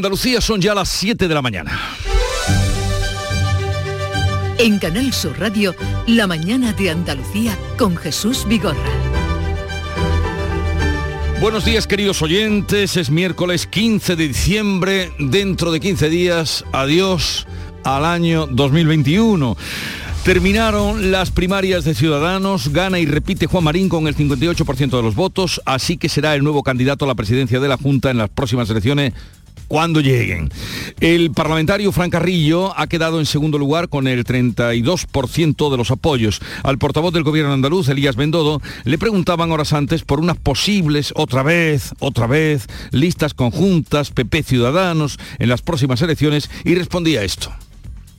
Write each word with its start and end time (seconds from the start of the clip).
Andalucía 0.00 0.40
son 0.40 0.62
ya 0.62 0.74
las 0.74 0.88
7 0.88 1.28
de 1.28 1.34
la 1.34 1.42
mañana. 1.42 1.78
En 4.56 4.78
Canal 4.78 5.12
Sur 5.12 5.38
Radio, 5.38 5.74
La 6.06 6.26
mañana 6.26 6.72
de 6.72 6.88
Andalucía 6.88 7.54
con 7.76 7.98
Jesús 7.98 8.46
Vigorra. 8.48 8.78
Buenos 11.42 11.66
días 11.66 11.86
queridos 11.86 12.22
oyentes, 12.22 12.96
es 12.96 13.10
miércoles 13.10 13.66
15 13.66 14.16
de 14.16 14.28
diciembre, 14.28 15.12
dentro 15.18 15.70
de 15.70 15.80
15 15.80 16.08
días, 16.08 16.64
adiós 16.72 17.46
al 17.84 18.06
año 18.06 18.46
2021. 18.46 19.54
Terminaron 20.24 21.10
las 21.10 21.30
primarias 21.30 21.84
de 21.84 21.94
Ciudadanos, 21.94 22.68
gana 22.72 22.98
y 22.98 23.06
repite 23.06 23.46
Juan 23.46 23.64
Marín 23.64 23.90
con 23.90 24.06
el 24.06 24.16
58% 24.16 24.96
de 24.96 25.02
los 25.02 25.14
votos, 25.14 25.60
así 25.66 25.98
que 25.98 26.08
será 26.08 26.34
el 26.34 26.42
nuevo 26.42 26.62
candidato 26.62 27.04
a 27.04 27.08
la 27.08 27.14
presidencia 27.14 27.60
de 27.60 27.68
la 27.68 27.76
Junta 27.76 28.10
en 28.10 28.18
las 28.18 28.30
próximas 28.30 28.68
elecciones 28.70 29.12
cuando 29.70 30.00
lleguen. 30.00 30.50
El 30.98 31.30
parlamentario 31.30 31.92
Fran 31.92 32.10
Carrillo 32.10 32.76
ha 32.76 32.88
quedado 32.88 33.20
en 33.20 33.26
segundo 33.26 33.56
lugar 33.56 33.88
con 33.88 34.08
el 34.08 34.24
32% 34.24 35.70
de 35.70 35.76
los 35.76 35.92
apoyos. 35.92 36.40
Al 36.64 36.76
portavoz 36.76 37.14
del 37.14 37.22
gobierno 37.22 37.52
andaluz, 37.52 37.88
Elías 37.88 38.16
Bendodo, 38.16 38.60
le 38.82 38.98
preguntaban 38.98 39.52
horas 39.52 39.72
antes 39.72 40.02
por 40.02 40.18
unas 40.18 40.36
posibles, 40.38 41.12
otra 41.14 41.44
vez, 41.44 41.94
otra 42.00 42.26
vez, 42.26 42.66
listas 42.90 43.32
conjuntas, 43.32 44.10
PP 44.10 44.42
Ciudadanos, 44.42 45.20
en 45.38 45.48
las 45.48 45.62
próximas 45.62 46.02
elecciones 46.02 46.50
y 46.64 46.74
respondía 46.74 47.22
esto 47.22 47.52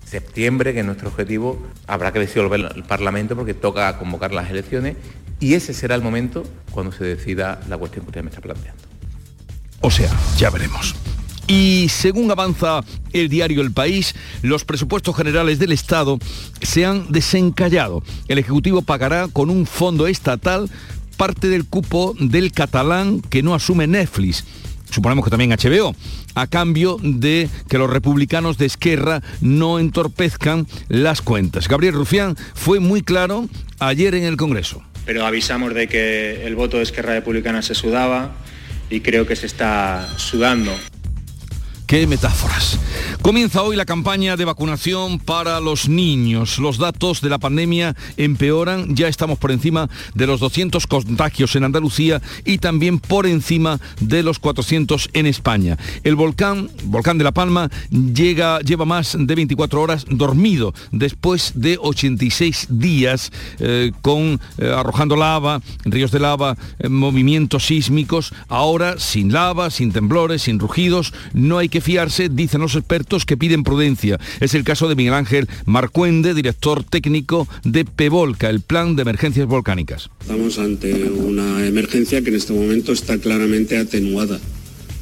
septiembre, 0.06 0.74
que 0.74 0.82
es 0.82 0.86
nuestro 0.86 1.08
objetivo, 1.08 1.66
habrá 1.88 2.12
que 2.12 2.20
disolver 2.20 2.60
el 2.76 2.84
Parlamento 2.84 3.34
porque 3.38 3.54
toca 3.54 3.98
convocar 3.98 4.34
las 4.34 4.50
elecciones 4.50 4.98
y 5.40 5.54
ese 5.54 5.74
será 5.74 5.96
el 5.96 6.02
momento 6.02 6.44
cuando 6.72 6.92
se 6.92 7.06
decida 7.06 7.62
la 7.70 7.78
cuestión 7.78 8.04
que 8.04 8.10
usted 8.10 8.22
me 8.22 8.30
está 8.30 8.42
planteando. 8.42 8.84
O 9.80 9.90
sea, 9.90 10.10
ya 10.38 10.50
veremos. 10.50 10.96
Y 11.48 11.88
según 11.90 12.32
avanza 12.32 12.82
el 13.14 13.30
diario 13.30 13.62
El 13.62 13.72
País, 13.72 14.16
los 14.42 14.64
presupuestos 14.64 15.16
generales 15.16 15.60
del 15.60 15.72
Estado 15.72 16.18
se 16.62 16.86
han 16.86 17.12
desencallado. 17.12 18.04
El 18.28 18.38
Ejecutivo 18.38 18.82
pagará 18.82 19.28
con 19.28 19.50
un 19.50 19.66
fondo 19.66 20.08
estatal 20.08 20.70
parte 21.18 21.50
del 21.50 21.66
cupo 21.66 22.16
del 22.20 22.52
catalán 22.52 23.22
que 23.22 23.44
no 23.44 23.54
asume 23.54 23.88
Netflix 23.88 24.46
suponemos 24.92 25.24
que 25.24 25.32
también 25.32 25.52
HBO, 25.52 25.96
a 26.36 26.48
cambio 26.48 26.98
de 27.02 27.50
que 27.70 27.78
los 27.78 27.90
republicanos 27.90 28.58
de 28.58 28.66
Esquerra 28.66 29.22
no 29.40 29.80
entorpezcan 29.80 30.68
las 30.90 31.22
cuentas. 31.22 31.68
Gabriel 31.68 31.94
Rufián 31.94 32.36
fue 32.54 32.80
muy 32.80 33.02
claro 33.02 33.48
ayer 33.80 34.14
en 34.16 34.24
el 34.24 34.38
Congreso. 34.38 34.84
Pero 35.06 35.26
avisamos 35.26 35.74
de 35.74 35.88
que 35.88 36.46
el 36.46 36.56
voto 36.56 36.78
de 36.78 36.84
Esquerra 36.84 37.14
Republicana 37.14 37.62
se 37.62 37.74
sudaba 37.74 38.36
y 38.90 39.00
creo 39.00 39.26
que 39.26 39.36
se 39.36 39.48
está 39.48 40.08
sudando. 40.18 40.72
Qué 41.92 42.08
metáforas. 42.08 42.80
Comienza 43.22 43.62
hoy 43.64 43.76
la 43.76 43.84
campaña 43.84 44.38
de 44.38 44.46
vacunación 44.46 45.20
para 45.20 45.60
los 45.60 45.90
niños. 45.90 46.58
Los 46.58 46.78
datos 46.78 47.20
de 47.20 47.28
la 47.28 47.38
pandemia 47.38 47.98
empeoran. 48.16 48.96
Ya 48.96 49.10
estamos 49.10 49.38
por 49.38 49.52
encima 49.52 49.90
de 50.16 50.26
los 50.26 50.40
200 50.40 50.88
contagios 50.88 51.54
en 51.58 51.66
Andalucía 51.66 52.22
y 52.46 52.60
también 52.60 53.00
por 53.00 53.28
encima 53.28 53.78
de 54.00 54.24
los 54.24 54.40
400 54.40 55.10
en 55.12 55.26
España. 55.26 55.78
El 56.06 56.16
volcán, 56.16 56.70
volcán 56.86 57.18
de 57.18 57.26
La 57.26 57.34
Palma, 57.34 57.70
llega, 57.92 58.62
lleva 58.62 58.86
más 58.86 59.18
de 59.20 59.36
24 59.36 59.82
horas 59.82 60.06
dormido 60.10 60.74
después 60.94 61.52
de 61.56 61.78
86 61.78 62.68
días 62.70 63.34
eh, 63.60 63.92
con 64.02 64.40
eh, 64.58 64.74
arrojando 64.74 65.18
lava, 65.18 65.62
ríos 65.84 66.12
de 66.12 66.20
lava, 66.20 66.58
eh, 66.80 66.88
movimientos 66.88 67.66
sísmicos. 67.66 68.34
Ahora 68.48 68.98
sin 68.98 69.34
lava, 69.34 69.70
sin 69.70 69.92
temblores, 69.92 70.44
sin 70.44 70.58
rugidos. 70.58 71.14
No 71.34 71.58
hay 71.58 71.68
que 71.68 71.81
fiarse, 71.82 72.30
dicen 72.30 72.62
los 72.62 72.76
expertos 72.76 73.26
que 73.26 73.38
piden 73.38 73.64
prudencia. 73.64 74.20
Es 74.40 74.54
el 74.54 74.64
caso 74.64 74.88
de 74.88 74.96
Miguel 74.96 75.14
Ángel 75.14 75.48
Marcuende, 75.66 76.34
director 76.34 76.84
técnico 76.84 77.48
de 77.64 77.86
PEVOLCA, 77.86 78.50
el 78.50 78.62
Plan 78.62 78.96
de 78.96 79.02
Emergencias 79.02 79.48
Volcánicas. 79.48 80.10
Estamos 80.22 80.58
ante 80.60 80.94
una 81.10 81.66
emergencia 81.66 82.22
que 82.22 82.30
en 82.30 82.36
este 82.36 82.54
momento 82.54 82.94
está 82.94 83.18
claramente 83.18 83.78
atenuada. 83.78 84.40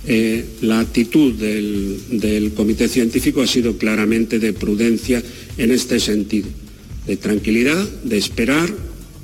Eh, 0.07 0.45
la 0.62 0.79
actitud 0.79 1.34
del, 1.34 2.00
del 2.19 2.53
comité 2.53 2.88
científico 2.88 3.41
ha 3.41 3.47
sido 3.47 3.78
claramente 3.78 4.40
de 4.40 4.53
prudencia 4.53 5.22
en 5.57 5.72
este 5.72 6.00
sentido, 6.00 6.47
de 7.06 7.17
tranquilidad, 7.17 7.88
de 8.03 8.17
esperar. 8.17 8.69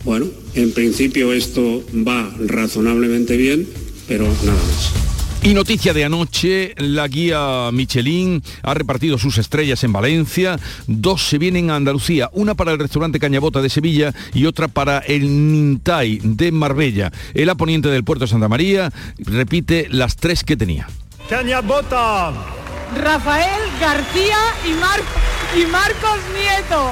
Bueno, 0.04 0.28
en 0.54 0.72
principio 0.72 1.34
esto 1.34 1.84
va 2.08 2.32
razonablemente 2.46 3.38
bien, 3.38 3.68
pero 4.08 4.26
nada 4.26 4.54
más. 4.54 5.25
Y 5.46 5.54
noticia 5.54 5.94
de 5.94 6.04
anoche, 6.04 6.74
la 6.78 7.08
guía 7.08 7.70
Michelin 7.72 8.42
ha 8.64 8.74
repartido 8.74 9.20
sus 9.20 9.38
estrellas 9.38 9.84
en 9.84 9.94
Valencia, 9.94 10.58
dos 10.88 11.22
se 11.22 11.38
vienen 11.38 11.70
a 11.70 11.76
Andalucía, 11.76 12.32
una 12.34 12.56
para 12.56 12.72
el 12.72 12.80
restaurante 12.80 13.20
Cañabota 13.20 13.62
de 13.62 13.70
Sevilla 13.70 14.12
y 14.34 14.48
otra 14.48 14.68
para 14.68 14.98
el 14.98 15.52
Nintai 15.52 16.20
de 16.24 16.52
Marbella. 16.52 17.12
El 17.36 17.52
aponiente 17.52 17.90
del 17.90 18.04
puerto 18.04 18.26
de 18.26 18.32
Santa 18.32 18.48
María 18.48 18.92
repite 19.20 19.86
las 19.92 20.16
tres 20.16 20.44
que 20.44 20.58
tenía. 20.58 20.90
Cañabota. 21.30 22.34
Rafael 22.98 23.62
García 23.80 24.40
y, 24.68 24.74
Mar 24.80 25.00
y 25.56 25.66
Marcos 25.68 26.22
Nieto. 26.34 26.92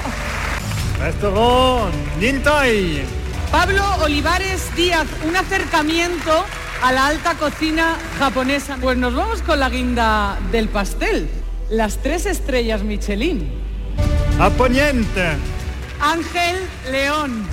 Restaurante 1.00 1.98
Nintai. 2.20 3.02
Pablo 3.52 3.84
Olivares 4.04 4.70
Díaz, 4.76 5.08
un 5.28 5.36
acercamiento 5.36 6.46
a 6.84 6.92
la 6.92 7.08
alta 7.08 7.36
cocina 7.36 7.98
japonesa. 8.20 8.78
Pues 8.80 8.98
nos 8.98 9.16
vamos 9.16 9.42
con 9.42 9.60
la 9.60 9.70
guinda 9.70 10.38
del 10.52 10.68
pastel, 10.68 11.30
las 11.70 11.98
tres 11.98 12.26
estrellas 12.26 12.84
Michelin. 12.84 13.50
A 14.40 14.50
Poniente. 14.50 15.38
Ángel 16.02 16.58
León. 16.92 17.48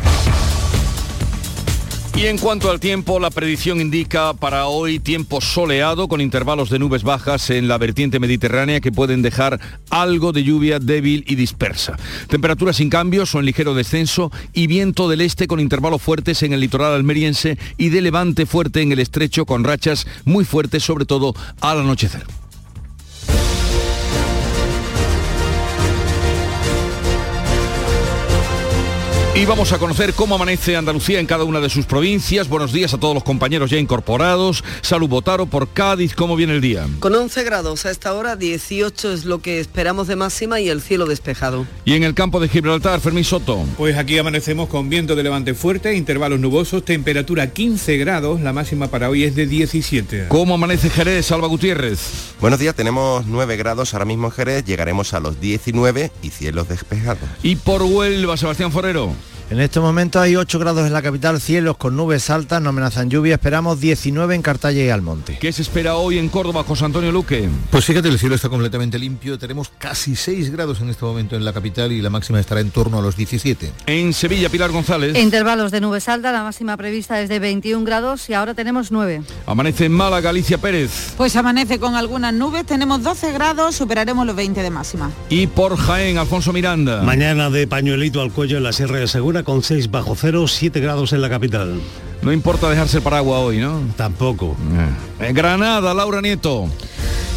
Y 2.21 2.27
en 2.27 2.37
cuanto 2.37 2.71
al 2.71 2.81
tiempo, 2.81 3.19
la 3.19 3.31
predicción 3.31 3.81
indica 3.81 4.35
para 4.35 4.67
hoy 4.67 4.99
tiempo 4.99 5.41
soleado 5.41 6.07
con 6.07 6.21
intervalos 6.21 6.69
de 6.69 6.79
nubes 6.79 7.03
bajas 7.03 7.49
en 7.49 7.67
la 7.67 7.79
vertiente 7.79 8.21
mediterránea 8.21 8.83
que 8.83 8.93
pueden 8.93 9.23
dejar 9.23 9.59
algo 9.89 10.31
de 10.33 10.45
lluvia 10.45 10.79
débil 10.79 11.25
y 11.27 11.35
dispersa. 11.35 11.97
Temperaturas 12.29 12.77
sin 12.77 12.91
cambios 12.91 13.35
o 13.35 13.39
en 13.39 13.47
ligero 13.47 13.73
descenso 13.73 14.31
y 14.53 14.67
viento 14.67 15.09
del 15.09 15.23
este 15.23 15.47
con 15.47 15.61
intervalos 15.61 16.03
fuertes 16.03 16.43
en 16.43 16.53
el 16.53 16.61
litoral 16.61 16.93
almeriense 16.93 17.57
y 17.79 17.89
de 17.89 18.03
levante 18.03 18.45
fuerte 18.45 18.83
en 18.83 18.93
el 18.93 18.99
estrecho 18.99 19.47
con 19.47 19.65
rachas 19.65 20.07
muy 20.27 20.45
fuertes 20.45 20.85
sobre 20.85 21.07
todo 21.07 21.35
al 21.63 21.81
anochecer. 21.81 22.27
Y 29.41 29.47
vamos 29.47 29.73
a 29.73 29.79
conocer 29.79 30.13
cómo 30.13 30.35
amanece 30.35 30.77
Andalucía 30.77 31.19
en 31.19 31.25
cada 31.25 31.45
una 31.45 31.61
de 31.61 31.71
sus 31.71 31.87
provincias. 31.87 32.47
Buenos 32.47 32.75
días 32.75 32.93
a 32.93 32.99
todos 33.01 33.15
los 33.15 33.25
compañeros 33.25 33.71
ya 33.71 33.79
incorporados. 33.79 34.63
Salud 34.83 35.09
Botaro 35.09 35.47
por 35.47 35.71
Cádiz, 35.71 36.15
¿cómo 36.15 36.37
viene 36.37 36.53
el 36.53 36.61
día? 36.61 36.87
Con 36.99 37.15
11 37.15 37.43
grados 37.45 37.87
a 37.87 37.91
esta 37.91 38.13
hora, 38.13 38.37
18 38.37 39.11
es 39.15 39.25
lo 39.25 39.41
que 39.41 39.59
esperamos 39.59 40.09
de 40.09 40.17
máxima 40.17 40.61
y 40.61 40.69
el 40.69 40.83
cielo 40.83 41.07
despejado. 41.07 41.67
Y 41.87 41.95
en 41.95 42.05
el 42.05 42.13
campo 42.13 42.39
de 42.39 42.51
Gibraltar, 42.51 43.01
Fermín 43.01 43.25
Soto. 43.25 43.65
Pues 43.79 43.97
aquí 43.97 44.19
amanecemos 44.19 44.69
con 44.69 44.91
viento 44.91 45.17
de 45.17 45.23
levante 45.23 45.55
fuerte, 45.55 45.97
intervalos 45.97 46.39
nubosos, 46.39 46.85
temperatura 46.85 47.51
15 47.51 47.97
grados, 47.97 48.43
la 48.43 48.53
máxima 48.53 48.89
para 48.89 49.09
hoy 49.09 49.25
es 49.25 49.35
de 49.37 49.47
17. 49.47 50.27
¿Cómo 50.29 50.57
amanece 50.57 50.91
Jerez, 50.91 51.25
Salva 51.25 51.49
Gutiérrez? 51.49 52.35
Buenos 52.43 52.61
días, 52.61 52.75
tenemos 52.75 53.25
9 53.25 53.57
grados 53.57 53.95
ahora 53.95 54.05
mismo 54.05 54.27
en 54.27 54.33
Jerez, 54.35 54.67
llegaremos 54.67 55.15
a 55.15 55.21
los 55.21 55.41
19 55.41 56.13
y 56.21 56.29
cielos 56.29 56.69
despejados. 56.69 57.25
Y 57.43 57.57
por 57.57 57.83
Huelva, 57.83 58.37
Sebastián 58.37 58.71
Forero. 58.71 59.15
En 59.51 59.59
este 59.59 59.81
momento 59.81 60.21
hay 60.21 60.37
8 60.37 60.61
grados 60.61 60.87
en 60.87 60.93
la 60.93 61.03
capital, 61.03 61.41
cielos 61.41 61.77
con 61.77 61.97
nubes 61.97 62.31
altas, 62.31 62.63
no 62.63 62.69
amenazan 62.69 63.11
lluvia, 63.11 63.35
esperamos 63.35 63.81
19 63.81 64.37
en 64.37 64.43
Cartaya 64.43 64.85
y 64.85 64.91
Almonte. 64.91 65.39
¿Qué 65.41 65.53
se 65.53 65.63
espera 65.63 65.97
hoy 65.97 66.19
en 66.19 66.29
Córdoba, 66.29 66.63
José 66.63 66.85
Antonio 66.85 67.11
Luque? 67.11 67.49
Pues 67.69 67.85
fíjate, 67.85 68.07
el 68.07 68.21
cielo 68.21 68.37
está 68.37 68.49
completamente 68.49 68.97
limpio, 68.97 69.41
tenemos 69.41 69.69
casi 69.77 70.15
6 70.15 70.53
grados 70.53 70.81
en 70.81 70.91
este 70.91 71.05
momento 71.05 71.35
en 71.35 71.45
la 71.45 71.53
capital 71.53 71.91
y 71.91 72.01
la 72.01 72.11
máxima 72.11 72.39
estará 72.39 72.61
en 72.61 72.71
torno 72.71 73.01
a 73.01 73.03
los 73.03 73.17
17. 73.17 73.73
En 73.87 74.13
Sevilla, 74.13 74.49
Pilar 74.51 74.71
González. 74.71 75.19
Intervalos 75.19 75.73
de 75.73 75.81
nubes 75.81 76.09
altas, 76.09 76.33
la 76.33 76.45
máxima 76.45 76.77
prevista 76.77 77.21
es 77.21 77.29
de 77.29 77.41
21 77.41 77.85
grados 77.85 78.31
y 78.31 78.35
ahora 78.35 78.55
tenemos 78.55 78.93
9. 78.93 79.23
Amanece 79.47 79.87
en 79.87 79.93
Málaga, 79.93 80.21
Galicia 80.21 80.59
Pérez. 80.59 81.15
Pues 81.17 81.35
amanece 81.35 81.81
con 81.81 81.97
algunas 81.97 82.33
nubes, 82.33 82.65
tenemos 82.67 83.03
12 83.03 83.33
grados, 83.33 83.75
superaremos 83.75 84.25
los 84.29 84.37
20 84.37 84.63
de 84.63 84.71
máxima. 84.71 85.11
Y 85.29 85.49
por 85.49 85.77
Jaén, 85.77 86.19
Alfonso 86.19 86.53
Miranda. 86.53 87.03
Mañana 87.03 87.51
de 87.51 87.67
pañuelito 87.67 88.23
al 88.23 88.31
cuello 88.31 88.57
en 88.57 88.63
la 88.63 88.73
Sierra 88.73 89.01
de 89.01 89.09
Segura 89.09 89.40
con 89.43 89.63
6 89.63 89.91
bajo 89.91 90.15
0, 90.15 90.47
7 90.49 90.81
grados 90.81 91.13
en 91.13 91.23
la 91.23 91.29
capital. 91.29 91.81
No 92.23 92.33
importa 92.33 92.69
dejarse 92.69 92.99
el 92.99 93.03
paraguas 93.03 93.41
hoy, 93.41 93.59
¿no? 93.59 93.81
Tampoco. 93.97 94.57
En 95.19 95.35
Granada, 95.35 95.95
Laura 95.95 96.21
Nieto. 96.21 96.69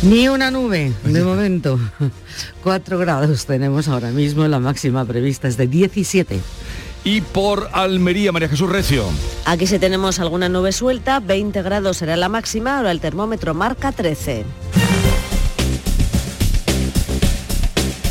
Ni 0.02 0.28
una 0.28 0.52
nube, 0.52 0.92
de 1.04 1.24
momento. 1.24 1.80
4 2.64 2.98
grados 2.98 3.46
tenemos 3.46 3.88
ahora 3.88 4.10
mismo, 4.12 4.46
la 4.48 4.60
máxima 4.60 5.06
prevista 5.06 5.48
es 5.48 5.56
de 5.56 5.68
17. 5.68 6.40
Y 7.06 7.22
por 7.22 7.70
Almería, 7.74 8.32
María 8.32 8.50
Jesús 8.50 8.70
Recio. 8.70 9.06
Aquí 9.46 9.68
sí 9.68 9.80
tenemos 9.80 10.20
alguna 10.20 10.50
nube 10.50 10.72
suelta, 10.72 11.20
20 11.20 11.62
grados 11.62 11.98
será 11.98 12.16
la 12.18 12.30
máxima, 12.30 12.78
ahora 12.78 12.92
el 12.92 13.00
termómetro 13.00 13.54
marca 13.54 13.92
13. 13.92 14.46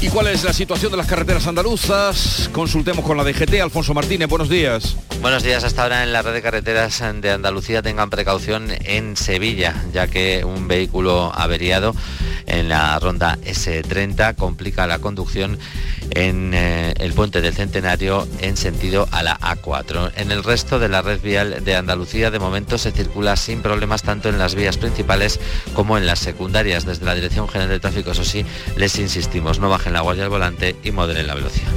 Cuál 0.08 0.26
es 0.26 0.42
la 0.42 0.52
situación 0.52 0.90
de 0.90 0.96
las 0.96 1.06
carreteras 1.06 1.46
andaluzas? 1.46 2.50
Consultemos 2.52 3.04
con 3.04 3.16
la 3.16 3.24
DGT. 3.24 3.60
Alfonso 3.60 3.94
Martínez, 3.94 4.28
buenos 4.28 4.48
días. 4.48 4.96
Buenos 5.20 5.44
días. 5.44 5.62
Hasta 5.62 5.84
ahora 5.84 6.02
en 6.02 6.12
la 6.12 6.22
red 6.22 6.32
de 6.32 6.42
carreteras 6.42 7.02
de 7.20 7.30
Andalucía 7.30 7.82
tengan 7.82 8.10
precaución 8.10 8.68
en 8.84 9.16
Sevilla, 9.16 9.74
ya 9.92 10.08
que 10.08 10.44
un 10.44 10.66
vehículo 10.66 11.32
averiado 11.32 11.94
en 12.46 12.68
la 12.68 12.98
ronda 12.98 13.38
S30 13.44 14.34
complica 14.34 14.86
la 14.86 14.98
conducción 14.98 15.58
en 16.10 16.52
eh, 16.52 16.94
el 16.98 17.12
puente 17.12 17.40
del 17.40 17.54
Centenario 17.54 18.26
en 18.40 18.56
sentido 18.56 19.08
a 19.12 19.22
la 19.22 19.38
A4. 19.38 20.12
En 20.16 20.30
el 20.30 20.42
resto 20.42 20.78
de 20.78 20.88
la 20.88 21.02
red 21.02 21.20
vial 21.20 21.64
de 21.64 21.76
Andalucía 21.76 22.30
de 22.30 22.38
momento 22.38 22.76
se 22.76 22.90
circula 22.90 23.36
sin 23.36 23.62
problemas 23.62 24.02
tanto 24.02 24.28
en 24.28 24.38
las 24.38 24.54
vías 24.54 24.76
principales 24.76 25.40
como 25.74 25.96
en 25.96 26.06
las 26.06 26.18
secundarias. 26.18 26.84
Desde 26.84 27.06
la 27.06 27.14
Dirección 27.14 27.48
General 27.48 27.70
de 27.70 27.80
Tráfico, 27.80 28.10
eso 28.10 28.24
sí, 28.24 28.44
les 28.76 28.98
insistimos, 28.98 29.58
no 29.58 29.70
bajen 29.70 29.91
la 29.92 30.00
guardia 30.00 30.24
al 30.24 30.30
volante 30.30 30.76
y 30.82 30.90
moderen 30.90 31.26
la 31.26 31.34
velocidad. 31.34 31.72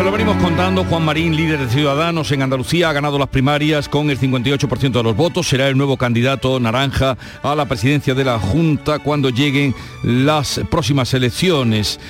Se 0.00 0.04
lo 0.04 0.12
venimos 0.12 0.36
contando, 0.36 0.84
Juan 0.84 1.04
Marín, 1.04 1.36
líder 1.36 1.58
de 1.58 1.68
Ciudadanos 1.68 2.32
en 2.32 2.40
Andalucía, 2.40 2.88
ha 2.88 2.92
ganado 2.94 3.18
las 3.18 3.28
primarias 3.28 3.88
con 3.88 4.08
el 4.08 4.18
58% 4.18 4.92
de 4.92 5.02
los 5.02 5.14
votos, 5.14 5.48
será 5.48 5.68
el 5.68 5.76
nuevo 5.76 5.96
candidato 5.98 6.58
naranja 6.58 7.18
a 7.42 7.54
la 7.54 7.66
presidencia 7.66 8.14
de 8.14 8.24
la 8.24 8.38
Junta 8.38 9.00
cuando 9.00 9.28
lleguen 9.28 9.74
las 10.02 10.60
próximas 10.70 11.12
elecciones. 11.12 12.00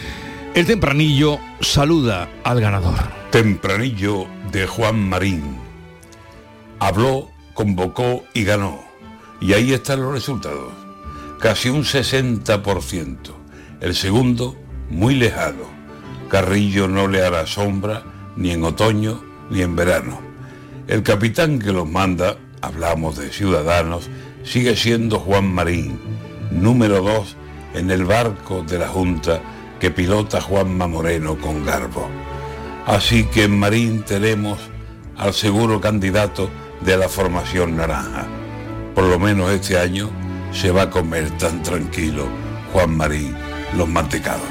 El 0.52 0.66
tempranillo 0.66 1.38
saluda 1.60 2.28
al 2.42 2.60
ganador. 2.60 2.98
Tempranillo 3.30 4.26
de 4.50 4.66
Juan 4.66 5.08
Marín. 5.08 5.56
Habló, 6.80 7.30
convocó 7.54 8.24
y 8.34 8.42
ganó. 8.42 8.80
Y 9.40 9.52
ahí 9.52 9.72
están 9.72 10.02
los 10.02 10.12
resultados. 10.12 10.72
Casi 11.38 11.68
un 11.68 11.84
60%. 11.84 13.16
El 13.80 13.94
segundo, 13.94 14.56
muy 14.90 15.14
lejano. 15.14 15.70
Carrillo 16.28 16.88
no 16.88 17.06
le 17.06 17.24
hará 17.24 17.46
sombra 17.46 18.02
ni 18.34 18.50
en 18.50 18.64
otoño 18.64 19.22
ni 19.50 19.62
en 19.62 19.76
verano. 19.76 20.20
El 20.88 21.04
capitán 21.04 21.60
que 21.60 21.70
los 21.70 21.88
manda, 21.88 22.38
hablamos 22.60 23.16
de 23.16 23.30
ciudadanos, 23.30 24.10
sigue 24.42 24.74
siendo 24.74 25.20
Juan 25.20 25.46
Marín, 25.54 26.00
número 26.50 27.02
dos 27.02 27.36
en 27.72 27.92
el 27.92 28.04
barco 28.04 28.64
de 28.64 28.80
la 28.80 28.88
Junta 28.88 29.40
que 29.80 29.90
pilota 29.90 30.40
Juanma 30.40 30.86
Moreno 30.86 31.36
con 31.36 31.64
garbo. 31.64 32.08
Así 32.86 33.24
que 33.24 33.44
en 33.44 33.58
Marín 33.58 34.02
tenemos 34.02 34.58
al 35.16 35.34
seguro 35.34 35.80
candidato 35.80 36.50
de 36.82 36.96
la 36.96 37.08
formación 37.08 37.76
naranja. 37.76 38.26
Por 38.94 39.04
lo 39.04 39.18
menos 39.18 39.50
este 39.50 39.78
año 39.78 40.10
se 40.52 40.70
va 40.70 40.82
a 40.82 40.90
comer 40.90 41.30
tan 41.38 41.62
tranquilo 41.62 42.26
Juan 42.72 42.96
Marín 42.96 43.34
los 43.76 43.88
mantecados. 43.88 44.46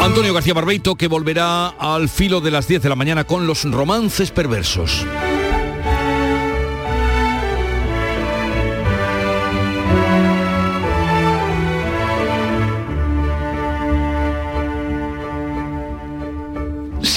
Antonio 0.00 0.32
García 0.32 0.54
Barbeito 0.54 0.94
que 0.94 1.06
volverá 1.06 1.68
al 1.68 2.08
filo 2.08 2.40
de 2.40 2.50
las 2.50 2.66
10 2.66 2.82
de 2.82 2.88
la 2.88 2.96
mañana 2.96 3.24
con 3.24 3.46
los 3.46 3.70
romances 3.70 4.30
perversos. 4.30 5.06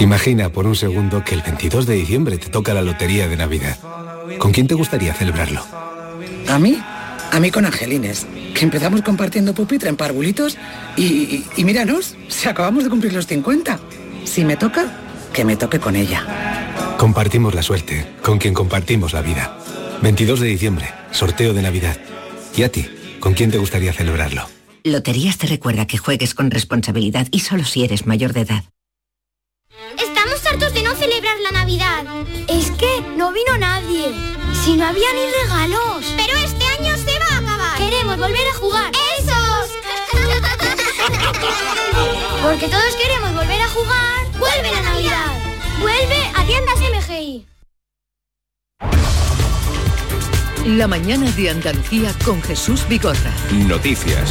Imagina 0.00 0.50
por 0.50 0.66
un 0.66 0.74
segundo 0.74 1.22
que 1.24 1.34
el 1.34 1.42
22 1.42 1.86
de 1.86 1.94
diciembre 1.94 2.38
te 2.38 2.48
toca 2.48 2.74
la 2.74 2.82
lotería 2.82 3.28
de 3.28 3.36
Navidad. 3.36 3.78
¿Con 4.38 4.52
quién 4.52 4.66
te 4.66 4.74
gustaría 4.74 5.12
celebrarlo? 5.14 5.62
¿A 6.48 6.58
mí? 6.58 6.78
A 7.32 7.40
mí 7.40 7.50
con 7.50 7.66
Angelines, 7.66 8.26
que 8.54 8.64
empezamos 8.64 9.02
compartiendo 9.02 9.52
pupitre 9.52 9.88
en 9.88 9.96
parvulitos 9.96 10.56
y, 10.96 11.04
y, 11.04 11.46
y 11.56 11.64
míranos, 11.64 12.16
si 12.28 12.48
acabamos 12.48 12.84
de 12.84 12.90
cumplir 12.90 13.12
los 13.12 13.26
50. 13.26 13.78
Si 14.24 14.44
me 14.44 14.56
toca, 14.56 14.86
que 15.32 15.44
me 15.44 15.56
toque 15.56 15.78
con 15.78 15.96
ella. 15.96 16.24
Compartimos 16.98 17.54
la 17.54 17.62
suerte, 17.62 18.06
con 18.22 18.38
quien 18.38 18.54
compartimos 18.54 19.12
la 19.12 19.20
vida. 19.20 19.58
22 20.02 20.40
de 20.40 20.46
diciembre, 20.46 20.86
sorteo 21.10 21.52
de 21.52 21.62
Navidad. 21.62 21.98
¿Y 22.56 22.62
a 22.62 22.72
ti? 22.72 22.86
¿Con 23.20 23.34
quién 23.34 23.50
te 23.50 23.58
gustaría 23.58 23.92
celebrarlo? 23.92 24.46
Loterías 24.84 25.36
te 25.36 25.46
recuerda 25.46 25.86
que 25.86 25.98
juegues 25.98 26.34
con 26.34 26.50
responsabilidad 26.50 27.26
y 27.30 27.40
solo 27.40 27.64
si 27.64 27.84
eres 27.84 28.06
mayor 28.06 28.32
de 28.32 28.42
edad. 28.42 28.64
Estamos 29.98 30.44
hartos 30.46 30.72
de 30.72 30.82
no 30.82 30.94
celebrar 30.94 31.38
la 31.40 31.50
Navidad. 31.52 32.04
Es 32.48 32.70
que 32.72 33.00
no 33.16 33.32
vino 33.32 33.56
nadie. 33.58 34.12
Si 34.64 34.74
no 34.76 34.86
había 34.86 35.12
ni 35.12 35.26
regalos. 35.42 36.06
Pero 36.16 36.38
este 36.38 36.64
año 36.64 36.96
se 36.96 37.18
va 37.18 37.26
a 37.26 37.38
acabar. 37.38 37.76
Queremos 37.78 38.16
volver 38.16 38.48
a 38.48 38.54
jugar. 38.54 38.90
¡Esos! 39.18 39.70
Porque 42.42 42.68
todos 42.68 42.94
queremos 42.96 43.34
volver 43.34 43.60
a 43.60 43.68
jugar. 43.68 44.26
¡Vuelve 44.38 44.70
la 44.72 44.80
Navidad! 44.82 45.32
¡Vuelve 45.80 46.30
a 46.34 46.44
tiendas 46.44 46.78
MGI! 46.78 47.46
La 50.64 50.86
mañana 50.88 51.30
de 51.32 51.50
Andalucía 51.50 52.14
con 52.24 52.42
Jesús 52.42 52.88
Vigorra. 52.88 53.32
Noticias. 53.52 54.30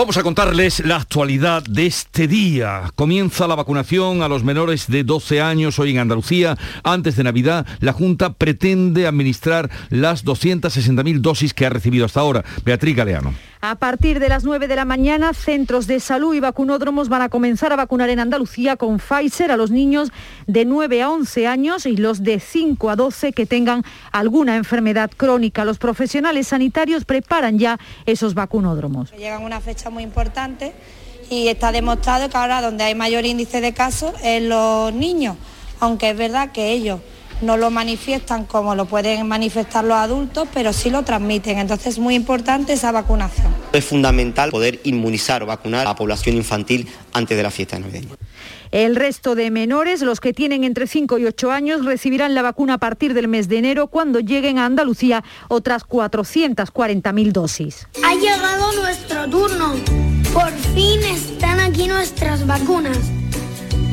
Vamos 0.00 0.16
a 0.16 0.22
contarles 0.22 0.80
la 0.86 0.96
actualidad 0.96 1.62
de 1.62 1.84
este 1.84 2.26
día. 2.26 2.90
Comienza 2.94 3.46
la 3.46 3.54
vacunación 3.54 4.22
a 4.22 4.28
los 4.28 4.42
menores 4.42 4.86
de 4.86 5.04
12 5.04 5.42
años 5.42 5.78
hoy 5.78 5.90
en 5.90 5.98
Andalucía. 5.98 6.56
Antes 6.82 7.16
de 7.16 7.24
Navidad, 7.24 7.66
la 7.80 7.92
Junta 7.92 8.32
pretende 8.32 9.06
administrar 9.06 9.68
las 9.90 10.24
260.000 10.24 11.20
dosis 11.20 11.52
que 11.52 11.66
ha 11.66 11.68
recibido 11.68 12.06
hasta 12.06 12.20
ahora. 12.20 12.42
Beatriz 12.64 12.96
Galeano. 12.96 13.34
A 13.62 13.74
partir 13.74 14.20
de 14.20 14.30
las 14.30 14.44
9 14.44 14.68
de 14.68 14.76
la 14.76 14.86
mañana, 14.86 15.34
centros 15.34 15.86
de 15.86 16.00
salud 16.00 16.34
y 16.34 16.40
vacunódromos 16.40 17.10
van 17.10 17.20
a 17.20 17.28
comenzar 17.28 17.74
a 17.74 17.76
vacunar 17.76 18.08
en 18.08 18.18
Andalucía 18.18 18.76
con 18.76 18.98
Pfizer 18.98 19.52
a 19.52 19.58
los 19.58 19.70
niños 19.70 20.12
de 20.46 20.64
9 20.64 21.02
a 21.02 21.10
11 21.10 21.46
años 21.46 21.84
y 21.84 21.94
los 21.98 22.22
de 22.22 22.40
5 22.40 22.88
a 22.88 22.96
12 22.96 23.34
que 23.34 23.44
tengan 23.44 23.84
alguna 24.12 24.56
enfermedad 24.56 25.10
crónica. 25.14 25.66
Los 25.66 25.76
profesionales 25.76 26.48
sanitarios 26.48 27.04
preparan 27.04 27.58
ya 27.58 27.78
esos 28.06 28.32
vacunódromos. 28.32 29.12
Llegan 29.12 29.42
una 29.42 29.60
fecha 29.60 29.90
muy 29.90 30.04
importante 30.04 30.72
y 31.28 31.48
está 31.48 31.70
demostrado 31.70 32.30
que 32.30 32.38
ahora 32.38 32.62
donde 32.62 32.84
hay 32.84 32.94
mayor 32.94 33.26
índice 33.26 33.60
de 33.60 33.74
casos 33.74 34.14
es 34.24 34.42
los 34.42 34.94
niños, 34.94 35.36
aunque 35.80 36.08
es 36.08 36.16
verdad 36.16 36.52
que 36.52 36.72
ellos 36.72 37.00
no 37.42 37.56
lo 37.56 37.70
manifiestan 37.70 38.44
como 38.44 38.74
lo 38.74 38.86
pueden 38.86 39.26
manifestar 39.28 39.84
los 39.84 39.96
adultos, 39.96 40.48
pero 40.52 40.72
sí 40.72 40.90
lo 40.90 41.02
transmiten. 41.02 41.58
Entonces 41.58 41.94
es 41.94 41.98
muy 41.98 42.14
importante 42.14 42.72
esa 42.72 42.92
vacunación. 42.92 43.54
Es 43.72 43.84
fundamental 43.84 44.50
poder 44.50 44.80
inmunizar 44.84 45.42
o 45.42 45.46
vacunar 45.46 45.80
a 45.82 45.90
la 45.90 45.96
población 45.96 46.36
infantil 46.36 46.88
antes 47.12 47.36
de 47.36 47.42
la 47.42 47.50
fiesta 47.50 47.78
navideña. 47.78 48.10
El 48.70 48.94
resto 48.94 49.34
de 49.34 49.50
menores, 49.50 50.00
los 50.00 50.20
que 50.20 50.32
tienen 50.32 50.62
entre 50.62 50.86
5 50.86 51.18
y 51.18 51.26
8 51.26 51.50
años, 51.50 51.84
recibirán 51.84 52.34
la 52.34 52.42
vacuna 52.42 52.74
a 52.74 52.78
partir 52.78 53.14
del 53.14 53.26
mes 53.26 53.48
de 53.48 53.58
enero 53.58 53.88
cuando 53.88 54.20
lleguen 54.20 54.58
a 54.58 54.66
Andalucía 54.66 55.24
otras 55.48 55.84
440.000 55.84 57.32
dosis. 57.32 57.88
Ha 58.04 58.14
llegado 58.14 58.72
nuestro 58.74 59.28
turno. 59.28 59.74
Por 60.32 60.52
fin 60.52 61.00
están 61.02 61.58
aquí 61.58 61.88
nuestras 61.88 62.46
vacunas. 62.46 63.19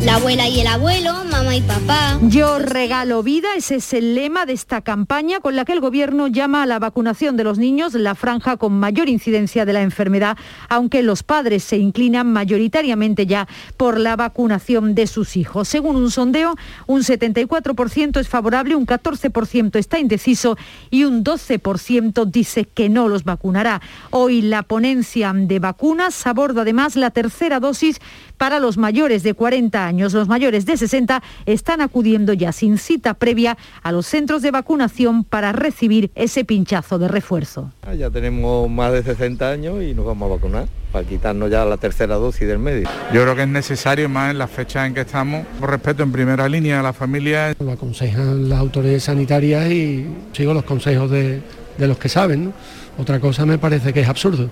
La 0.04 0.16
abuela 0.16 0.48
y 0.48 0.60
el 0.60 0.68
abuelo, 0.68 1.26
mamá 1.26 1.56
y 1.56 1.62
papá. 1.62 2.20
Yo 2.22 2.60
regalo 2.60 3.24
vida, 3.24 3.50
ese 3.58 3.76
es 3.76 3.94
el 3.94 4.16
lema 4.16 4.46
de 4.46 4.54
esta 4.54 4.82
campaña 4.82 5.40
con 5.40 5.56
la 5.56 5.66
que 5.66 5.74
el 5.74 5.82
gobierno 5.82 6.28
llama 6.28 6.64
a 6.64 6.66
la 6.66 6.80
vacunación 6.80 7.36
de 7.36 7.44
los 7.44 7.58
niños 7.58 7.94
la 7.94 8.16
franja 8.16 8.58
con 8.58 8.74
mayor 8.80 9.10
incidencia 9.10 9.66
de 9.66 9.74
la 9.74 9.82
enfermedad, 9.82 10.38
aunque 10.70 11.04
los 11.04 11.24
padres 11.24 11.64
se 11.64 11.78
inclinan 11.78 12.32
mayoritariamente 12.32 13.26
ya 13.26 13.48
por 13.76 14.00
la 14.00 14.16
vacunación 14.16 14.94
de 14.94 15.08
sus 15.08 15.36
hijos. 15.36 15.68
Según 15.68 15.96
un 15.96 16.12
sondeo, 16.12 16.56
un 16.86 17.02
74% 17.02 18.20
es 18.20 18.30
favorable, 18.30 18.76
un 18.76 18.86
14% 18.86 19.78
está 19.78 20.00
indeciso 20.00 20.58
y 20.92 21.06
un 21.06 21.24
12% 21.24 22.26
dice 22.26 22.66
que 22.66 22.88
no 22.88 23.08
los 23.08 23.24
vacunará. 23.24 23.82
Hoy 24.12 24.42
la 24.42 24.64
ponencia 24.64 25.34
de 25.36 25.60
vacunas 25.60 26.28
aborda 26.28 26.62
además 26.62 26.96
la 26.96 27.12
tercera 27.12 27.60
dosis 27.60 28.00
para 28.38 28.60
los 28.60 28.78
mayores 28.78 29.24
de 29.24 29.34
40 29.34 29.87
años. 29.88 30.14
Los 30.14 30.28
mayores 30.28 30.66
de 30.66 30.78
60 30.78 31.24
están 31.46 31.82
acudiendo 31.82 32.34
ya 32.34 32.52
sin 32.52 32.78
cita 32.78 33.16
previa 33.16 33.58
a 33.82 33.92
los 33.92 34.06
centros 34.06 34.42
de 34.42 34.52
vacunación 34.52 35.24
para 35.24 35.52
recibir 35.52 36.12
ese 36.16 36.46
pinchazo 36.46 37.00
de 37.00 37.08
refuerzo. 37.08 37.72
Ah, 37.82 37.96
ya 37.96 38.10
tenemos 38.10 38.70
más 38.70 38.92
de 38.92 39.04
60 39.04 39.50
años 39.50 39.82
y 39.82 39.94
nos 39.94 40.06
vamos 40.06 40.30
a 40.30 40.36
vacunar 40.36 40.68
para 40.92 41.08
quitarnos 41.08 41.50
ya 41.50 41.66
la 41.66 41.78
tercera 41.78 42.16
dosis 42.16 42.48
del 42.48 42.60
medio. 42.60 42.88
Yo 43.14 43.24
creo 43.24 43.36
que 43.36 43.44
es 43.44 43.48
necesario 43.48 44.10
más 44.10 44.32
en 44.32 44.38
las 44.38 44.50
fechas 44.50 44.88
en 44.88 44.94
que 44.94 45.02
estamos, 45.02 45.46
por 45.60 45.70
respeto 45.70 46.04
en 46.04 46.12
primera 46.12 46.48
línea 46.48 46.80
a 46.80 46.84
la 46.84 46.94
familia. 46.94 47.56
Lo 47.60 47.72
aconsejan 47.72 48.50
las 48.50 48.60
autoridades 48.60 49.04
sanitarias 49.04 49.70
y 49.72 50.08
sigo 50.34 50.54
los 50.54 50.64
consejos 50.64 51.10
de, 51.12 51.42
de 51.78 51.88
los 51.88 51.98
que 51.98 52.10
saben. 52.10 52.46
¿no? 52.46 52.54
Otra 52.98 53.20
cosa 53.20 53.46
me 53.46 53.58
parece 53.58 53.94
que 53.94 54.02
es 54.02 54.10
absurdo. 54.10 54.50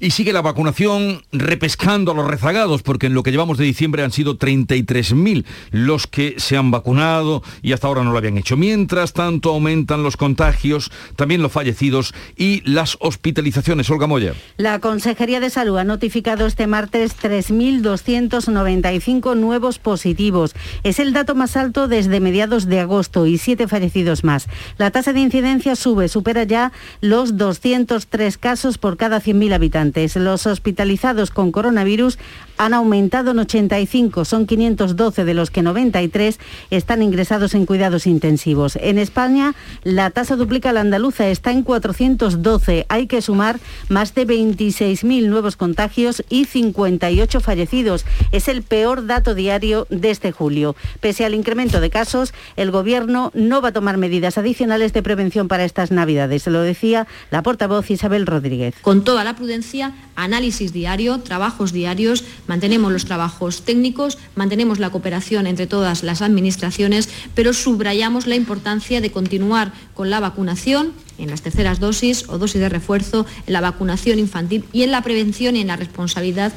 Y 0.00 0.10
sigue 0.10 0.32
la 0.32 0.42
vacunación 0.42 1.22
repescando 1.32 2.12
a 2.12 2.14
los 2.14 2.26
rezagados, 2.26 2.82
porque 2.82 3.06
en 3.06 3.14
lo 3.14 3.22
que 3.22 3.30
llevamos 3.30 3.58
de 3.58 3.64
diciembre 3.64 4.02
han 4.02 4.10
sido 4.10 4.38
33.000 4.38 5.44
los 5.70 6.06
que 6.06 6.34
se 6.38 6.56
han 6.56 6.70
vacunado 6.70 7.42
y 7.62 7.72
hasta 7.72 7.86
ahora 7.86 8.02
no 8.02 8.12
lo 8.12 8.18
habían 8.18 8.38
hecho. 8.38 8.56
Mientras 8.56 9.12
tanto 9.12 9.50
aumentan 9.50 10.02
los 10.02 10.16
contagios, 10.16 10.90
también 11.16 11.42
los 11.42 11.52
fallecidos 11.52 12.14
y 12.36 12.62
las 12.68 12.96
hospitalizaciones. 13.00 13.90
Olga 13.90 14.06
Moya. 14.06 14.32
La 14.56 14.78
Consejería 14.80 15.40
de 15.40 15.50
Salud 15.50 15.76
ha 15.78 15.84
notificado 15.84 16.46
este 16.46 16.66
martes 16.66 17.16
3.295 17.20 19.36
nuevos 19.36 19.78
positivos. 19.78 20.54
Es 20.82 20.98
el 20.98 21.12
dato 21.12 21.34
más 21.34 21.56
alto 21.56 21.88
desde 21.88 22.20
mediados 22.20 22.66
de 22.66 22.80
agosto 22.80 23.26
y 23.26 23.36
siete 23.38 23.68
fallecidos 23.68 24.24
más. 24.24 24.48
La 24.78 24.90
tasa 24.90 25.12
de 25.12 25.20
incidencia 25.20 25.76
sube, 25.76 26.08
supera 26.08 26.44
ya 26.44 26.72
los 27.00 27.36
203 27.36 28.38
casos 28.38 28.78
por 28.78 28.96
cada 28.96 29.20
100.000 29.20 29.51
habitantes. 29.54 30.16
Los 30.16 30.46
hospitalizados 30.46 31.30
con 31.30 31.52
coronavirus 31.52 32.18
han 32.58 32.74
aumentado 32.74 33.32
en 33.32 33.40
85, 33.40 34.24
son 34.24 34.46
512 34.46 35.24
de 35.24 35.34
los 35.34 35.50
que 35.50 35.62
93 35.62 36.38
están 36.70 37.02
ingresados 37.02 37.54
en 37.54 37.66
cuidados 37.66 38.06
intensivos. 38.06 38.76
En 38.76 38.98
España 38.98 39.54
la 39.82 40.10
tasa 40.10 40.36
duplica 40.36 40.72
la 40.72 40.80
andaluza, 40.80 41.28
está 41.28 41.50
en 41.50 41.62
412. 41.62 42.86
Hay 42.88 43.06
que 43.06 43.22
sumar 43.22 43.58
más 43.88 44.14
de 44.14 44.26
26.000 44.26 45.28
nuevos 45.28 45.56
contagios 45.56 46.24
y 46.28 46.44
58 46.44 47.40
fallecidos. 47.40 48.04
Es 48.30 48.48
el 48.48 48.62
peor 48.62 49.06
dato 49.06 49.34
diario 49.34 49.86
de 49.90 50.10
este 50.10 50.32
julio. 50.32 50.76
Pese 51.00 51.24
al 51.24 51.34
incremento 51.34 51.80
de 51.80 51.90
casos, 51.90 52.32
el 52.56 52.70
Gobierno 52.70 53.30
no 53.34 53.60
va 53.60 53.68
a 53.68 53.72
tomar 53.72 53.96
medidas 53.96 54.38
adicionales 54.38 54.92
de 54.92 55.02
prevención 55.02 55.48
para 55.48 55.64
estas 55.64 55.90
Navidades. 55.90 56.46
Lo 56.46 56.62
decía 56.62 57.06
la 57.30 57.42
portavoz 57.42 57.90
Isabel 57.90 58.26
Rodríguez. 58.26 58.74
Con 58.82 59.04
toda 59.04 59.24
la 59.24 59.34
prudencia, 59.42 59.92
análisis 60.14 60.72
diario, 60.72 61.18
trabajos 61.18 61.72
diarios, 61.72 62.22
mantenemos 62.46 62.92
los 62.92 63.06
trabajos 63.06 63.62
técnicos, 63.62 64.16
mantenemos 64.36 64.78
la 64.78 64.90
cooperación 64.90 65.48
entre 65.48 65.66
todas 65.66 66.04
las 66.04 66.22
administraciones, 66.22 67.08
pero 67.34 67.52
subrayamos 67.52 68.28
la 68.28 68.36
importancia 68.36 69.00
de 69.00 69.10
continuar 69.10 69.72
con 69.94 70.10
la 70.10 70.20
vacunación 70.20 70.92
en 71.18 71.28
las 71.28 71.42
terceras 71.42 71.80
dosis 71.80 72.28
o 72.28 72.38
dosis 72.38 72.60
de 72.60 72.68
refuerzo, 72.68 73.26
en 73.48 73.52
la 73.52 73.60
vacunación 73.60 74.20
infantil 74.20 74.64
y 74.72 74.84
en 74.84 74.92
la 74.92 75.02
prevención 75.02 75.56
y 75.56 75.62
en 75.62 75.66
la 75.66 75.76
responsabilidad 75.76 76.52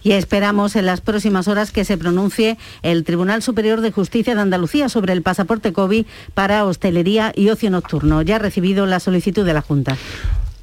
y 0.00 0.12
esperamos 0.12 0.76
en 0.76 0.86
las 0.86 1.00
próximas 1.00 1.48
horas 1.48 1.72
que 1.72 1.84
se 1.84 1.98
pronuncie 1.98 2.56
el 2.82 3.02
Tribunal 3.02 3.42
Superior 3.42 3.80
de 3.80 3.90
Justicia 3.90 4.36
de 4.36 4.40
Andalucía 4.40 4.88
sobre 4.88 5.12
el 5.12 5.22
pasaporte 5.22 5.72
COVID 5.72 6.06
para 6.34 6.64
hostelería 6.64 7.32
y 7.34 7.48
ocio 7.48 7.68
nocturno. 7.68 8.22
Ya 8.22 8.36
ha 8.36 8.38
recibido 8.38 8.86
la 8.86 9.00
solicitud 9.00 9.44
de 9.44 9.54
la 9.54 9.60
Junta. 9.60 9.96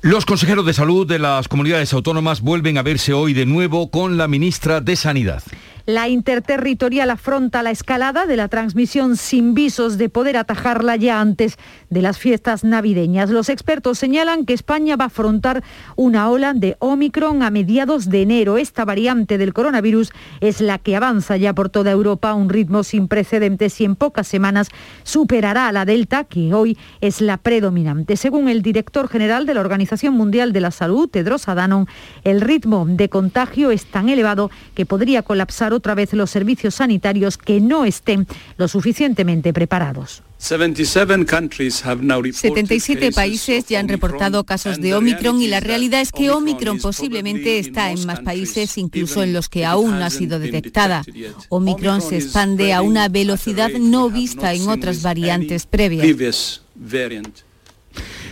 Los 0.05 0.27
consejeros 0.27 0.67
de 0.67 0.73
salud 0.75 1.07
de 1.07 1.17
las 1.17 1.47
comunidades 1.47 1.91
autónomas 1.91 2.41
vuelven 2.41 2.77
a 2.77 2.83
verse 2.83 3.11
hoy 3.11 3.33
de 3.33 3.47
nuevo 3.47 3.89
con 3.89 4.17
la 4.17 4.27
ministra 4.27 4.79
de 4.79 4.95
Sanidad. 4.95 5.41
La 5.87 6.09
interterritorial 6.09 7.11
afronta 7.11 7.61
la 7.61 7.69
escalada 7.69 8.25
de 8.25 8.35
la 8.35 8.47
transmisión 8.47 9.17
sin 9.17 9.53
visos 9.53 9.99
de 9.99 10.09
poder 10.09 10.35
atajarla 10.35 10.95
ya 10.95 11.21
antes 11.21 11.59
de 11.91 12.01
las 12.01 12.17
fiestas 12.17 12.63
navideñas. 12.63 13.29
Los 13.29 13.49
expertos 13.49 13.99
señalan 13.99 14.45
que 14.45 14.53
España 14.53 14.95
va 14.95 15.03
a 15.03 15.07
afrontar 15.07 15.63
una 15.95 16.27
ola 16.31 16.55
de 16.55 16.75
Omicron 16.79 17.43
a 17.43 17.51
mediados 17.51 18.09
de 18.09 18.23
enero. 18.23 18.57
Esta 18.57 18.83
variante 18.83 19.37
del 19.37 19.53
coronavirus 19.53 20.11
es 20.41 20.59
la 20.59 20.79
que 20.79 20.95
avanza 20.95 21.37
ya 21.37 21.53
por 21.53 21.69
toda 21.69 21.91
Europa 21.91 22.31
a 22.31 22.33
un 22.33 22.49
ritmo 22.49 22.83
sin 22.83 23.07
precedentes 23.07 23.79
y 23.79 23.85
en 23.85 23.95
pocas 23.95 24.27
semanas 24.27 24.69
superará 25.03 25.67
a 25.67 25.71
la 25.71 25.85
Delta, 25.85 26.23
que 26.23 26.55
hoy 26.55 26.79
es 26.99 27.21
la 27.21 27.37
predominante. 27.37 28.17
Según 28.17 28.49
el 28.49 28.63
director 28.63 29.07
general 29.07 29.45
de 29.45 29.53
la 29.53 29.61
Organización 29.61 30.15
Mundial 30.15 30.51
de 30.51 30.61
la 30.61 30.71
Salud, 30.71 31.07
Tedros 31.07 31.47
Adhanom, 31.47 31.85
el 32.23 32.41
ritmo 32.41 32.87
de 32.89 33.07
contagio 33.07 33.69
es 33.69 33.85
tan 33.85 34.09
elevado 34.09 34.49
que 34.73 34.87
podría 34.87 35.21
colapsar 35.21 35.74
otra 35.75 35.95
vez 35.95 36.13
los 36.13 36.29
servicios 36.29 36.75
sanitarios 36.75 37.37
que 37.37 37.61
no 37.61 37.85
estén 37.85 38.27
lo 38.57 38.67
suficientemente 38.67 39.53
preparados. 39.53 40.21
77 40.37 43.11
países 43.11 43.65
ya 43.67 43.79
han 43.79 43.87
reportado 43.87 44.43
casos 44.43 44.79
de 44.79 44.93
Omicron 44.93 45.41
y 45.41 45.47
la 45.47 45.59
realidad 45.59 46.01
es 46.01 46.11
que 46.11 46.29
Omicron 46.29 46.79
posiblemente 46.79 47.57
está 47.57 47.91
en 47.91 48.05
más 48.05 48.19
países, 48.19 48.77
incluso 48.77 49.23
en 49.23 49.33
los 49.33 49.49
que 49.49 49.65
aún 49.65 49.97
no 49.97 50.05
ha 50.05 50.09
sido 50.09 50.39
detectada. 50.39 51.03
Omicron 51.49 52.01
se 52.01 52.17
expande 52.17 52.73
a 52.73 52.81
una 52.81 53.07
velocidad 53.07 53.71
no 53.71 54.09
vista 54.09 54.53
en 54.53 54.67
otras 54.67 55.01
variantes 55.01 55.65
previas. 55.65 56.61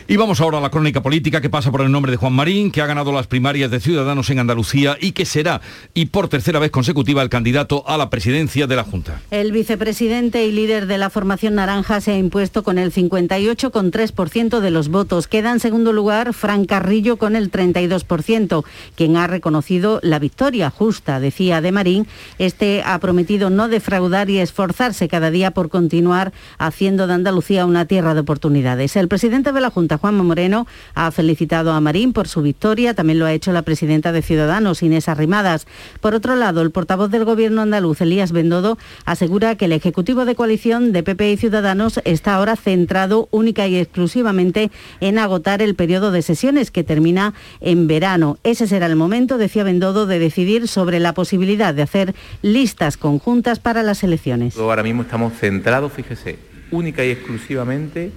Y 0.05 0.17
vamos 0.17 0.41
ahora 0.41 0.57
a 0.57 0.62
la 0.62 0.69
crónica 0.69 1.01
política 1.01 1.39
que 1.39 1.50
pasa 1.50 1.72
por 1.72 1.81
el 1.81 1.89
nombre 1.89 2.12
de 2.12 2.17
Juan 2.17 2.33
Marín, 2.33 2.72
que 2.72 2.81
ha 2.81 2.86
ganado 2.86 3.13
las 3.13 3.27
primarias 3.27 3.72
de 3.72 3.79
Ciudadanos 3.79 4.29
en 4.29 4.39
Andalucía 4.39 4.98
y 5.00 5.13
que 5.13 5.25
será, 5.25 5.62
y 5.93 6.07
por 6.07 6.27
tercera 6.27 6.60
vez 6.60 6.72
consecutiva, 6.72 7.22
el 7.22 7.29
candidato 7.29 7.86
a 7.88 7.98
la 7.98 8.10
presidencia 8.10 8.67
de 8.67 8.75
la 8.75 8.83
Junta. 8.83 9.22
El 9.31 9.53
vicepresidente 9.53 10.45
y 10.45 10.51
líder 10.51 10.88
de 10.88 10.98
la 10.98 11.10
formación 11.10 11.55
naranja 11.55 12.01
se 12.01 12.12
ha 12.12 12.17
impuesto 12.17 12.63
con 12.63 12.77
el 12.77 12.91
58,3% 12.91 14.60
de 14.60 14.72
los 14.72 14.89
votos. 14.89 15.27
Queda 15.27 15.51
en 15.51 15.62
segundo 15.62 15.93
lugar 15.93 16.33
Fran 16.33 16.65
Carrillo 16.65 17.15
con 17.15 17.38
el 17.38 17.50
32%, 17.50 18.65
quien 18.95 19.15
ha 19.15 19.27
reconocido 19.27 20.00
la 20.03 20.19
victoria 20.19 20.69
justa, 20.69 21.22
decía 21.22 21.62
de 21.62 21.72
Marín. 21.72 22.07
Este 22.39 22.83
ha 22.86 23.00
prometido 23.00 23.50
no 23.50 23.69
defraudar 23.69 24.29
y 24.29 24.39
esforzarse 24.39 25.07
cada 25.07 25.31
día 25.31 25.51
por 25.51 25.69
continuar 25.69 26.33
haciendo 26.57 27.07
de 27.07 27.13
Andalucía 27.13 27.65
una 27.65 27.86
tierra 27.86 28.13
de 28.13 28.19
oportunidades. 28.19 28.98
El 28.98 29.07
presidente 29.07 29.53
de 29.53 29.62
la 29.62 29.69
Junta, 29.69 29.92
Juanma 29.97 30.23
Moreno, 30.23 30.67
ha 30.93 31.12
felicitado 31.12 31.71
a 31.71 31.79
Marín 31.79 32.13
por 32.13 32.27
su 32.27 32.41
victoria. 32.41 32.93
También 32.93 33.19
lo 33.19 33.25
ha 33.25 33.33
hecho 33.33 33.51
la 33.51 33.62
presidenta 33.62 34.12
de 34.12 34.21
Ciudadanos, 34.21 34.83
Inés 34.83 35.09
Arrimadas. 35.09 35.67
Por 36.01 36.15
otro 36.15 36.35
lado, 36.35 36.62
el 36.62 36.71
portavoz 36.71 37.12
del 37.12 37.25
Gobierno 37.25 37.62
andaluz, 37.62 38.01
Elías 38.01 38.31
Bendodo, 38.31 38.77
asegura 39.05 39.55
que 39.55 39.65
el 39.65 39.71
Ejecutivo 39.71 40.25
de 40.25 40.35
Coalición 40.35 40.91
de 40.91 41.03
PP 41.03 41.31
y 41.31 41.38
Ciudadanos 41.38 42.00
está 42.05 42.35
ahora 42.35 42.55
centrado 42.55 43.27
única 43.31 43.67
y 43.67 43.77
exclusivamente 43.77 44.71
en 45.00 45.19
agotar 45.19 45.62
el 45.62 45.75
periodo 45.75 46.12
de 46.12 46.21
sesiones 46.21 46.71
que 46.71 46.83
termina 46.83 47.33
en 47.62 47.88
verano. 47.88 48.38
Ese 48.43 48.67
será 48.67 48.85
el 48.85 48.95
momento, 48.95 49.38
decía 49.38 49.63
Bendodo, 49.63 50.05
de 50.05 50.19
decidir 50.19 50.67
sobre 50.67 51.00
la 51.00 51.13
posibilidad 51.13 51.73
de 51.73 51.81
hacer 51.81 52.15
listas 52.41 52.97
conjuntas 52.97 53.59
para 53.59 53.83
las 53.83 54.03
elecciones. 54.03 54.57
Ahora 54.57 54.83
mismo 54.83 55.03
estamos 55.03 55.33
centrados, 55.33 55.91
fíjese, 55.93 56.38
única 56.71 57.03
y 57.05 57.12
exclusivamente 57.12 58.12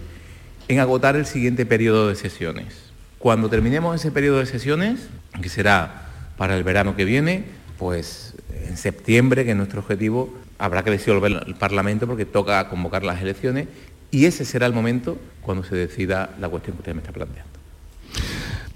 en 0.69 0.81
agotar 0.81 1.17
el 1.17 1.27
siguiente 1.27 1.67
periodo 1.67 2.09
de 2.09 2.15
sesiones. 2.15 2.67
Cuando 3.19 3.49
terminemos 3.49 3.95
ese 3.95 4.11
periodo 4.11 4.39
de 4.39 4.47
sesiones, 4.47 5.09
que 5.41 5.49
será 5.49 6.09
para 6.37 6.57
el 6.57 6.65
verano 6.65 6.97
que 6.97 7.05
viene, 7.05 7.45
pues 7.79 8.35
en 8.69 8.77
septiembre, 8.77 9.45
que 9.45 9.53
es 9.53 9.57
nuestro 9.57 9.81
objetivo, 9.81 10.35
habrá 10.59 10.83
que 10.83 10.91
disolver 10.91 11.43
el 11.47 11.55
Parlamento 11.55 12.07
porque 12.07 12.25
toca 12.25 12.69
convocar 12.69 13.05
las 13.05 13.21
elecciones 13.21 13.69
y 14.11 14.27
ese 14.27 14.45
será 14.45 14.67
el 14.67 14.73
momento 14.73 15.19
cuando 15.43 15.65
se 15.65 15.77
decida 15.77 16.35
la 16.41 16.49
cuestión 16.49 16.77
que 16.77 16.81
usted 16.81 16.95
me 16.95 17.01
está 17.01 17.13
planteando. 17.13 17.51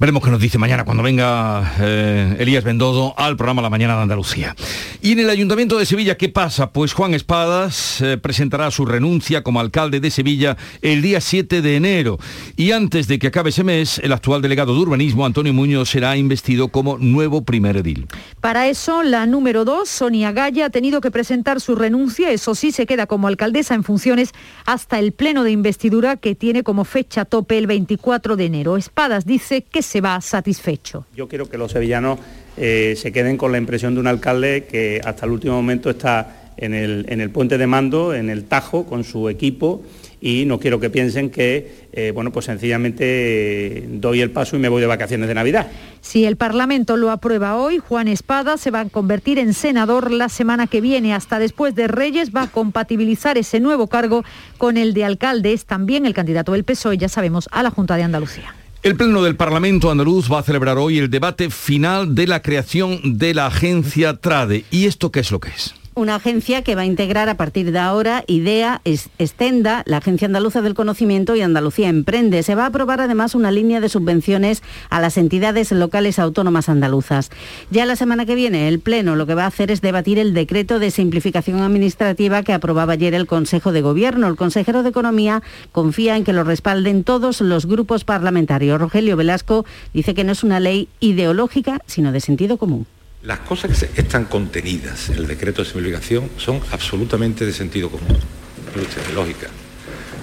Veremos 0.01 0.25
qué 0.25 0.31
nos 0.31 0.41
dice 0.41 0.57
mañana 0.57 0.87
cuando 0.87 1.03
venga 1.03 1.75
eh, 1.79 2.37
Elías 2.39 2.65
Bendodo 2.65 3.13
al 3.19 3.37
programa 3.37 3.61
La 3.61 3.69
Mañana 3.69 3.97
de 3.97 4.03
Andalucía. 4.05 4.57
Y 5.03 5.13
en 5.13 5.19
el 5.19 5.29
Ayuntamiento 5.29 5.77
de 5.79 5.85
Sevilla, 5.85 6.17
¿qué 6.17 6.31
pasa? 6.31 6.71
Pues 6.73 6.95
Juan 6.95 7.13
Espadas 7.13 8.01
eh, 8.01 8.17
presentará 8.17 8.71
su 8.71 8.87
renuncia 8.87 9.43
como 9.43 9.61
alcalde 9.61 10.01
de 10.01 10.11
Sevilla 10.11 10.57
el 10.81 11.03
día 11.03 11.21
7 11.21 11.61
de 11.61 11.77
enero. 11.77 12.19
Y 12.57 12.73
antes 12.73 13.09
de 13.09 13.19
que 13.19 13.27
acabe 13.27 13.51
ese 13.51 13.63
mes, 13.63 14.01
el 14.03 14.15
actual 14.15 14.41
delegado 14.41 14.73
de 14.73 14.81
urbanismo, 14.81 15.27
Antonio 15.27 15.53
Muñoz, 15.53 15.91
será 15.91 16.17
investido 16.17 16.69
como 16.69 16.97
nuevo 16.97 17.45
primer 17.45 17.77
edil. 17.77 18.07
Para 18.41 18.69
eso, 18.69 19.03
la 19.03 19.27
número 19.27 19.67
2, 19.67 19.87
Sonia 19.87 20.33
Gaya, 20.33 20.65
ha 20.65 20.71
tenido 20.71 21.03
que 21.03 21.11
presentar 21.11 21.61
su 21.61 21.75
renuncia. 21.75 22.31
Eso 22.31 22.55
sí, 22.55 22.73
se 22.73 22.87
queda 22.87 23.05
como 23.07 23.29
alcaldesa 23.29 23.75
en 23.75 23.85
funciones 23.85 24.31
hasta 24.65 24.99
el 24.99 25.13
pleno 25.13 25.45
de 25.45 25.51
investidura 25.51 26.17
que 26.17 26.35
tiene 26.35 26.63
como 26.63 26.87
fecha 26.87 27.27
tope 27.27 27.59
el 27.59 27.67
24 27.67 28.37
de 28.37 28.47
enero. 28.47 28.79
Espadas 28.79 29.27
dice 29.27 29.61
que 29.61 29.90
se 29.91 30.01
va 30.01 30.21
satisfecho. 30.21 31.05
Yo 31.17 31.27
quiero 31.27 31.47
que 31.51 31.59
los 31.59 31.73
sevillanos 31.73 32.21
eh, 32.57 32.95
se 32.97 33.11
queden 33.11 33.37
con 33.37 33.51
la 33.51 33.59
impresión 33.59 33.95
de 33.95 34.01
un 34.01 34.07
alcalde 34.07 34.69
que 34.71 35.01
hasta 35.05 35.27
el 35.27 35.33
último 35.33 35.55
momento 35.55 35.91
está 35.91 36.53
en 36.57 36.75
el, 36.75 37.07
en 37.09 37.21
el 37.21 37.31
puente 37.31 37.59
de 37.59 37.67
mando, 37.67 38.15
en 38.15 38.31
el 38.31 38.45
Tajo, 38.45 38.87
con 38.87 39.03
su 39.03 39.29
equipo 39.29 39.83
y 40.21 40.45
no 40.45 40.61
quiero 40.61 40.79
que 40.79 40.91
piensen 40.91 41.31
que, 41.31 41.89
eh, 41.93 42.13
bueno, 42.15 42.31
pues 42.31 42.45
sencillamente 42.45 43.85
doy 43.89 44.21
el 44.21 44.31
paso 44.31 44.55
y 44.55 44.61
me 44.61 44.69
voy 44.69 44.81
de 44.81 44.87
vacaciones 44.87 45.27
de 45.27 45.35
Navidad. 45.35 45.67
Si 46.03 46.25
el 46.25 46.37
Parlamento 46.37 46.97
lo 46.97 47.11
aprueba 47.11 47.57
hoy, 47.57 47.79
Juan 47.79 48.07
Espada 48.07 48.59
se 48.59 48.71
va 48.71 48.81
a 48.81 48.89
convertir 48.89 49.41
en 49.41 49.55
senador 49.55 50.13
la 50.13 50.29
semana 50.29 50.69
que 50.69 50.81
viene. 50.81 51.15
Hasta 51.15 51.41
después 51.41 51.75
de 51.75 51.89
Reyes 51.89 52.31
va 52.37 52.43
a 52.43 52.49
compatibilizar 52.49 53.39
ese 53.39 53.59
nuevo 53.59 53.89
cargo 53.89 54.23
con 54.57 54.77
el 54.77 54.95
de 54.95 55.05
alcalde. 55.05 55.53
Es 55.53 55.65
también 55.65 56.07
el 56.07 56.15
candidato 56.15 56.53
del 56.53 56.63
PSOE, 56.63 56.97
ya 56.97 57.09
sabemos, 57.09 57.49
a 57.51 57.65
la 57.65 57.71
Junta 57.71 57.97
de 57.97 58.05
Andalucía. 58.05 58.55
El 58.83 58.97
Pleno 58.97 59.23
del 59.23 59.37
Parlamento 59.37 59.91
andaluz 59.91 60.33
va 60.33 60.39
a 60.39 60.43
celebrar 60.43 60.79
hoy 60.79 60.97
el 60.97 61.11
debate 61.11 61.51
final 61.51 62.15
de 62.15 62.27
la 62.27 62.41
creación 62.41 63.19
de 63.19 63.35
la 63.35 63.45
agencia 63.45 64.17
TRADE. 64.17 64.65
¿Y 64.71 64.87
esto 64.87 65.13
qué 65.13 65.21
es 65.21 65.31
lo 65.31 65.39
que 65.39 65.51
es? 65.51 65.75
Una 66.01 66.15
agencia 66.15 66.63
que 66.63 66.75
va 66.75 66.83
a 66.83 66.87
integrar 66.87 67.29
a 67.29 67.37
partir 67.37 67.73
de 67.73 67.79
ahora 67.79 68.25
IDEA, 68.27 68.81
Estenda, 69.19 69.83
la 69.85 69.99
Agencia 69.99 70.27
Andaluza 70.27 70.63
del 70.63 70.73
Conocimiento 70.73 71.37
y 71.37 71.43
Andalucía 71.43 71.91
Emprende. 71.91 72.43
Se 72.43 72.55
va 72.55 72.65
a 72.65 72.69
aprobar 72.69 73.03
además 73.03 73.35
una 73.35 73.51
línea 73.51 73.81
de 73.81 73.91
subvenciones 73.91 74.63
a 74.89 74.99
las 75.01 75.19
entidades 75.19 75.71
locales 75.73 76.19
autónomas 76.19 76.71
andaluzas. 76.71 77.31
Ya 77.71 77.85
la 77.85 77.97
semana 77.97 78.25
que 78.25 78.35
viene 78.35 78.67
el 78.67 78.81
Pleno 78.81 79.15
lo 79.15 79.27
que 79.27 79.35
va 79.35 79.45
a 79.45 79.49
hacer 79.49 79.71
es 79.71 79.83
debatir 79.83 80.19
el 80.19 80.33
decreto 80.33 80.79
de 80.79 80.91
simplificación 80.91 81.61
administrativa 81.61 82.43
que 82.43 82.55
aprobaba 82.55 82.95
ayer 82.95 83.13
el 83.13 83.27
Consejo 83.27 83.71
de 83.71 83.83
Gobierno. 83.83 84.27
El 84.27 84.37
consejero 84.37 84.83
de 84.83 84.89
Economía 84.89 85.43
confía 85.71 86.17
en 86.17 86.25
que 86.25 86.33
lo 86.33 86.45
respalden 86.45 87.05
todos 87.05 87.43
los 87.43 87.67
grupos 87.67 88.05
parlamentarios. 88.05 88.81
Rogelio 88.81 89.19
Velasco 89.19 89.67
dice 89.93 90.15
que 90.15 90.25
no 90.25 90.33
es 90.33 90.45
una 90.45 90.61
ley 90.61 90.89
ideológica, 91.01 91.83
sino 91.85 92.11
de 92.11 92.21
sentido 92.21 92.57
común. 92.57 92.87
Las 93.23 93.41
cosas 93.41 93.85
que 93.85 94.01
están 94.01 94.25
contenidas 94.25 95.11
en 95.11 95.17
el 95.17 95.27
decreto 95.27 95.63
de 95.63 95.69
simplificación 95.69 96.31
son 96.39 96.63
absolutamente 96.71 97.45
de 97.45 97.53
sentido 97.53 97.91
común, 97.91 98.17
de 98.17 99.13
lógica. 99.13 99.49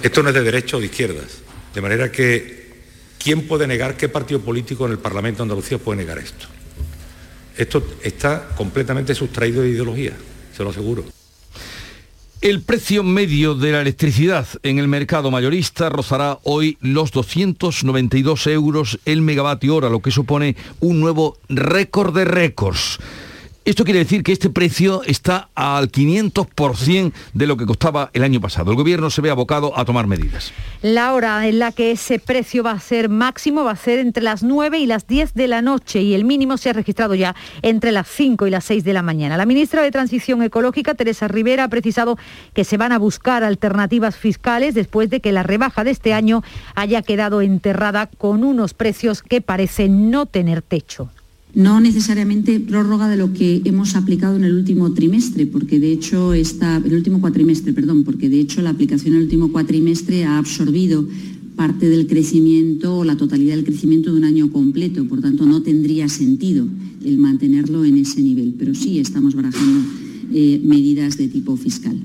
Esto 0.02 0.22
no 0.22 0.30
es 0.30 0.34
de 0.34 0.42
derecha 0.42 0.76
o 0.76 0.80
de 0.80 0.86
izquierdas, 0.86 1.38
de 1.72 1.80
manera 1.80 2.10
que 2.10 2.72
¿quién 3.22 3.46
puede 3.46 3.68
negar, 3.68 3.96
qué 3.96 4.08
partido 4.08 4.40
político 4.40 4.84
en 4.86 4.92
el 4.92 4.98
Parlamento 4.98 5.38
de 5.38 5.42
Andalucía 5.44 5.78
puede 5.78 5.98
negar 5.98 6.18
esto? 6.18 6.46
Esto 7.56 7.86
está 8.02 8.48
completamente 8.56 9.14
sustraído 9.14 9.62
de 9.62 9.68
ideología, 9.68 10.12
se 10.56 10.64
lo 10.64 10.70
aseguro. 10.70 11.04
El 12.40 12.62
precio 12.62 13.02
medio 13.02 13.56
de 13.56 13.72
la 13.72 13.80
electricidad 13.80 14.46
en 14.62 14.78
el 14.78 14.86
mercado 14.86 15.28
mayorista 15.32 15.88
rozará 15.88 16.38
hoy 16.44 16.78
los 16.80 17.10
292 17.10 18.46
euros 18.46 19.00
el 19.06 19.22
megavatio 19.22 19.74
hora, 19.74 19.88
lo 19.88 20.00
que 20.00 20.12
supone 20.12 20.54
un 20.78 21.00
nuevo 21.00 21.36
récord 21.48 22.14
de 22.14 22.24
récords. 22.24 23.00
Esto 23.68 23.84
quiere 23.84 23.98
decir 23.98 24.22
que 24.22 24.32
este 24.32 24.48
precio 24.48 25.02
está 25.02 25.50
al 25.54 25.92
500% 25.92 27.12
de 27.34 27.46
lo 27.46 27.58
que 27.58 27.66
costaba 27.66 28.08
el 28.14 28.24
año 28.24 28.40
pasado. 28.40 28.70
El 28.70 28.78
gobierno 28.78 29.10
se 29.10 29.20
ve 29.20 29.28
abocado 29.28 29.78
a 29.78 29.84
tomar 29.84 30.06
medidas. 30.06 30.54
La 30.80 31.12
hora 31.12 31.46
en 31.46 31.58
la 31.58 31.72
que 31.72 31.90
ese 31.90 32.18
precio 32.18 32.62
va 32.62 32.70
a 32.70 32.80
ser 32.80 33.10
máximo 33.10 33.64
va 33.64 33.72
a 33.72 33.76
ser 33.76 33.98
entre 33.98 34.22
las 34.22 34.42
9 34.42 34.78
y 34.78 34.86
las 34.86 35.06
10 35.06 35.34
de 35.34 35.48
la 35.48 35.60
noche 35.60 36.00
y 36.00 36.14
el 36.14 36.24
mínimo 36.24 36.56
se 36.56 36.70
ha 36.70 36.72
registrado 36.72 37.14
ya 37.14 37.36
entre 37.60 37.92
las 37.92 38.08
5 38.08 38.46
y 38.46 38.50
las 38.50 38.64
6 38.64 38.84
de 38.84 38.94
la 38.94 39.02
mañana. 39.02 39.36
La 39.36 39.44
ministra 39.44 39.82
de 39.82 39.90
Transición 39.90 40.42
Ecológica, 40.42 40.94
Teresa 40.94 41.28
Rivera, 41.28 41.64
ha 41.64 41.68
precisado 41.68 42.16
que 42.54 42.64
se 42.64 42.78
van 42.78 42.92
a 42.92 42.98
buscar 42.98 43.44
alternativas 43.44 44.16
fiscales 44.16 44.72
después 44.72 45.10
de 45.10 45.20
que 45.20 45.30
la 45.30 45.42
rebaja 45.42 45.84
de 45.84 45.90
este 45.90 46.14
año 46.14 46.42
haya 46.74 47.02
quedado 47.02 47.42
enterrada 47.42 48.06
con 48.06 48.44
unos 48.44 48.72
precios 48.72 49.20
que 49.20 49.42
parecen 49.42 50.10
no 50.10 50.24
tener 50.24 50.62
techo 50.62 51.10
no 51.54 51.80
necesariamente 51.80 52.60
prórroga 52.60 53.08
de 53.08 53.16
lo 53.16 53.32
que 53.32 53.62
hemos 53.64 53.96
aplicado 53.96 54.36
en 54.36 54.44
el 54.44 54.54
último 54.54 54.92
trimestre, 54.92 55.46
porque 55.46 55.80
de 55.80 55.92
hecho 55.92 56.34
está, 56.34 56.76
el 56.76 56.94
último 56.94 57.20
cuatrimestre, 57.20 57.72
perdón, 57.72 58.04
porque 58.04 58.28
de 58.28 58.40
hecho 58.40 58.62
la 58.62 58.70
aplicación 58.70 59.14
en 59.14 59.18
el 59.18 59.24
último 59.24 59.50
cuatrimestre 59.50 60.24
ha 60.24 60.38
absorbido 60.38 61.06
parte 61.56 61.88
del 61.88 62.06
crecimiento 62.06 62.98
o 62.98 63.04
la 63.04 63.16
totalidad 63.16 63.56
del 63.56 63.64
crecimiento 63.64 64.12
de 64.12 64.18
un 64.18 64.24
año 64.24 64.52
completo, 64.52 65.04
por 65.08 65.20
tanto 65.20 65.44
no 65.44 65.62
tendría 65.62 66.08
sentido 66.08 66.68
el 67.04 67.18
mantenerlo 67.18 67.84
en 67.84 67.98
ese 67.98 68.22
nivel, 68.22 68.54
pero 68.58 68.74
sí 68.74 68.98
estamos 68.98 69.34
barajando 69.34 69.80
eh, 70.32 70.60
medidas 70.62 71.16
de 71.16 71.28
tipo 71.28 71.56
fiscal. 71.56 71.98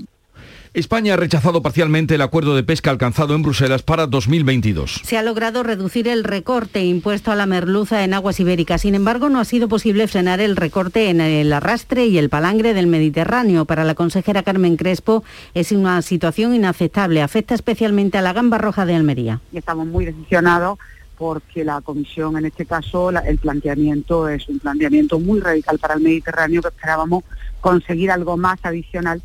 España 0.73 1.13
ha 1.13 1.17
rechazado 1.17 1.61
parcialmente 1.61 2.15
el 2.15 2.23
acuerdo 2.23 2.55
de 2.55 2.63
pesca 2.63 2.89
alcanzado 2.89 3.35
en 3.35 3.43
Bruselas 3.43 3.83
para 3.83 4.07
2022. 4.07 5.01
Se 5.03 5.19
ha 5.19 5.21
logrado 5.21 5.61
reducir 5.61 6.07
el 6.07 6.23
recorte 6.23 6.83
impuesto 6.83 7.31
a 7.31 7.35
la 7.35 7.45
merluza 7.45 8.03
en 8.03 8.15
aguas 8.15 8.39
ibéricas. 8.39 8.81
Sin 8.81 8.95
embargo, 8.95 9.29
no 9.29 9.39
ha 9.39 9.45
sido 9.45 9.67
posible 9.67 10.07
frenar 10.07 10.41
el 10.41 10.55
recorte 10.55 11.11
en 11.11 11.21
el 11.21 11.53
arrastre 11.53 12.07
y 12.07 12.17
el 12.17 12.29
palangre 12.29 12.73
del 12.73 12.87
Mediterráneo. 12.87 13.65
Para 13.65 13.83
la 13.83 13.93
consejera 13.93 14.41
Carmen 14.41 14.75
Crespo 14.75 15.23
es 15.53 15.71
una 15.71 16.01
situación 16.01 16.55
inaceptable. 16.55 17.21
Afecta 17.21 17.53
especialmente 17.53 18.17
a 18.17 18.23
la 18.23 18.33
gamba 18.33 18.57
roja 18.57 18.87
de 18.87 18.95
Almería. 18.95 19.41
Estamos 19.53 19.85
muy 19.85 20.05
decepcionados 20.05 20.79
porque 21.19 21.63
la 21.63 21.81
Comisión, 21.81 22.35
en 22.35 22.47
este 22.47 22.65
caso, 22.65 23.11
el 23.11 23.37
planteamiento 23.37 24.27
es 24.27 24.49
un 24.49 24.57
planteamiento 24.57 25.19
muy 25.19 25.39
radical 25.39 25.77
para 25.77 25.93
el 25.93 26.01
Mediterráneo 26.01 26.63
que 26.63 26.69
esperábamos 26.69 27.23
conseguir 27.61 28.09
algo 28.09 28.37
más 28.37 28.57
adicional 28.63 29.21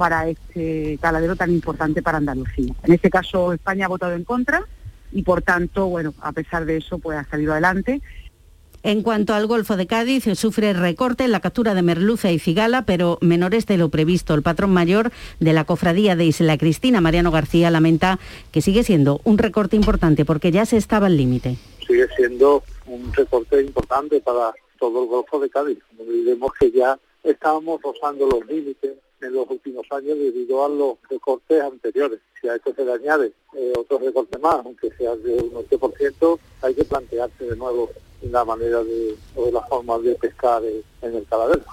para 0.00 0.26
este 0.30 0.98
caladero 1.02 1.36
tan 1.36 1.50
importante 1.50 2.00
para 2.00 2.16
Andalucía. 2.16 2.72
En 2.84 2.92
este 2.94 3.10
caso 3.10 3.52
España 3.52 3.84
ha 3.84 3.88
votado 3.88 4.14
en 4.14 4.24
contra 4.24 4.66
y 5.12 5.22
por 5.22 5.42
tanto, 5.42 5.88
bueno, 5.88 6.14
a 6.22 6.32
pesar 6.32 6.64
de 6.64 6.78
eso, 6.78 6.98
pues 6.98 7.18
ha 7.18 7.24
salido 7.24 7.52
adelante. 7.52 8.00
En 8.82 9.02
cuanto 9.02 9.34
al 9.34 9.46
Golfo 9.46 9.76
de 9.76 9.86
Cádiz, 9.86 10.24
sufre 10.38 10.72
recorte 10.72 11.24
en 11.24 11.32
la 11.32 11.40
captura 11.40 11.74
de 11.74 11.82
merluza 11.82 12.32
y 12.32 12.38
cigala, 12.38 12.86
pero 12.86 13.18
menores 13.20 13.66
de 13.66 13.76
lo 13.76 13.90
previsto. 13.90 14.32
El 14.32 14.40
patrón 14.40 14.72
mayor 14.72 15.12
de 15.38 15.52
la 15.52 15.64
cofradía 15.64 16.16
de 16.16 16.24
Isla 16.24 16.56
Cristina, 16.56 17.02
Mariano 17.02 17.30
García, 17.30 17.70
lamenta 17.70 18.18
que 18.52 18.62
sigue 18.62 18.84
siendo 18.84 19.20
un 19.24 19.36
recorte 19.36 19.76
importante 19.76 20.24
porque 20.24 20.50
ya 20.50 20.64
se 20.64 20.78
estaba 20.78 21.08
al 21.08 21.18
límite. 21.18 21.58
Sigue 21.86 22.08
siendo 22.16 22.62
un 22.86 23.12
recorte 23.12 23.60
importante 23.60 24.18
para 24.22 24.54
todo 24.78 25.02
el 25.02 25.10
Golfo 25.10 25.38
de 25.40 25.50
Cádiz. 25.50 25.78
Vemos 26.24 26.52
que 26.58 26.70
ya 26.70 26.98
estábamos 27.22 27.82
rozando 27.82 28.26
los 28.26 28.46
límites 28.46 28.92
en 29.20 29.34
los 29.34 29.48
últimos 29.50 29.86
años 29.90 30.18
debido 30.18 30.64
a 30.64 30.68
los 30.68 30.96
recortes 31.08 31.62
anteriores. 31.62 32.20
Si 32.40 32.48
a 32.48 32.56
esto 32.56 32.74
se 32.74 32.84
le 32.84 32.92
añade 32.92 33.32
eh, 33.54 33.72
otro 33.76 33.98
recorte 33.98 34.38
más, 34.38 34.64
aunque 34.64 34.90
sea 34.92 35.16
de 35.16 35.34
un 35.34 35.52
8%, 35.52 36.38
hay 36.62 36.74
que 36.74 36.84
plantearse 36.84 37.44
de 37.44 37.56
nuevo 37.56 37.90
la 38.22 38.44
manera 38.44 38.82
de, 38.82 39.16
o 39.34 39.50
la 39.50 39.62
forma 39.62 39.98
de 39.98 40.14
pescar 40.14 40.62
en 40.64 41.14
el 41.14 41.24
caladero. 41.26 41.64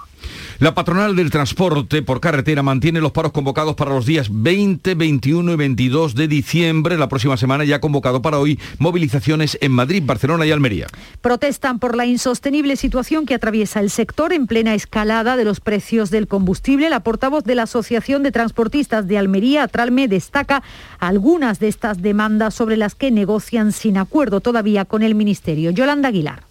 La 0.60 0.74
patronal 0.74 1.14
del 1.14 1.30
transporte 1.30 2.02
por 2.02 2.20
carretera 2.20 2.64
mantiene 2.64 3.00
los 3.00 3.12
paros 3.12 3.30
convocados 3.30 3.76
para 3.76 3.92
los 3.92 4.06
días 4.06 4.26
20, 4.28 4.96
21 4.96 5.52
y 5.52 5.54
22 5.56 6.16
de 6.16 6.26
diciembre. 6.26 6.98
La 6.98 7.08
próxima 7.08 7.36
semana 7.36 7.64
ya 7.64 7.76
ha 7.76 7.80
convocado 7.80 8.22
para 8.22 8.40
hoy 8.40 8.58
movilizaciones 8.80 9.56
en 9.60 9.70
Madrid, 9.70 10.02
Barcelona 10.04 10.46
y 10.46 10.50
Almería. 10.50 10.88
Protestan 11.20 11.78
por 11.78 11.96
la 11.96 12.06
insostenible 12.06 12.74
situación 12.74 13.24
que 13.24 13.34
atraviesa 13.34 13.78
el 13.78 13.88
sector 13.88 14.32
en 14.32 14.48
plena 14.48 14.74
escalada 14.74 15.36
de 15.36 15.44
los 15.44 15.60
precios 15.60 16.10
del 16.10 16.26
combustible. 16.26 16.90
La 16.90 17.04
portavoz 17.04 17.44
de 17.44 17.54
la 17.54 17.62
Asociación 17.62 18.24
de 18.24 18.32
Transportistas 18.32 19.06
de 19.06 19.16
Almería, 19.16 19.62
Atralme, 19.62 20.08
destaca 20.08 20.64
algunas 20.98 21.60
de 21.60 21.68
estas 21.68 22.02
demandas 22.02 22.52
sobre 22.52 22.76
las 22.76 22.96
que 22.96 23.12
negocian 23.12 23.70
sin 23.70 23.96
acuerdo 23.96 24.40
todavía 24.40 24.84
con 24.84 25.04
el 25.04 25.14
Ministerio. 25.14 25.70
Yolanda 25.70 26.08
Aguilar. 26.08 26.42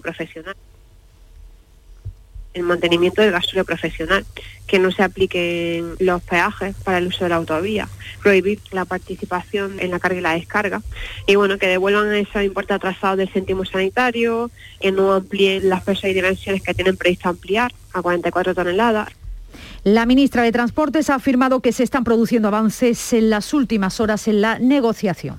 Profesional 0.00 0.56
el 2.54 2.62
mantenimiento 2.62 3.20
del 3.20 3.32
gasolio 3.32 3.64
profesional, 3.64 4.24
que 4.66 4.78
no 4.78 4.90
se 4.90 5.02
apliquen 5.02 5.94
los 5.98 6.22
peajes 6.22 6.74
para 6.84 6.98
el 6.98 7.08
uso 7.08 7.24
de 7.24 7.30
la 7.30 7.36
autovía, 7.36 7.88
prohibir 8.22 8.60
la 8.72 8.84
participación 8.84 9.78
en 9.80 9.90
la 9.90 9.98
carga 9.98 10.18
y 10.18 10.22
la 10.22 10.32
descarga, 10.32 10.82
y 11.26 11.34
bueno, 11.34 11.58
que 11.58 11.66
devuelvan 11.66 12.12
esos 12.14 12.42
importes 12.42 12.76
atrasados 12.76 13.18
del 13.18 13.28
céntimo 13.28 13.64
sanitario, 13.64 14.50
que 14.80 14.92
no 14.92 15.12
amplíen 15.12 15.68
las 15.68 15.82
pesas 15.82 16.10
y 16.10 16.14
dimensiones 16.14 16.62
que 16.62 16.74
tienen 16.74 16.96
previsto 16.96 17.28
ampliar 17.28 17.72
a 17.92 18.00
44 18.00 18.54
toneladas. 18.54 19.08
La 19.84 20.06
ministra 20.06 20.42
de 20.42 20.52
Transportes 20.52 21.10
ha 21.10 21.16
afirmado 21.16 21.60
que 21.60 21.72
se 21.72 21.82
están 21.82 22.04
produciendo 22.04 22.48
avances 22.48 23.12
en 23.12 23.28
las 23.28 23.52
últimas 23.52 24.00
horas 24.00 24.26
en 24.28 24.40
la 24.40 24.58
negociación. 24.58 25.36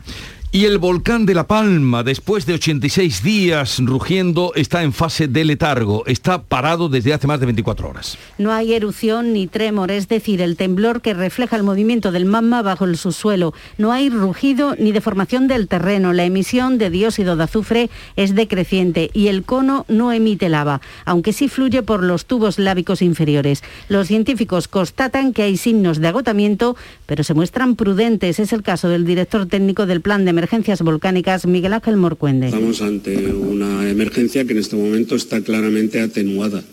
Y 0.56 0.63
el 0.63 0.78
volcán 0.78 1.26
de 1.26 1.34
La 1.34 1.48
Palma, 1.48 2.02
después 2.02 2.46
de 2.46 2.54
86 2.54 3.24
días 3.24 3.78
rugiendo, 3.84 4.54
está 4.56 4.84
en 4.84 4.94
fase 4.94 5.28
de 5.28 5.44
letargo. 5.44 6.06
Está 6.06 6.44
parado 6.44 6.88
desde 6.88 7.13
hace 7.13 7.28
más 7.28 7.41
de 7.41 7.48
24 7.48 7.89
horas. 7.89 8.18
No 8.38 8.54
hay 8.54 8.74
erupción 8.74 9.34
ni 9.34 9.48
trémor, 9.48 9.91
es 9.91 10.08
decir, 10.08 10.41
el 10.41 10.56
temblor 10.56 11.02
que 11.02 11.13
refleja 11.13 11.58
el 11.58 11.63
movimiento 11.63 12.13
del 12.13 12.24
magma 12.24 12.62
bajo 12.62 12.86
el 12.86 12.96
subsuelo. 12.96 13.54
No 13.78 13.91
hay 13.91 14.10
rugido 14.10 14.78
ni 14.80 14.94
deformación 14.94 15.50
del 15.50 15.68
terreno. 15.68 16.13
La 16.13 16.24
emisión 16.24 16.78
de 16.78 16.89
dióxido 16.89 17.36
de 17.36 17.44
azufre 17.44 17.89
es 18.15 18.34
decreciente 18.34 19.10
y 19.12 19.28
el 19.28 19.44
cono 19.44 19.86
no 19.89 20.13
emite 20.13 20.48
lava, 20.48 20.80
aunque 21.04 21.34
sí 21.34 21.50
fluye 21.50 21.84
por 21.84 22.02
los 22.02 22.28
tubos 22.28 22.60
lábicos 22.60 23.02
inferiores. 23.02 23.62
Los 23.89 24.08
científicos 24.08 24.70
constatan 24.70 25.34
que 25.34 25.44
hay 25.44 25.58
signos 25.58 26.00
de 26.00 26.08
agotamiento, 26.08 26.78
pero 27.08 27.26
se 27.26 27.34
muestran 27.34 27.76
prudentes. 27.76 28.39
Es 28.39 28.54
el 28.54 28.63
caso 28.63 28.88
del 28.88 29.04
director 29.04 29.48
técnico 29.48 29.86
del 29.86 30.00
Plan 30.00 30.24
de 30.24 30.30
Emergencia 30.30 30.44
emergencias 30.45 30.81
volcánicas, 30.84 31.47
Miguel 31.47 31.73
Ángel 31.73 31.97
Morcuende. 31.97 32.47
Estamos 32.47 32.81
ante 32.81 33.17
una 33.34 33.89
emergencia 33.89 34.45
que 34.45 34.53
en 34.53 34.60
este 34.60 34.75
momento 34.75 35.15
está 35.15 35.41
claramente 35.41 35.99
atenuada. 35.99 36.63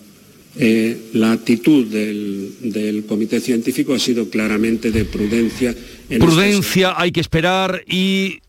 Eh, 0.57 1.09
la 1.15 1.33
actitud 1.33 1.87
del, 1.87 3.05
comité 3.09 3.41
científico 3.41 3.95
ha 3.95 3.99
sido 3.99 4.29
claramente 4.29 4.93
de 4.93 5.07
prudencia. 5.07 5.75
prudencia, 6.19 6.93
hay 7.01 7.13
que 7.13 7.21
esperar 7.21 7.83
y 7.87 8.41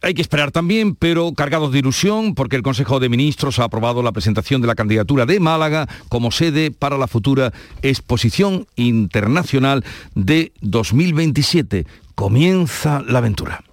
hay 0.00 0.14
que 0.14 0.22
esperar 0.22 0.52
también, 0.52 0.94
pero 0.94 1.32
cargados 1.32 1.72
de 1.72 1.80
ilusión, 1.80 2.36
porque 2.36 2.54
el 2.54 2.62
Consejo 2.62 3.00
de 3.00 3.08
Ministros 3.08 3.58
ha 3.58 3.64
aprobado 3.64 4.02
la 4.04 4.12
presentación 4.12 4.60
de 4.60 4.68
la 4.68 4.76
candidatura 4.76 5.26
de 5.26 5.40
Málaga 5.40 5.88
como 6.08 6.30
sede 6.30 6.70
para 6.70 6.98
la 6.98 7.08
futura 7.08 7.52
Exposición 7.82 8.66
Internacional 8.76 9.84
de 10.14 10.52
2027. 10.60 11.84
Comienza 12.14 13.02
la 13.02 13.18
aventura. 13.18 13.64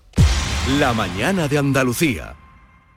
La 0.77 0.93
mañana 0.93 1.47
de 1.47 1.57
Andalucía. 1.57 2.35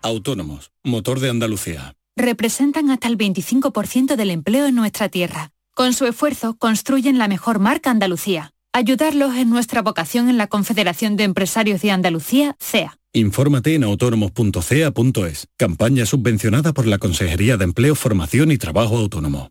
Autónomos, 0.03 0.73
motor 0.85 1.21
de 1.21 1.31
Andalucía. 1.31 1.95
Representan 2.17 2.91
hasta 2.91 3.09
el 3.09 3.17
25% 3.17 4.15
del 4.15 4.31
empleo 4.31 4.67
en 4.67 4.75
nuestra 4.75 5.09
tierra. 5.09 5.53
Con 5.75 5.95
su 5.95 6.05
esfuerzo 6.05 6.55
construyen 6.59 7.17
la 7.17 7.29
mejor 7.29 7.61
marca 7.61 7.91
Andalucía. 7.91 8.53
Ayudarlos 8.75 9.35
es 9.37 9.47
nuestra 9.47 9.81
vocación 9.81 10.29
en 10.29 10.37
la 10.37 10.49
Confederación 10.49 11.17
de 11.17 11.25
Empresarios 11.25 11.81
de 11.81 11.93
Andalucía, 11.93 12.57
CEA. 12.61 12.99
Infórmate 13.15 13.75
en 13.75 13.85
autónomos.cea.es. 13.85 15.49
Campaña 15.57 16.05
subvencionada 16.05 16.75
por 16.75 16.87
la 16.87 16.99
Consejería 16.99 17.57
de 17.57 17.65
Empleo, 17.65 17.95
Formación 17.95 18.53
y 18.53 18.59
Trabajo 18.59 18.99
Autónomo. 18.99 19.51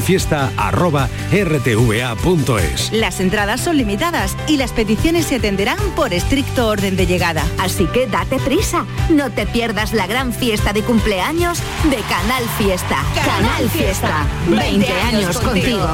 canalfiesta.rtva.es. 0.01 2.91
Las 2.91 3.19
entradas 3.19 3.61
son 3.61 3.77
limitadas 3.77 4.35
y 4.47 4.57
las 4.57 4.71
peticiones 4.71 5.27
se 5.27 5.35
atenderán 5.35 5.77
por 5.95 6.11
estricto 6.13 6.67
orden 6.67 6.95
de 6.95 7.05
llegada. 7.05 7.45
Así 7.59 7.85
que 7.87 8.07
date 8.07 8.39
prisa, 8.39 8.87
no 9.09 9.29
te 9.31 9.45
pierdas 9.45 9.93
la 9.93 10.07
gran 10.07 10.33
fiesta 10.33 10.73
de 10.73 10.81
cumpleaños 10.81 11.59
de 11.89 11.97
Canal 11.97 12.43
Fiesta. 12.57 13.03
Canal, 13.23 13.69
Fiesta, 13.69 14.25
20, 14.47 14.91
años 14.91 15.39
contigo. 15.39 15.87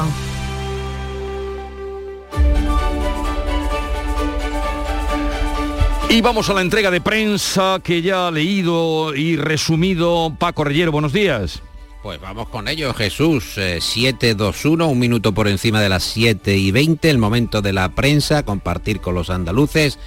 Y 6.10 6.22
vamos 6.22 6.48
a 6.48 6.54
la 6.54 6.62
entrega 6.62 6.90
de 6.90 7.02
prensa 7.02 7.80
que 7.84 8.00
ya 8.00 8.28
ha 8.28 8.30
leído 8.30 9.14
y 9.14 9.36
resumido 9.36 10.32
Paco 10.38 10.64
Reyero. 10.64 10.90
Buenos 10.90 11.12
días. 11.12 11.60
Pues 12.08 12.22
vamos 12.22 12.48
con 12.48 12.68
ello, 12.68 12.94
Jesús. 12.94 13.44
721, 13.52 14.88
un 14.88 14.98
minuto 14.98 15.34
por 15.34 15.46
encima 15.46 15.82
de 15.82 15.90
las 15.90 16.04
7 16.04 16.56
y 16.56 16.70
20, 16.70 17.10
el 17.10 17.18
momento 17.18 17.60
de 17.60 17.74
la 17.74 17.90
prensa, 17.90 18.44
compartir 18.44 19.02
con 19.02 19.14
los 19.14 19.28
andaluces. 19.28 19.98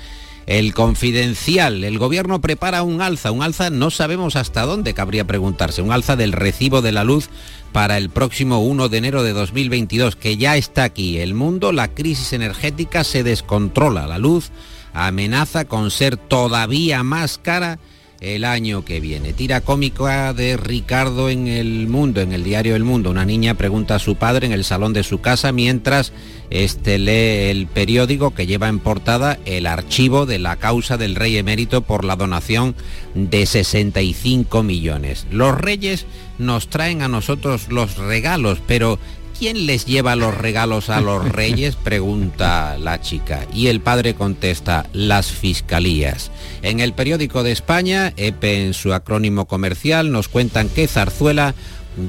El 0.47 0.73
confidencial, 0.73 1.83
el 1.83 1.99
gobierno 1.99 2.41
prepara 2.41 2.81
un 2.81 3.03
alza, 3.03 3.29
un 3.29 3.43
alza 3.43 3.69
no 3.69 3.91
sabemos 3.91 4.35
hasta 4.35 4.63
dónde 4.63 4.95
cabría 4.95 5.27
preguntarse, 5.27 5.83
un 5.83 5.91
alza 5.91 6.15
del 6.15 6.31
recibo 6.31 6.81
de 6.81 6.91
la 6.91 7.03
luz 7.03 7.29
para 7.71 7.97
el 7.97 8.09
próximo 8.09 8.61
1 8.61 8.89
de 8.89 8.97
enero 8.97 9.21
de 9.21 9.33
2022, 9.33 10.15
que 10.15 10.37
ya 10.37 10.57
está 10.57 10.85
aquí. 10.85 11.19
El 11.19 11.35
mundo, 11.35 11.71
la 11.71 11.89
crisis 11.89 12.33
energética 12.33 13.03
se 13.03 13.21
descontrola, 13.21 14.07
la 14.07 14.17
luz 14.17 14.49
amenaza 14.93 15.65
con 15.65 15.91
ser 15.91 16.17
todavía 16.17 17.03
más 17.03 17.37
cara 17.37 17.77
el 18.21 18.45
año 18.45 18.85
que 18.85 18.99
viene. 18.99 19.33
Tira 19.33 19.61
cómica 19.61 20.31
de 20.33 20.55
Ricardo 20.55 21.29
en 21.29 21.47
el 21.47 21.87
mundo, 21.87 22.21
en 22.21 22.31
el 22.31 22.43
diario 22.43 22.75
El 22.75 22.83
Mundo. 22.83 23.09
Una 23.09 23.25
niña 23.25 23.55
pregunta 23.55 23.95
a 23.95 23.99
su 23.99 24.15
padre 24.15 24.45
en 24.45 24.53
el 24.53 24.63
salón 24.63 24.93
de 24.93 25.03
su 25.03 25.21
casa 25.21 25.51
mientras 25.51 26.13
este 26.51 26.99
lee 26.99 27.49
el 27.49 27.65
periódico 27.65 28.35
que 28.35 28.45
lleva 28.45 28.67
en 28.67 28.77
portada 28.77 29.39
el 29.45 29.65
archivo 29.65 30.27
de 30.27 30.37
la 30.37 30.57
causa 30.57 30.97
del 30.97 31.15
rey 31.15 31.37
emérito 31.37 31.81
por 31.81 32.05
la 32.05 32.15
donación 32.15 32.75
de 33.15 33.45
65 33.47 34.61
millones. 34.61 35.25
Los 35.31 35.57
reyes 35.57 36.05
nos 36.37 36.67
traen 36.67 37.01
a 37.01 37.07
nosotros 37.07 37.69
los 37.69 37.97
regalos, 37.97 38.59
pero 38.67 38.99
¿Quién 39.41 39.65
les 39.65 39.87
lleva 39.87 40.15
los 40.15 40.37
regalos 40.37 40.91
a 40.91 41.01
los 41.01 41.27
reyes? 41.31 41.75
Pregunta 41.75 42.77
la 42.77 43.01
chica. 43.01 43.47
Y 43.51 43.69
el 43.69 43.81
padre 43.81 44.13
contesta, 44.13 44.85
las 44.93 45.31
fiscalías. 45.31 46.29
En 46.61 46.79
el 46.79 46.93
periódico 46.93 47.41
de 47.41 47.51
España, 47.51 48.13
EPE 48.17 48.67
en 48.67 48.75
su 48.75 48.93
acrónimo 48.93 49.47
comercial, 49.47 50.11
nos 50.11 50.27
cuentan 50.27 50.69
que 50.69 50.87
Zarzuela 50.87 51.55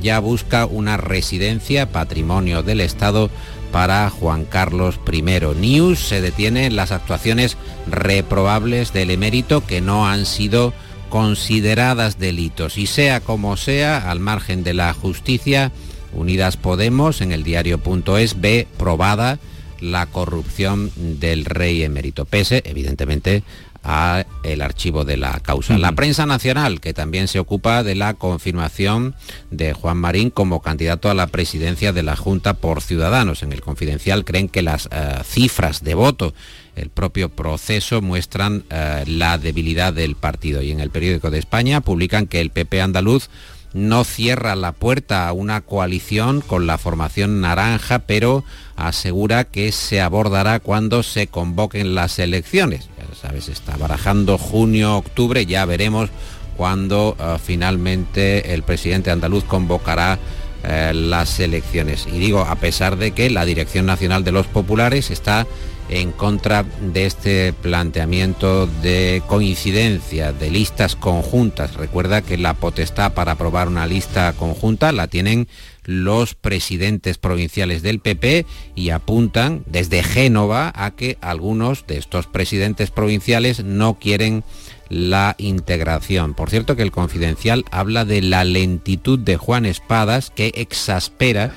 ya 0.02 0.18
busca 0.18 0.66
una 0.66 0.98
residencia, 0.98 1.90
patrimonio 1.90 2.62
del 2.62 2.82
Estado, 2.82 3.30
para 3.72 4.10
Juan 4.10 4.44
Carlos 4.44 5.00
I. 5.10 5.22
News 5.22 6.00
se 6.00 6.20
detiene 6.20 6.66
en 6.66 6.76
las 6.76 6.92
actuaciones 6.92 7.56
reprobables 7.90 8.92
del 8.92 9.10
emérito 9.10 9.64
que 9.64 9.80
no 9.80 10.06
han 10.06 10.26
sido 10.26 10.74
consideradas 11.08 12.18
delitos. 12.18 12.76
Y 12.76 12.86
sea 12.86 13.20
como 13.20 13.56
sea, 13.56 14.10
al 14.10 14.20
margen 14.20 14.64
de 14.64 14.74
la 14.74 14.92
justicia, 14.92 15.72
Unidas 16.12 16.56
Podemos 16.56 17.20
en 17.20 17.32
el 17.32 17.44
diario.es 17.44 18.40
ve 18.40 18.66
probada 18.76 19.38
la 19.80 20.06
corrupción 20.06 20.92
del 20.96 21.44
rey 21.44 21.82
emérito, 21.82 22.24
pese 22.24 22.62
evidentemente 22.64 23.42
a 23.84 24.24
el 24.44 24.60
archivo 24.62 25.04
de 25.04 25.16
la 25.16 25.40
causa. 25.40 25.76
La 25.76 25.92
prensa 25.92 26.24
nacional, 26.26 26.80
que 26.80 26.94
también 26.94 27.28
se 27.28 27.38
ocupa 27.38 27.82
de 27.82 27.94
la 27.94 28.14
confirmación 28.14 29.14
de 29.50 29.72
Juan 29.72 29.96
Marín 29.96 30.30
como 30.30 30.62
candidato 30.62 31.10
a 31.10 31.14
la 31.14 31.26
presidencia 31.26 31.92
de 31.92 32.02
la 32.02 32.16
Junta 32.16 32.54
por 32.54 32.80
Ciudadanos. 32.80 33.42
En 33.42 33.52
el 33.52 33.60
Confidencial 33.60 34.24
creen 34.24 34.48
que 34.48 34.62
las 34.62 34.88
eh, 34.92 35.18
cifras 35.24 35.82
de 35.82 35.94
voto, 35.94 36.32
el 36.76 36.90
propio 36.90 37.28
proceso, 37.28 38.00
muestran 38.00 38.64
eh, 38.70 39.04
la 39.06 39.38
debilidad 39.38 39.92
del 39.92 40.14
partido. 40.14 40.62
Y 40.62 40.70
en 40.70 40.80
el 40.80 40.90
periódico 40.90 41.30
de 41.30 41.38
España 41.38 41.80
publican 41.80 42.26
que 42.26 42.40
el 42.40 42.50
PP 42.50 42.80
andaluz 42.80 43.30
no 43.74 44.04
cierra 44.04 44.54
la 44.54 44.72
puerta 44.72 45.28
a 45.28 45.32
una 45.32 45.60
coalición 45.60 46.40
con 46.40 46.66
la 46.66 46.78
formación 46.78 47.40
naranja, 47.40 48.00
pero 48.00 48.44
asegura 48.76 49.44
que 49.44 49.72
se 49.72 50.00
abordará 50.00 50.60
cuando 50.60 51.02
se 51.02 51.26
convoquen 51.26 51.94
las 51.94 52.18
elecciones. 52.18 52.88
Ya 52.98 53.14
sabes, 53.14 53.48
está 53.48 53.76
barajando 53.76 54.38
junio, 54.38 54.96
octubre, 54.96 55.46
ya 55.46 55.64
veremos 55.64 56.10
cuando 56.56 57.16
eh, 57.18 57.36
finalmente 57.42 58.54
el 58.54 58.62
presidente 58.62 59.10
andaluz 59.10 59.44
convocará 59.44 60.18
eh, 60.64 60.92
las 60.94 61.40
elecciones. 61.40 62.06
Y 62.06 62.18
digo, 62.18 62.40
a 62.40 62.56
pesar 62.56 62.96
de 62.96 63.12
que 63.12 63.30
la 63.30 63.44
Dirección 63.44 63.86
Nacional 63.86 64.22
de 64.22 64.32
los 64.32 64.46
Populares 64.46 65.10
está 65.10 65.46
en 65.92 66.10
contra 66.10 66.64
de 66.80 67.04
este 67.04 67.52
planteamiento 67.52 68.66
de 68.66 69.22
coincidencia 69.26 70.32
de 70.32 70.50
listas 70.50 70.96
conjuntas. 70.96 71.74
Recuerda 71.74 72.22
que 72.22 72.38
la 72.38 72.54
potestad 72.54 73.12
para 73.12 73.32
aprobar 73.32 73.68
una 73.68 73.86
lista 73.86 74.32
conjunta 74.32 74.90
la 74.92 75.06
tienen 75.06 75.48
los 75.84 76.34
presidentes 76.34 77.18
provinciales 77.18 77.82
del 77.82 78.00
PP 78.00 78.46
y 78.74 78.90
apuntan 78.90 79.64
desde 79.66 80.02
Génova 80.02 80.72
a 80.74 80.92
que 80.92 81.18
algunos 81.20 81.86
de 81.86 81.98
estos 81.98 82.26
presidentes 82.26 82.90
provinciales 82.90 83.62
no 83.62 83.98
quieren 83.98 84.44
la 84.88 85.34
integración. 85.38 86.34
Por 86.34 86.48
cierto 86.48 86.74
que 86.76 86.82
el 86.82 86.92
confidencial 86.92 87.64
habla 87.70 88.04
de 88.04 88.22
la 88.22 88.44
lentitud 88.44 89.18
de 89.18 89.36
Juan 89.36 89.66
Espadas 89.66 90.30
que 90.30 90.52
exaspera 90.54 91.52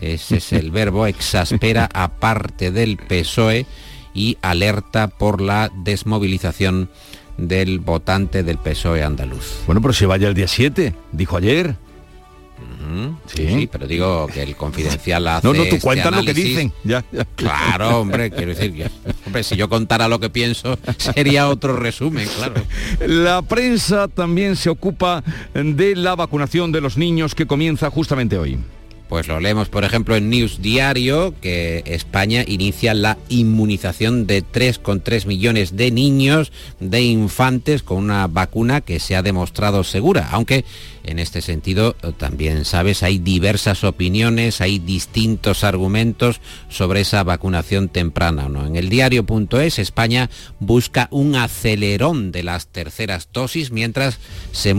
ese 0.00 0.36
es 0.36 0.52
el 0.52 0.70
verbo, 0.70 1.06
exaspera 1.06 1.88
a 1.94 2.08
parte 2.08 2.70
del 2.70 2.96
PSOE 2.96 3.66
y 4.14 4.36
alerta 4.42 5.08
por 5.08 5.40
la 5.40 5.70
desmovilización 5.74 6.88
del 7.36 7.78
votante 7.78 8.42
del 8.42 8.58
PSOE 8.58 9.02
andaluz. 9.02 9.60
Bueno, 9.66 9.80
pero 9.80 9.94
se 9.94 10.06
vaya 10.06 10.28
el 10.28 10.34
día 10.34 10.48
7, 10.48 10.94
dijo 11.12 11.36
ayer. 11.36 11.76
¿Sí? 13.26 13.68
pero 13.70 13.86
digo 13.86 14.26
que 14.28 14.42
el 14.42 14.56
confidencial 14.56 15.28
hace 15.28 15.46
No, 15.46 15.52
no, 15.52 15.60
tú 15.64 15.74
este 15.74 15.80
cuentas 15.80 16.14
lo 16.14 16.24
que 16.24 16.34
dicen. 16.34 16.72
Ya, 16.84 17.04
ya. 17.12 17.24
Claro, 17.36 18.00
hombre, 18.00 18.30
quiero 18.30 18.54
decir 18.54 18.74
que, 18.74 18.90
hombre, 19.26 19.42
si 19.44 19.56
yo 19.56 19.68
contara 19.68 20.08
lo 20.08 20.18
que 20.18 20.30
pienso, 20.30 20.78
sería 20.96 21.48
otro 21.48 21.76
resumen, 21.76 22.26
claro. 22.36 22.54
La 23.06 23.42
prensa 23.42 24.08
también 24.08 24.56
se 24.56 24.70
ocupa 24.70 25.22
de 25.54 25.96
la 25.96 26.16
vacunación 26.16 26.72
de 26.72 26.80
los 26.80 26.96
niños 26.96 27.34
que 27.34 27.46
comienza 27.46 27.90
justamente 27.90 28.38
hoy. 28.38 28.58
Pues 29.08 29.26
lo 29.26 29.40
leemos, 29.40 29.70
por 29.70 29.84
ejemplo, 29.84 30.16
en 30.16 30.28
News 30.28 30.60
Diario, 30.60 31.34
que 31.40 31.82
España 31.86 32.44
inicia 32.46 32.92
la 32.92 33.16
inmunización 33.30 34.26
de 34.26 34.44
3,3 34.44 35.24
millones 35.26 35.76
de 35.76 35.90
niños, 35.90 36.52
de 36.78 37.00
infantes, 37.02 37.82
con 37.82 37.98
una 37.98 38.26
vacuna 38.26 38.82
que 38.82 39.00
se 39.00 39.16
ha 39.16 39.22
demostrado 39.22 39.82
segura, 39.82 40.28
aunque 40.30 40.66
en 41.08 41.18
este 41.18 41.40
sentido, 41.40 41.94
también 42.18 42.66
sabes, 42.66 43.02
hay 43.02 43.18
diversas 43.18 43.82
opiniones, 43.82 44.60
hay 44.60 44.78
distintos 44.78 45.64
argumentos 45.64 46.42
sobre 46.68 47.00
esa 47.00 47.24
vacunación 47.24 47.88
temprana. 47.88 48.50
¿no? 48.50 48.66
En 48.66 48.76
el 48.76 48.90
diario.es, 48.90 49.78
España 49.78 50.28
busca 50.60 51.08
un 51.10 51.34
acelerón 51.34 52.30
de 52.30 52.42
las 52.42 52.66
terceras 52.66 53.30
dosis 53.32 53.70
mientras 53.70 54.18
se, 54.52 54.76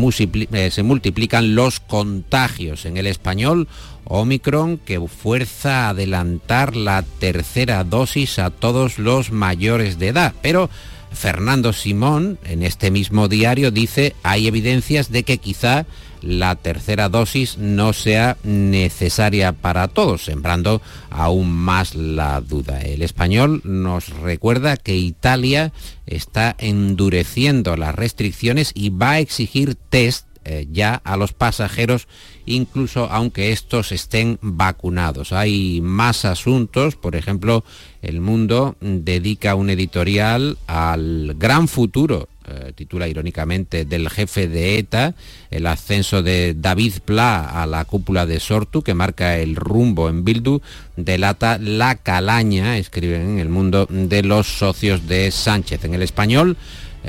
eh, 0.52 0.70
se 0.72 0.84
multiplican 0.84 1.56
los 1.56 1.80
contagios. 1.80 2.86
En 2.86 2.98
el 2.98 3.08
español, 3.08 3.68
Omicron 4.10 4.78
que 4.78 5.00
fuerza 5.08 5.86
a 5.86 5.90
adelantar 5.90 6.76
la 6.76 7.04
tercera 7.04 7.84
dosis 7.84 8.40
a 8.40 8.50
todos 8.50 9.00
los 9.00 9.32
mayores 9.32 9.98
de 10.00 10.10
edad. 10.10 10.34
Pero 10.42 10.70
Fernando 11.12 11.74
Simón, 11.74 12.38
en 12.44 12.64
este 12.64 12.92
mismo 12.92 13.28
diario, 13.28 13.72
dice 13.72 14.16
hay 14.24 14.48
evidencias 14.48 15.12
de 15.12 15.24
que 15.24 15.38
quizá 15.38 15.86
la 16.22 16.56
tercera 16.56 17.08
dosis 17.08 17.58
no 17.58 17.94
sea 17.94 18.38
necesaria 18.44 19.54
para 19.54 19.88
todos, 19.88 20.26
sembrando 20.26 20.82
aún 21.10 21.52
más 21.52 21.96
la 21.96 22.42
duda. 22.42 22.82
El 22.82 23.02
español 23.02 23.62
nos 23.64 24.10
recuerda 24.10 24.76
que 24.76 24.98
Italia 24.98 25.72
está 26.06 26.56
endureciendo 26.58 27.78
las 27.78 27.96
restricciones 27.96 28.72
y 28.74 28.90
va 28.90 29.12
a 29.12 29.20
exigir 29.20 29.76
test 29.76 30.29
eh, 30.52 30.68
ya 30.72 30.96
a 30.96 31.16
los 31.16 31.34
pasajeros, 31.34 32.08
incluso 32.48 33.08
aunque 33.12 33.52
estos 33.52 33.92
estén 33.92 34.40
vacunados. 34.42 35.32
Hay 35.32 35.80
más 35.80 36.26
asuntos, 36.26 36.96
por 36.96 37.16
ejemplo, 37.16 37.64
El 38.02 38.20
Mundo 38.20 38.76
dedica 38.82 39.54
un 39.54 39.70
editorial 39.70 40.58
al 40.66 41.36
gran 41.38 41.68
futuro 41.68 42.30
eh, 42.48 42.74
titula 42.74 43.08
irónicamente, 43.08 43.86
del 43.86 44.10
jefe 44.10 44.48
de 44.48 44.80
ETA, 44.80 45.14
el 45.52 45.68
ascenso 45.68 46.24
de 46.24 46.56
David 46.58 46.94
Pla 47.06 47.62
a 47.62 47.68
la 47.68 47.86
cúpula 47.86 48.26
de 48.26 48.40
Sortu, 48.40 48.82
que 48.82 48.96
marca 48.96 49.38
el 49.38 49.56
rumbo 49.56 50.10
en 50.10 50.24
Bildu, 50.24 50.62
delata 50.96 51.60
la 51.60 51.94
calaña, 51.94 52.80
escriben 52.80 53.22
en 53.22 53.40
el 53.40 53.50
mundo, 53.50 53.86
de 53.92 54.24
los 54.24 54.48
socios 54.48 55.08
de 55.08 55.30
Sánchez. 55.30 55.84
En 55.86 55.94
el 55.94 56.02
español, 56.02 56.58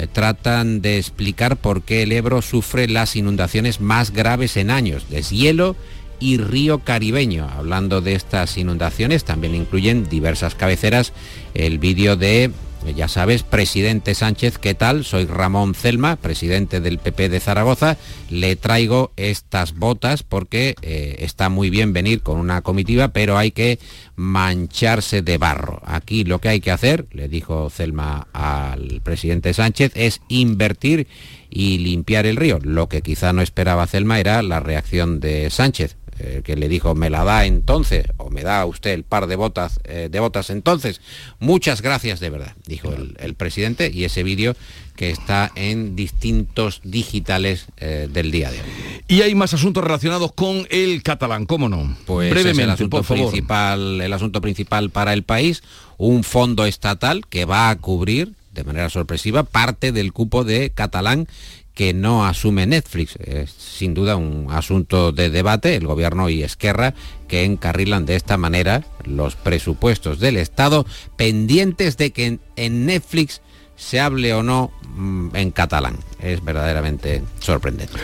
eh, 0.00 0.06
tratan 0.10 0.80
de 0.80 0.98
explicar 0.98 1.56
por 1.56 1.82
qué 1.82 2.02
el 2.02 2.12
Ebro 2.12 2.40
sufre 2.40 2.88
las 2.88 3.16
inundaciones 3.16 3.80
más 3.80 4.12
graves 4.12 4.56
en 4.56 4.70
años, 4.70 5.06
deshielo 5.10 5.76
y 6.18 6.38
río 6.38 6.78
caribeño. 6.78 7.48
Hablando 7.48 8.00
de 8.00 8.14
estas 8.14 8.56
inundaciones, 8.56 9.24
también 9.24 9.54
incluyen 9.54 10.08
diversas 10.08 10.54
cabeceras 10.54 11.12
el 11.54 11.78
vídeo 11.78 12.16
de 12.16 12.50
ya 12.96 13.08
sabes, 13.08 13.42
presidente 13.42 14.14
Sánchez, 14.14 14.58
¿qué 14.58 14.74
tal? 14.74 15.04
Soy 15.04 15.26
Ramón 15.26 15.74
Celma, 15.74 16.16
presidente 16.16 16.80
del 16.80 16.98
PP 16.98 17.28
de 17.28 17.40
Zaragoza. 17.40 17.96
Le 18.30 18.56
traigo 18.56 19.12
estas 19.16 19.74
botas 19.74 20.22
porque 20.22 20.74
eh, 20.82 21.16
está 21.20 21.48
muy 21.48 21.70
bien 21.70 21.92
venir 21.92 22.22
con 22.22 22.38
una 22.38 22.62
comitiva, 22.62 23.08
pero 23.08 23.36
hay 23.36 23.50
que 23.50 23.78
mancharse 24.16 25.22
de 25.22 25.38
barro. 25.38 25.80
Aquí 25.84 26.24
lo 26.24 26.40
que 26.40 26.48
hay 26.48 26.60
que 26.60 26.70
hacer, 26.70 27.06
le 27.12 27.28
dijo 27.28 27.70
Celma 27.70 28.28
al 28.32 29.00
presidente 29.02 29.54
Sánchez, 29.54 29.92
es 29.94 30.20
invertir 30.28 31.06
y 31.50 31.78
limpiar 31.78 32.26
el 32.26 32.36
río. 32.36 32.58
Lo 32.62 32.88
que 32.88 33.02
quizá 33.02 33.32
no 33.32 33.42
esperaba 33.42 33.86
Celma 33.86 34.20
era 34.20 34.42
la 34.42 34.60
reacción 34.60 35.20
de 35.20 35.50
Sánchez. 35.50 35.96
Eh, 36.22 36.42
que 36.44 36.54
le 36.54 36.68
dijo, 36.68 36.94
me 36.94 37.08
la 37.08 37.24
da 37.24 37.46
entonces, 37.46 38.04
o 38.18 38.28
me 38.28 38.42
da 38.42 38.66
usted 38.66 38.90
el 38.90 39.04
par 39.04 39.26
de 39.26 39.36
botas, 39.36 39.80
eh, 39.84 40.08
de 40.10 40.20
botas 40.20 40.50
entonces. 40.50 41.00
Muchas 41.38 41.80
gracias 41.80 42.20
de 42.20 42.28
verdad, 42.28 42.54
dijo 42.66 42.92
el, 42.92 43.34
presidente, 43.36 43.90
y 43.90 44.04
ese 44.04 44.22
vídeo 44.22 44.54
que 44.96 45.08
está 45.08 45.50
en 45.54 45.96
distintos 45.96 46.82
digitales 46.84 47.68
eh, 47.78 48.06
del 48.12 48.30
día 48.32 48.50
de 48.50 48.60
hoy. 48.60 48.66
Y 49.08 49.22
hay 49.22 49.34
más 49.34 49.54
asuntos 49.54 49.82
relacionados 49.82 50.32
con 50.32 50.66
el 50.68 51.02
catalán, 51.02 51.46
¿cómo 51.46 51.70
no? 51.70 51.96
Pues 52.04 52.28
Brevemente, 52.30 52.64
el 52.64 52.70
asunto 52.70 53.02
principal, 53.02 54.00
el 54.02 54.12
asunto 54.12 54.42
principal 54.42 54.90
para 54.90 55.14
el 55.14 55.22
país, 55.22 55.62
un 55.96 56.22
fondo 56.22 56.66
estatal 56.66 57.26
que 57.28 57.46
va 57.46 57.70
a 57.70 57.78
cubrir 57.78 58.34
de 58.52 58.64
manera 58.64 58.90
sorpresiva 58.90 59.44
parte 59.44 59.90
del 59.90 60.12
cupo 60.12 60.44
de 60.44 60.70
catalán 60.70 61.28
que 61.74 61.94
no 61.94 62.26
asume 62.26 62.66
Netflix. 62.66 63.16
Es 63.16 63.50
sin 63.50 63.94
duda 63.94 64.16
un 64.16 64.48
asunto 64.50 65.12
de 65.12 65.30
debate, 65.30 65.76
el 65.76 65.86
gobierno 65.86 66.28
y 66.28 66.42
Esquerra, 66.42 66.94
que 67.28 67.44
encarrilan 67.44 68.06
de 68.06 68.16
esta 68.16 68.36
manera 68.36 68.84
los 69.04 69.36
presupuestos 69.36 70.18
del 70.20 70.36
Estado, 70.36 70.86
pendientes 71.16 71.96
de 71.96 72.10
que 72.10 72.38
en 72.56 72.86
Netflix 72.86 73.40
se 73.80 73.98
hable 73.98 74.34
o 74.34 74.42
no 74.42 74.70
mm, 74.94 75.34
en 75.34 75.50
catalán. 75.50 75.96
Es 76.20 76.44
verdaderamente 76.44 77.22
sorprendente. 77.40 77.98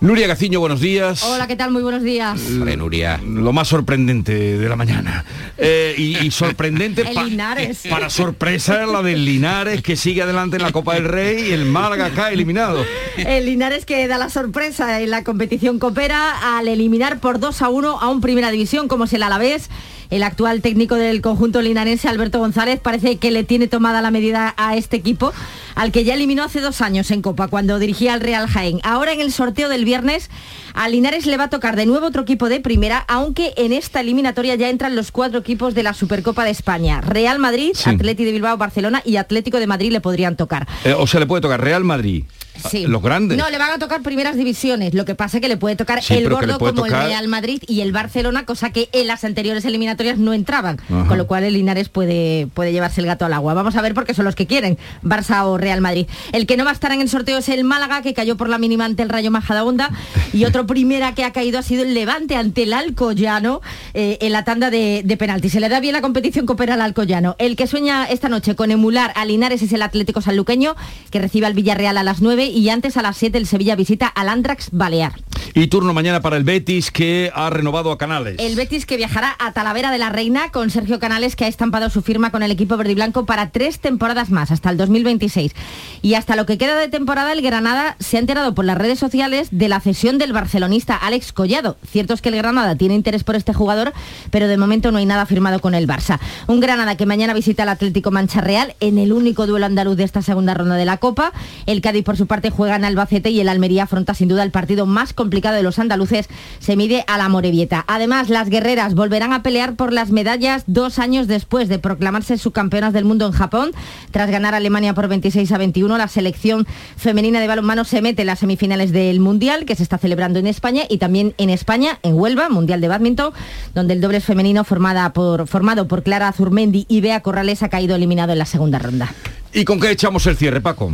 Nuria 0.00 0.28
Gaciño, 0.28 0.60
buenos 0.60 0.80
días. 0.80 1.24
Hola, 1.24 1.48
¿qué 1.48 1.56
tal? 1.56 1.72
Muy 1.72 1.82
buenos 1.82 2.04
días. 2.04 2.38
Nuria. 2.50 3.20
Lo 3.26 3.52
más 3.52 3.66
sorprendente 3.66 4.56
de 4.56 4.68
la 4.68 4.76
mañana. 4.76 5.24
Eh, 5.56 5.96
y, 5.98 6.30
sorprendente 6.30 7.04
para 7.90 8.08
sorpresa 8.08 8.86
la 8.86 9.02
del 9.02 9.24
Linares 9.24 9.82
que 9.82 9.96
sigue 9.96 10.22
adelante 10.22 10.56
en 10.56 10.62
la 10.62 10.70
Copa 10.70 10.94
del 10.94 11.04
Rey 11.04 11.48
y 11.48 11.52
el 11.52 11.64
Málaga 11.64 12.06
acá 12.06 12.30
eliminado. 12.30 12.84
El 13.16 13.46
Linares 13.46 13.84
que 13.84 14.06
da 14.06 14.18
la 14.18 14.30
sorpresa 14.30 15.00
en 15.00 15.10
la 15.10 15.24
competición 15.24 15.80
coopera 15.80 16.58
al 16.58 16.68
eliminar 16.68 17.18
por 17.18 17.40
2 17.40 17.60
a 17.60 17.68
1 17.68 18.00
a 18.00 18.08
un 18.08 18.20
Primera 18.20 18.52
División 18.52 18.86
como 18.86 19.04
es 19.04 19.12
el 19.14 19.24
Alavés 19.24 19.68
el 20.10 20.22
actual 20.22 20.62
técnico 20.62 20.94
del 20.94 21.20
conjunto 21.20 21.60
linarense, 21.60 22.08
Alberto 22.08 22.38
González, 22.38 22.80
parece 22.80 23.16
que 23.16 23.30
le 23.30 23.44
tiene 23.44 23.68
tomada 23.68 24.00
la 24.00 24.10
medida 24.10 24.54
a 24.56 24.76
este 24.76 24.96
equipo, 24.96 25.32
al 25.78 25.92
que 25.92 26.02
ya 26.02 26.14
eliminó 26.14 26.42
hace 26.42 26.60
dos 26.60 26.80
años 26.80 27.12
en 27.12 27.22
Copa, 27.22 27.46
cuando 27.46 27.78
dirigía 27.78 28.12
al 28.12 28.20
Real 28.20 28.48
Jaén. 28.48 28.80
Ahora 28.82 29.12
en 29.12 29.20
el 29.20 29.30
sorteo 29.32 29.68
del 29.68 29.84
viernes, 29.84 30.28
a 30.74 30.88
Linares 30.88 31.24
le 31.24 31.36
va 31.36 31.44
a 31.44 31.50
tocar 31.50 31.76
de 31.76 31.86
nuevo 31.86 32.08
otro 32.08 32.22
equipo 32.22 32.48
de 32.48 32.58
primera, 32.58 33.04
aunque 33.06 33.54
en 33.56 33.72
esta 33.72 34.00
eliminatoria 34.00 34.56
ya 34.56 34.70
entran 34.70 34.96
los 34.96 35.12
cuatro 35.12 35.38
equipos 35.38 35.74
de 35.74 35.84
la 35.84 35.94
Supercopa 35.94 36.44
de 36.44 36.50
España. 36.50 37.00
Real 37.00 37.38
Madrid, 37.38 37.76
Atleti 37.84 38.24
de 38.24 38.32
Bilbao, 38.32 38.56
Barcelona 38.56 39.02
y 39.04 39.16
Atlético 39.16 39.60
de 39.60 39.68
Madrid 39.68 39.92
le 39.92 40.00
podrían 40.00 40.34
tocar. 40.36 40.66
Eh, 40.84 40.94
o 40.98 41.06
sea, 41.06 41.20
le 41.20 41.26
puede 41.26 41.42
tocar 41.42 41.60
Real 41.60 41.84
Madrid, 41.84 42.24
Sí. 42.70 42.86
Los 42.86 43.02
grandes. 43.02 43.38
No, 43.38 43.48
le 43.50 43.58
van 43.58 43.70
a 43.70 43.78
tocar 43.78 44.02
primeras 44.02 44.36
divisiones. 44.36 44.94
Lo 44.94 45.04
que 45.04 45.14
pasa 45.14 45.36
es 45.36 45.40
que 45.40 45.48
le 45.48 45.56
puede 45.56 45.76
tocar 45.76 46.00
el 46.08 46.28
gordo 46.28 46.58
como 46.58 46.86
el 46.86 46.92
Real 46.92 47.28
Madrid 47.28 47.62
y 47.66 47.80
el 47.82 47.92
Barcelona, 47.92 48.44
cosa 48.46 48.70
que 48.70 48.88
en 48.92 49.06
las 49.06 49.24
anteriores 49.24 49.64
eliminatorias 49.64 50.18
no 50.18 50.32
entraban. 50.32 50.78
Con 50.88 51.18
lo 51.18 51.26
cual 51.26 51.44
el 51.44 51.54
Linares 51.54 51.88
puede, 51.88 52.48
puede 52.48 52.72
llevarse 52.72 53.00
el 53.00 53.06
gato 53.06 53.24
al 53.24 53.32
agua. 53.32 53.54
Vamos 53.54 53.76
a 53.76 53.82
ver 53.82 53.94
porque 53.94 54.14
son 54.14 54.24
los 54.24 54.34
que 54.34 54.46
quieren, 54.46 54.78
Barça 55.02 55.44
o 55.44 55.56
Real 55.56 55.67
Madrid. 55.80 56.06
El 56.32 56.46
que 56.46 56.56
no 56.56 56.64
va 56.64 56.70
a 56.70 56.74
estar 56.74 56.92
en 56.92 57.00
el 57.00 57.08
sorteo 57.08 57.38
es 57.38 57.48
el 57.48 57.64
Málaga, 57.64 58.02
que 58.02 58.14
cayó 58.14 58.36
por 58.36 58.48
la 58.48 58.58
mínima 58.58 58.84
ante 58.84 59.02
el 59.02 59.08
Rayo 59.08 59.30
Majadahonda. 59.30 59.90
Y 60.32 60.44
otro 60.44 60.66
primera 60.66 61.14
que 61.14 61.24
ha 61.24 61.32
caído 61.32 61.58
ha 61.58 61.62
sido 61.62 61.82
el 61.82 61.94
Levante 61.94 62.36
ante 62.36 62.64
el 62.64 62.72
Alcoyano 62.72 63.60
eh, 63.94 64.18
en 64.20 64.32
la 64.32 64.44
tanda 64.44 64.70
de, 64.70 65.02
de 65.04 65.16
penalti. 65.16 65.48
Se 65.48 65.60
le 65.60 65.68
da 65.68 65.80
bien 65.80 65.92
la 65.92 66.00
competición 66.00 66.46
que 66.46 66.52
opera 66.52 66.74
al 66.74 66.80
Alcoyano. 66.80 67.36
El 67.38 67.56
que 67.56 67.66
sueña 67.66 68.04
esta 68.06 68.28
noche 68.28 68.54
con 68.54 68.70
emular 68.70 69.12
a 69.14 69.24
Linares 69.24 69.62
es 69.62 69.72
el 69.72 69.82
Atlético 69.82 70.20
Sanluqueño, 70.20 70.76
que 71.10 71.18
recibe 71.18 71.46
al 71.46 71.54
Villarreal 71.54 71.98
a 71.98 72.02
las 72.02 72.20
9 72.20 72.46
y 72.46 72.68
antes 72.68 72.96
a 72.96 73.02
las 73.02 73.16
7 73.16 73.38
el 73.38 73.46
Sevilla 73.46 73.76
visita 73.76 74.06
al 74.06 74.28
Andrax 74.28 74.70
Balear. 74.72 75.12
Y 75.54 75.68
turno 75.68 75.92
mañana 75.92 76.20
para 76.20 76.36
el 76.36 76.44
Betis 76.44 76.90
que 76.90 77.30
ha 77.34 77.50
renovado 77.50 77.90
a 77.90 77.98
Canales. 77.98 78.36
El 78.38 78.54
Betis 78.54 78.86
que 78.86 78.96
viajará 78.96 79.34
a 79.38 79.52
Talavera 79.52 79.90
de 79.90 79.98
la 79.98 80.10
Reina 80.10 80.50
con 80.50 80.70
Sergio 80.70 80.98
Canales 80.98 81.36
que 81.36 81.44
ha 81.44 81.48
estampado 81.48 81.90
su 81.90 82.02
firma 82.02 82.30
con 82.30 82.42
el 82.42 82.50
equipo 82.50 82.76
verde 82.76 82.92
y 82.92 82.94
blanco 82.94 83.26
para 83.26 83.50
tres 83.50 83.80
temporadas 83.80 84.30
más, 84.30 84.50
hasta 84.50 84.70
el 84.70 84.76
2026. 84.76 85.52
Y 86.00 86.14
hasta 86.14 86.36
lo 86.36 86.46
que 86.46 86.58
queda 86.58 86.76
de 86.76 86.88
temporada, 86.88 87.32
el 87.32 87.42
Granada 87.42 87.96
se 87.98 88.16
ha 88.16 88.20
enterado 88.20 88.54
por 88.54 88.64
las 88.64 88.78
redes 88.78 88.98
sociales 88.98 89.48
de 89.50 89.68
la 89.68 89.80
cesión 89.80 90.18
del 90.18 90.32
barcelonista 90.32 90.94
Alex 90.96 91.32
Collado. 91.32 91.76
Cierto 91.90 92.14
es 92.14 92.22
que 92.22 92.28
el 92.28 92.36
Granada 92.36 92.76
tiene 92.76 92.94
interés 92.94 93.24
por 93.24 93.34
este 93.34 93.52
jugador, 93.52 93.92
pero 94.30 94.46
de 94.46 94.56
momento 94.56 94.92
no 94.92 94.98
hay 94.98 95.06
nada 95.06 95.26
firmado 95.26 95.60
con 95.60 95.74
el 95.74 95.88
Barça. 95.88 96.20
Un 96.46 96.60
Granada 96.60 96.96
que 96.96 97.06
mañana 97.06 97.34
visita 97.34 97.64
al 97.64 97.70
Atlético 97.70 98.10
Mancha 98.10 98.40
Real 98.40 98.74
en 98.80 98.98
el 98.98 99.12
único 99.12 99.46
duelo 99.46 99.66
andaluz 99.66 99.96
de 99.96 100.04
esta 100.04 100.22
segunda 100.22 100.54
ronda 100.54 100.76
de 100.76 100.84
la 100.84 100.98
Copa. 100.98 101.32
El 101.66 101.80
Cádiz 101.80 102.04
por 102.04 102.16
su 102.16 102.26
parte 102.26 102.50
juega 102.50 102.76
en 102.76 102.84
Albacete 102.84 103.30
y 103.30 103.40
el 103.40 103.48
Almería 103.48 103.84
afronta 103.84 104.14
sin 104.14 104.28
duda 104.28 104.44
el 104.44 104.50
partido 104.50 104.86
más 104.86 105.12
complicado 105.12 105.56
de 105.56 105.62
los 105.62 105.78
andaluces, 105.78 106.28
se 106.60 106.76
mide 106.76 107.04
a 107.06 107.18
la 107.18 107.28
Morevieta. 107.28 107.84
Además, 107.88 108.28
las 108.28 108.48
guerreras 108.48 108.94
volverán 108.94 109.32
a 109.32 109.42
pelear 109.42 109.74
por 109.74 109.92
las 109.92 110.10
medallas 110.10 110.64
dos 110.66 110.98
años 110.98 111.26
después 111.26 111.68
de 111.68 111.78
proclamarse 111.78 112.38
subcampeonas 112.38 112.92
del 112.92 113.04
mundo 113.04 113.26
en 113.26 113.32
Japón. 113.32 113.72
Tras 114.10 114.30
ganar 114.30 114.54
a 114.54 114.58
Alemania 114.58 114.94
por 114.94 115.08
26 115.08 115.37
a 115.38 115.58
21, 115.58 115.96
la 115.96 116.08
selección 116.08 116.66
femenina 116.96 117.40
de 117.40 117.46
balonmano 117.46 117.84
se 117.84 118.02
mete 118.02 118.22
en 118.22 118.26
las 118.26 118.40
semifinales 118.40 118.90
del 118.90 119.20
Mundial, 119.20 119.66
que 119.66 119.76
se 119.76 119.84
está 119.84 119.96
celebrando 119.96 120.40
en 120.40 120.48
España, 120.48 120.82
y 120.88 120.98
también 120.98 121.34
en 121.38 121.48
España, 121.48 122.00
en 122.02 122.14
Huelva, 122.14 122.48
Mundial 122.48 122.80
de 122.80 122.88
Badminton, 122.88 123.32
donde 123.74 123.94
el 123.94 124.00
doble 124.00 124.20
femenino 124.20 124.64
formada 124.64 125.12
por, 125.12 125.46
formado 125.46 125.86
por 125.86 126.02
Clara 126.02 126.32
Zurmendi 126.32 126.86
y 126.88 127.00
Bea 127.00 127.20
Corrales 127.20 127.62
ha 127.62 127.68
caído 127.68 127.94
eliminado 127.94 128.32
en 128.32 128.38
la 128.38 128.46
segunda 128.46 128.80
ronda. 128.80 129.14
¿Y 129.52 129.64
con 129.64 129.78
qué 129.78 129.92
echamos 129.92 130.26
el 130.26 130.36
cierre, 130.36 130.60
Paco? 130.60 130.92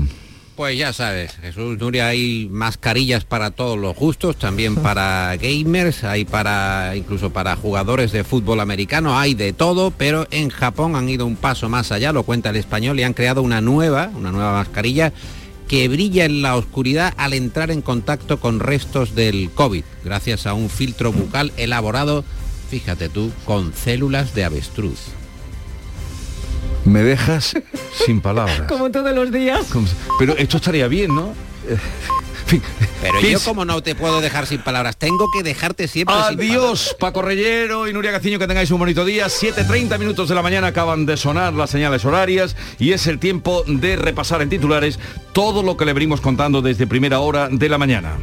Pues 0.56 0.78
ya 0.78 0.92
sabes, 0.92 1.32
Jesús 1.40 1.78
Nuria, 1.78 2.06
hay 2.06 2.48
mascarillas 2.48 3.24
para 3.24 3.50
todos 3.50 3.76
los 3.76 3.96
gustos, 3.96 4.36
también 4.36 4.76
para 4.76 5.36
gamers, 5.36 6.04
hay 6.04 6.24
para 6.24 6.94
incluso 6.94 7.30
para 7.30 7.56
jugadores 7.56 8.12
de 8.12 8.22
fútbol 8.22 8.60
americano, 8.60 9.18
hay 9.18 9.34
de 9.34 9.52
todo, 9.52 9.90
pero 9.90 10.28
en 10.30 10.50
Japón 10.50 10.94
han 10.94 11.08
ido 11.08 11.26
un 11.26 11.34
paso 11.34 11.68
más 11.68 11.90
allá, 11.90 12.12
lo 12.12 12.22
cuenta 12.22 12.50
el 12.50 12.56
español, 12.56 13.00
y 13.00 13.02
han 13.02 13.14
creado 13.14 13.42
una 13.42 13.60
nueva, 13.60 14.12
una 14.14 14.30
nueva 14.30 14.52
mascarilla 14.52 15.12
que 15.66 15.88
brilla 15.88 16.24
en 16.24 16.42
la 16.42 16.54
oscuridad 16.54 17.14
al 17.16 17.32
entrar 17.32 17.72
en 17.72 17.82
contacto 17.82 18.38
con 18.38 18.60
restos 18.60 19.16
del 19.16 19.50
COVID, 19.50 19.82
gracias 20.04 20.46
a 20.46 20.54
un 20.54 20.70
filtro 20.70 21.10
bucal 21.10 21.50
elaborado, 21.56 22.24
fíjate 22.70 23.08
tú, 23.08 23.32
con 23.44 23.74
células 23.74 24.36
de 24.36 24.44
avestruz. 24.44 25.00
Me 26.84 27.02
dejas 27.02 27.54
sin 28.04 28.20
palabras. 28.20 28.62
Como 28.68 28.90
todos 28.90 29.14
los 29.14 29.32
días. 29.32 29.66
Pero 30.18 30.36
esto 30.36 30.58
estaría 30.58 30.88
bien, 30.88 31.14
¿no? 31.14 31.34
Pero 33.00 33.20
yo 33.20 33.40
como 33.40 33.64
no 33.64 33.82
te 33.82 33.94
puedo 33.94 34.20
dejar 34.20 34.46
sin 34.46 34.60
palabras, 34.60 34.96
tengo 34.96 35.30
que 35.32 35.42
dejarte 35.42 35.88
siempre 35.88 36.14
sin 36.28 36.38
Adiós, 36.38 36.94
Paco 36.98 37.22
Reyero 37.22 37.88
y 37.88 37.92
Nuria 37.92 38.10
Gaciño, 38.12 38.38
que 38.38 38.46
tengáis 38.46 38.70
un 38.70 38.78
bonito 38.78 39.04
día. 39.04 39.26
7.30 39.26 39.98
minutos 39.98 40.28
de 40.28 40.34
la 40.34 40.42
mañana 40.42 40.68
acaban 40.68 41.06
de 41.06 41.16
sonar 41.16 41.54
las 41.54 41.70
señales 41.70 42.04
horarias 42.04 42.54
y 42.78 42.92
es 42.92 43.06
el 43.06 43.18
tiempo 43.18 43.64
de 43.66 43.96
repasar 43.96 44.42
en 44.42 44.50
titulares 44.50 44.98
todo 45.32 45.62
lo 45.62 45.76
que 45.76 45.86
le 45.86 45.94
venimos 45.94 46.20
contando 46.20 46.62
desde 46.62 46.86
primera 46.86 47.20
hora 47.20 47.48
de 47.50 47.68
la 47.68 47.78
mañana. 47.78 48.18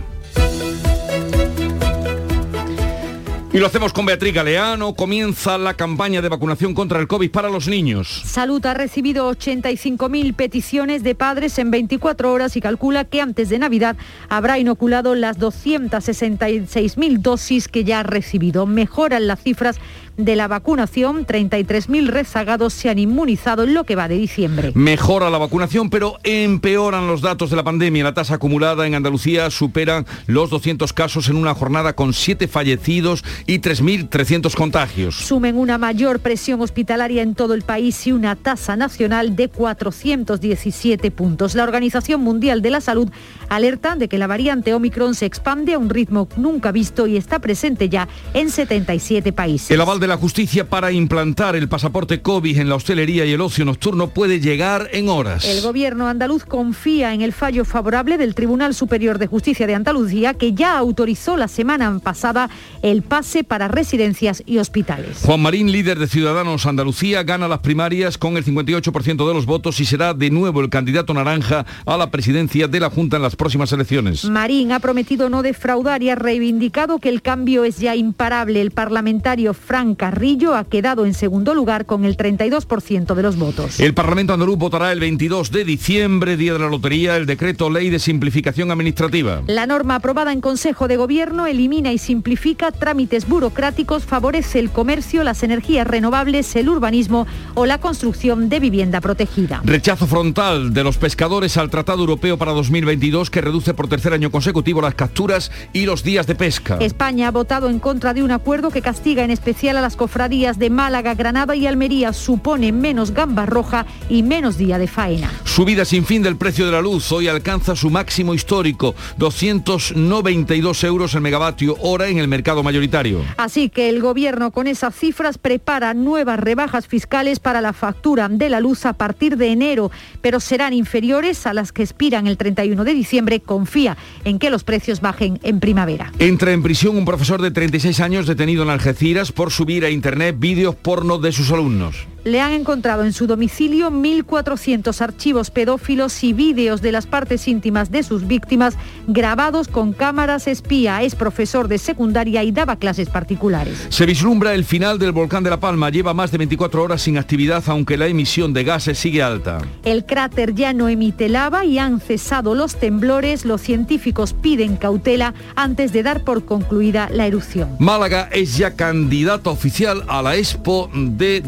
Y 3.53 3.57
lo 3.57 3.67
hacemos 3.67 3.91
con 3.91 4.05
Beatriz 4.05 4.33
Galeano. 4.33 4.93
Comienza 4.93 5.57
la 5.57 5.73
campaña 5.73 6.21
de 6.21 6.29
vacunación 6.29 6.73
contra 6.73 7.01
el 7.01 7.07
COVID 7.09 7.31
para 7.31 7.49
los 7.49 7.67
niños. 7.67 8.21
Salud 8.25 8.65
ha 8.65 8.73
recibido 8.73 9.29
85.000 9.29 10.33
peticiones 10.33 11.03
de 11.03 11.15
padres 11.15 11.59
en 11.59 11.69
24 11.69 12.31
horas 12.31 12.55
y 12.55 12.61
calcula 12.61 13.03
que 13.03 13.19
antes 13.19 13.49
de 13.49 13.59
Navidad 13.59 13.97
habrá 14.29 14.57
inoculado 14.57 15.15
las 15.15 15.37
266.000 15.37 17.17
dosis 17.17 17.67
que 17.67 17.83
ya 17.83 17.99
ha 17.99 18.03
recibido. 18.03 18.65
Mejoran 18.67 19.27
las 19.27 19.41
cifras 19.41 19.81
de 20.17 20.35
la 20.35 20.47
vacunación, 20.47 21.25
33.000 21.25 22.07
rezagados 22.07 22.73
se 22.73 22.89
han 22.89 22.99
inmunizado 22.99 23.63
en 23.63 23.73
lo 23.73 23.83
que 23.83 23.95
va 23.95 24.07
de 24.07 24.17
diciembre. 24.17 24.71
Mejora 24.75 25.29
la 25.29 25.37
vacunación, 25.37 25.89
pero 25.89 26.17
empeoran 26.23 27.07
los 27.07 27.21
datos 27.21 27.49
de 27.49 27.55
la 27.55 27.63
pandemia. 27.63 28.03
La 28.03 28.13
tasa 28.13 28.35
acumulada 28.35 28.85
en 28.87 28.95
Andalucía 28.95 29.49
supera 29.49 30.05
los 30.27 30.49
200 30.49 30.93
casos 30.93 31.29
en 31.29 31.35
una 31.35 31.53
jornada 31.53 31.93
con 31.93 32.13
7 32.13 32.47
fallecidos 32.47 33.23
y 33.47 33.59
3.300 33.59 34.53
contagios. 34.55 35.15
Sumen 35.15 35.57
una 35.57 35.77
mayor 35.77 36.19
presión 36.19 36.61
hospitalaria 36.61 37.21
en 37.21 37.35
todo 37.35 37.53
el 37.53 37.61
país 37.61 38.05
y 38.07 38.11
una 38.11 38.35
tasa 38.35 38.75
nacional 38.75 39.35
de 39.35 39.49
417 39.49 41.11
puntos. 41.11 41.55
La 41.55 41.63
Organización 41.63 42.21
Mundial 42.21 42.61
de 42.61 42.69
la 42.69 42.81
Salud 42.81 43.09
alerta 43.49 43.95
de 43.95 44.07
que 44.07 44.17
la 44.17 44.27
variante 44.27 44.73
Omicron 44.73 45.15
se 45.15 45.25
expande 45.25 45.73
a 45.73 45.79
un 45.79 45.89
ritmo 45.89 46.27
nunca 46.37 46.71
visto 46.71 47.07
y 47.07 47.17
está 47.17 47.39
presente 47.39 47.89
ya 47.89 48.07
en 48.33 48.49
77 48.49 49.33
países. 49.33 49.71
El 49.71 49.81
aval 49.81 49.99
de 50.01 50.07
la 50.07 50.17
justicia 50.17 50.67
para 50.67 50.91
implantar 50.91 51.55
el 51.55 51.69
pasaporte 51.69 52.21
COVID 52.21 52.57
en 52.57 52.67
la 52.67 52.75
hostelería 52.75 53.25
y 53.25 53.31
el 53.31 53.39
ocio 53.39 53.63
nocturno 53.63 54.07
puede 54.07 54.41
llegar 54.41 54.89
en 54.91 55.07
horas. 55.07 55.45
El 55.45 55.61
gobierno 55.61 56.07
andaluz 56.07 56.43
confía 56.43 57.13
en 57.13 57.21
el 57.21 57.31
fallo 57.31 57.63
favorable 57.63 58.17
del 58.17 58.35
Tribunal 58.35 58.73
Superior 58.73 59.19
de 59.19 59.27
Justicia 59.27 59.67
de 59.67 59.75
Andalucía 59.75 60.33
que 60.33 60.53
ya 60.53 60.77
autorizó 60.77 61.37
la 61.37 61.47
semana 61.47 61.99
pasada 61.99 62.49
el 62.81 63.03
pase 63.03 63.43
para 63.43 63.67
residencias 63.67 64.43
y 64.45 64.57
hospitales. 64.57 65.19
Juan 65.23 65.41
Marín, 65.41 65.71
líder 65.71 65.99
de 65.99 66.07
Ciudadanos 66.07 66.65
Andalucía, 66.65 67.23
gana 67.23 67.47
las 67.47 67.59
primarias 67.59 68.17
con 68.17 68.37
el 68.37 68.43
58% 68.43 69.27
de 69.27 69.33
los 69.33 69.45
votos 69.45 69.79
y 69.79 69.85
será 69.85 70.13
de 70.13 70.31
nuevo 70.31 70.61
el 70.61 70.69
candidato 70.69 71.13
naranja 71.13 71.65
a 71.85 71.97
la 71.97 72.09
presidencia 72.09 72.67
de 72.67 72.79
la 72.79 72.89
Junta 72.89 73.17
en 73.17 73.23
las 73.23 73.35
próximas 73.35 73.71
elecciones. 73.71 74.25
Marín 74.25 74.71
ha 74.71 74.79
prometido 74.79 75.29
no 75.29 75.43
defraudar 75.43 76.01
y 76.01 76.09
ha 76.09 76.15
reivindicado 76.15 76.97
que 76.97 77.09
el 77.09 77.21
cambio 77.21 77.63
es 77.63 77.77
ya 77.77 77.95
imparable. 77.95 78.61
El 78.61 78.71
parlamentario 78.71 79.53
Carrillo 79.95 80.55
ha 80.55 80.63
quedado 80.63 81.05
en 81.05 81.13
segundo 81.13 81.53
lugar 81.53 81.85
con 81.85 82.05
el 82.05 82.17
32% 82.17 83.13
de 83.13 83.23
los 83.23 83.37
votos. 83.37 83.79
El 83.79 83.93
Parlamento 83.93 84.33
andaluz 84.33 84.57
votará 84.57 84.91
el 84.91 84.99
22 84.99 85.51
de 85.51 85.65
diciembre, 85.65 86.37
día 86.37 86.53
de 86.53 86.59
la 86.59 86.69
lotería, 86.69 87.17
el 87.17 87.25
decreto 87.25 87.69
ley 87.69 87.89
de 87.89 87.99
simplificación 87.99 88.71
administrativa. 88.71 89.41
La 89.47 89.65
norma 89.65 89.95
aprobada 89.95 90.33
en 90.33 90.41
Consejo 90.41 90.87
de 90.87 90.97
Gobierno 90.97 91.47
elimina 91.47 91.91
y 91.91 91.97
simplifica 91.97 92.71
trámites 92.71 93.27
burocráticos, 93.27 94.03
favorece 94.03 94.59
el 94.59 94.69
comercio, 94.69 95.23
las 95.23 95.43
energías 95.43 95.87
renovables, 95.87 96.55
el 96.55 96.69
urbanismo 96.69 97.27
o 97.55 97.65
la 97.65 97.79
construcción 97.79 98.49
de 98.49 98.59
vivienda 98.59 99.01
protegida. 99.01 99.61
Rechazo 99.63 100.07
frontal 100.07 100.73
de 100.73 100.83
los 100.83 100.97
pescadores 100.97 101.57
al 101.57 101.69
Tratado 101.69 101.99
Europeo 101.99 102.37
para 102.37 102.51
2022 102.51 103.29
que 103.29 103.41
reduce 103.41 103.73
por 103.73 103.87
tercer 103.87 104.13
año 104.13 104.31
consecutivo 104.31 104.81
las 104.81 104.95
capturas 104.95 105.51
y 105.73 105.85
los 105.85 106.03
días 106.03 106.27
de 106.27 106.35
pesca. 106.35 106.77
España 106.79 107.27
ha 107.27 107.31
votado 107.31 107.69
en 107.69 107.79
contra 107.79 108.13
de 108.13 108.23
un 108.23 108.31
acuerdo 108.31 108.71
que 108.71 108.81
castiga 108.81 109.23
en 109.23 109.31
especial 109.31 109.77
a 109.77 109.80
las 109.81 109.95
cofradías 109.95 110.59
de 110.59 110.69
Málaga, 110.69 111.15
Granada 111.15 111.55
y 111.55 111.67
Almería. 111.67 112.13
Supone 112.13 112.71
menos 112.71 113.11
gamba 113.11 113.45
roja 113.45 113.85
y 114.09 114.23
menos 114.23 114.57
día 114.57 114.77
de 114.77 114.87
faena. 114.87 115.31
Subida 115.43 115.85
sin 115.85 116.05
fin 116.05 116.23
del 116.23 116.37
precio 116.37 116.65
de 116.65 116.71
la 116.71 116.81
luz. 116.81 117.11
Hoy 117.11 117.27
alcanza 117.27 117.75
su 117.75 117.89
máximo 117.89 118.33
histórico, 118.33 118.95
292 119.17 120.83
euros 120.83 121.13
el 121.15 121.21
megavatio 121.21 121.75
hora 121.79 122.07
en 122.07 122.17
el 122.17 122.27
mercado 122.27 122.63
mayoritario. 122.63 123.21
Así 123.37 123.69
que 123.69 123.89
el 123.89 124.01
gobierno 124.01 124.51
con 124.51 124.67
esas 124.67 124.95
cifras 124.95 125.37
prepara 125.37 125.93
nuevas 125.93 126.39
rebajas 126.39 126.87
fiscales 126.87 127.39
para 127.39 127.61
la 127.61 127.73
factura 127.73 128.29
de 128.29 128.49
la 128.49 128.59
luz 128.59 128.85
a 128.85 128.93
partir 128.93 129.37
de 129.37 129.51
enero, 129.51 129.91
pero 130.21 130.39
serán 130.39 130.73
inferiores 130.73 131.45
a 131.47 131.53
las 131.53 131.71
que 131.71 131.83
expiran 131.83 132.27
el 132.27 132.37
31 132.37 132.83
de 132.83 132.93
diciembre. 132.93 133.39
Confía 133.39 133.97
en 134.23 134.39
que 134.39 134.49
los 134.49 134.63
precios 134.63 135.01
bajen 135.01 135.39
en 135.43 135.59
primavera. 135.59 136.11
Entra 136.19 136.51
en 136.51 136.63
prisión 136.63 136.97
un 136.97 137.05
profesor 137.05 137.41
de 137.41 137.51
36 137.51 137.99
años 137.99 138.27
detenido 138.27 138.63
en 138.63 138.69
Algeciras 138.69 139.31
por 139.31 139.51
subir 139.51 139.70
a 139.79 139.89
internet 139.89 140.35
vídeos 140.37 140.75
porno 140.75 141.17
de 141.17 141.31
sus 141.31 141.51
alumnos. 141.51 142.07
Le 142.23 142.39
han 142.39 142.51
encontrado 142.51 143.03
en 143.03 143.13
su 143.13 143.25
domicilio 143.25 143.89
1.400 143.89 145.01
archivos 145.01 145.49
pedófilos 145.49 146.23
y 146.23 146.33
vídeos 146.33 146.81
de 146.81 146.91
las 146.91 147.07
partes 147.07 147.47
íntimas 147.47 147.89
de 147.89 148.03
sus 148.03 148.27
víctimas 148.27 148.75
grabados 149.07 149.67
con 149.67 149.91
cámaras 149.91 150.47
espía. 150.47 151.01
Es 151.01 151.15
profesor 151.15 151.67
de 151.67 151.79
secundaria 151.79 152.43
y 152.43 152.51
daba 152.51 152.75
clases 152.75 153.09
particulares. 153.09 153.87
Se 153.89 154.05
vislumbra 154.05 154.53
el 154.53 154.65
final 154.65 154.99
del 154.99 155.13
volcán 155.13 155.43
de 155.43 155.49
La 155.49 155.59
Palma. 155.59 155.89
Lleva 155.89 156.13
más 156.13 156.31
de 156.31 156.37
24 156.37 156.83
horas 156.83 157.01
sin 157.01 157.17
actividad, 157.17 157.63
aunque 157.67 157.97
la 157.97 158.05
emisión 158.05 158.53
de 158.53 158.65
gases 158.65 158.99
sigue 158.99 159.23
alta. 159.23 159.57
El 159.83 160.05
cráter 160.05 160.53
ya 160.53 160.73
no 160.73 160.89
emite 160.89 161.27
lava 161.27 161.65
y 161.65 161.79
han 161.79 161.99
cesado 161.99 162.53
los 162.53 162.75
temblores. 162.75 163.45
Los 163.45 163.61
científicos 163.61 164.33
piden 164.33 164.77
cautela 164.77 165.33
antes 165.55 165.91
de 165.91 166.03
dar 166.03 166.23
por 166.23 166.45
concluida 166.45 167.09
la 167.11 167.25
erupción. 167.25 167.75
Málaga 167.79 168.29
es 168.31 168.57
ya 168.57 168.75
candidata 168.75 169.49
oficial 169.49 170.03
a 170.07 170.21
la 170.21 170.35
Expo 170.35 170.89
de 170.93 171.41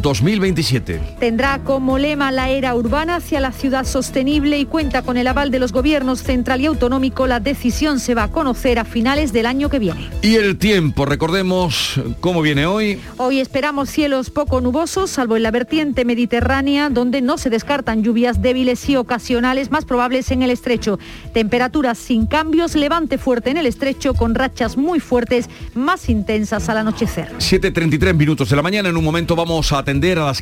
2027. 0.63 1.17
Tendrá 1.19 1.59
como 1.59 1.97
lema 1.97 2.31
la 2.31 2.49
era 2.49 2.75
urbana 2.75 3.17
hacia 3.17 3.39
la 3.39 3.51
ciudad 3.51 3.85
sostenible 3.85 4.57
y 4.57 4.65
cuenta 4.65 5.01
con 5.01 5.17
el 5.17 5.27
aval 5.27 5.51
de 5.51 5.59
los 5.59 5.71
gobiernos 5.71 6.23
central 6.23 6.61
y 6.61 6.65
autonómico. 6.65 7.27
La 7.27 7.39
decisión 7.39 7.99
se 7.99 8.15
va 8.15 8.23
a 8.23 8.27
conocer 8.29 8.79
a 8.79 8.85
finales 8.85 9.33
del 9.33 9.45
año 9.45 9.69
que 9.69 9.79
viene. 9.79 10.09
Y 10.21 10.35
el 10.35 10.57
tiempo, 10.57 11.05
recordemos 11.05 11.99
cómo 12.21 12.41
viene 12.41 12.65
hoy. 12.65 12.99
Hoy 13.17 13.39
esperamos 13.39 13.89
cielos 13.89 14.29
poco 14.29 14.61
nubosos, 14.61 15.09
salvo 15.09 15.35
en 15.35 15.43
la 15.43 15.51
vertiente 15.51 16.05
mediterránea, 16.05 16.89
donde 16.89 17.21
no 17.21 17.37
se 17.37 17.49
descartan 17.49 18.03
lluvias 18.03 18.41
débiles 18.41 18.87
y 18.89 18.95
ocasionales 18.95 19.71
más 19.71 19.85
probables 19.85 20.31
en 20.31 20.43
el 20.43 20.49
estrecho. 20.49 20.99
Temperaturas 21.33 21.97
sin 21.97 22.25
cambios, 22.25 22.75
levante 22.75 23.17
fuerte 23.17 23.51
en 23.51 23.57
el 23.57 23.65
estrecho 23.65 24.13
con 24.13 24.35
rachas 24.35 24.77
muy 24.77 24.99
fuertes, 24.99 25.49
más 25.73 26.09
intensas 26.09 26.69
al 26.69 26.77
anochecer. 26.77 27.29
7.33 27.37 28.13
minutos 28.13 28.49
de 28.49 28.55
la 28.55 28.61
mañana. 28.61 28.89
En 28.89 28.97
un 28.97 29.03
momento 29.03 29.35
vamos 29.35 29.71
a 29.73 29.79
atender 29.79 30.19
a 30.19 30.25
las 30.25 30.41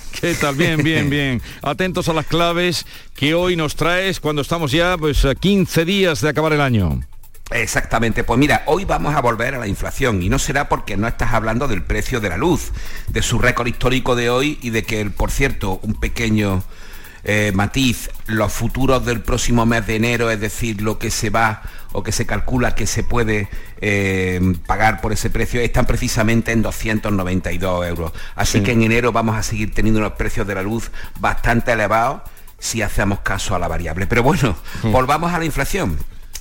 ¿Qué 0.19 0.35
tal? 0.35 0.55
Bien, 0.55 0.83
bien, 0.83 1.09
bien. 1.09 1.41
Atentos 1.61 2.09
a 2.09 2.13
las 2.13 2.25
claves 2.25 2.85
que 3.15 3.33
hoy 3.33 3.55
nos 3.55 3.75
traes 3.75 4.19
cuando 4.19 4.41
estamos 4.41 4.71
ya 4.71 4.97
pues 4.97 5.25
a 5.25 5.35
15 5.35 5.85
días 5.85 6.21
de 6.21 6.29
acabar 6.29 6.53
el 6.53 6.61
año. 6.61 7.01
Exactamente, 7.51 8.23
pues 8.23 8.39
mira, 8.39 8.63
hoy 8.65 8.85
vamos 8.85 9.13
a 9.13 9.19
volver 9.21 9.55
a 9.55 9.59
la 9.59 9.67
inflación 9.67 10.23
y 10.23 10.29
no 10.29 10.39
será 10.39 10.69
porque 10.69 10.95
no 10.95 11.05
estás 11.05 11.33
hablando 11.33 11.67
del 11.67 11.83
precio 11.83 12.21
de 12.21 12.29
la 12.29 12.37
luz, 12.37 12.71
de 13.09 13.21
su 13.21 13.39
récord 13.39 13.67
histórico 13.67 14.15
de 14.15 14.29
hoy 14.29 14.57
y 14.61 14.69
de 14.69 14.83
que, 14.83 15.05
por 15.09 15.31
cierto, 15.31 15.81
un 15.83 15.95
pequeño 15.95 16.63
eh, 17.25 17.51
matiz, 17.53 18.09
los 18.25 18.53
futuros 18.53 19.05
del 19.05 19.19
próximo 19.19 19.65
mes 19.65 19.85
de 19.85 19.97
enero, 19.97 20.31
es 20.31 20.39
decir, 20.39 20.81
lo 20.81 20.97
que 20.97 21.11
se 21.11 21.29
va 21.29 21.61
o 21.93 22.03
que 22.03 22.11
se 22.11 22.25
calcula 22.25 22.75
que 22.75 22.87
se 22.87 23.03
puede 23.03 23.47
eh, 23.81 24.39
pagar 24.65 25.01
por 25.01 25.11
ese 25.13 25.29
precio, 25.29 25.59
están 25.61 25.85
precisamente 25.85 26.51
en 26.51 26.61
292 26.61 27.87
euros. 27.87 28.11
Así 28.35 28.59
Sí. 28.59 28.63
que 28.63 28.71
en 28.71 28.83
enero 28.83 29.11
vamos 29.11 29.35
a 29.35 29.43
seguir 29.43 29.73
teniendo 29.73 29.99
unos 29.99 30.13
precios 30.13 30.45
de 30.47 30.55
la 30.55 30.61
luz 30.63 30.91
bastante 31.19 31.71
elevados 31.73 32.21
si 32.59 32.81
hacemos 32.81 33.19
caso 33.19 33.55
a 33.55 33.59
la 33.59 33.67
variable. 33.67 34.07
Pero 34.07 34.23
bueno, 34.23 34.55
volvamos 34.83 35.33
a 35.33 35.39
la 35.39 35.45
inflación. 35.45 35.97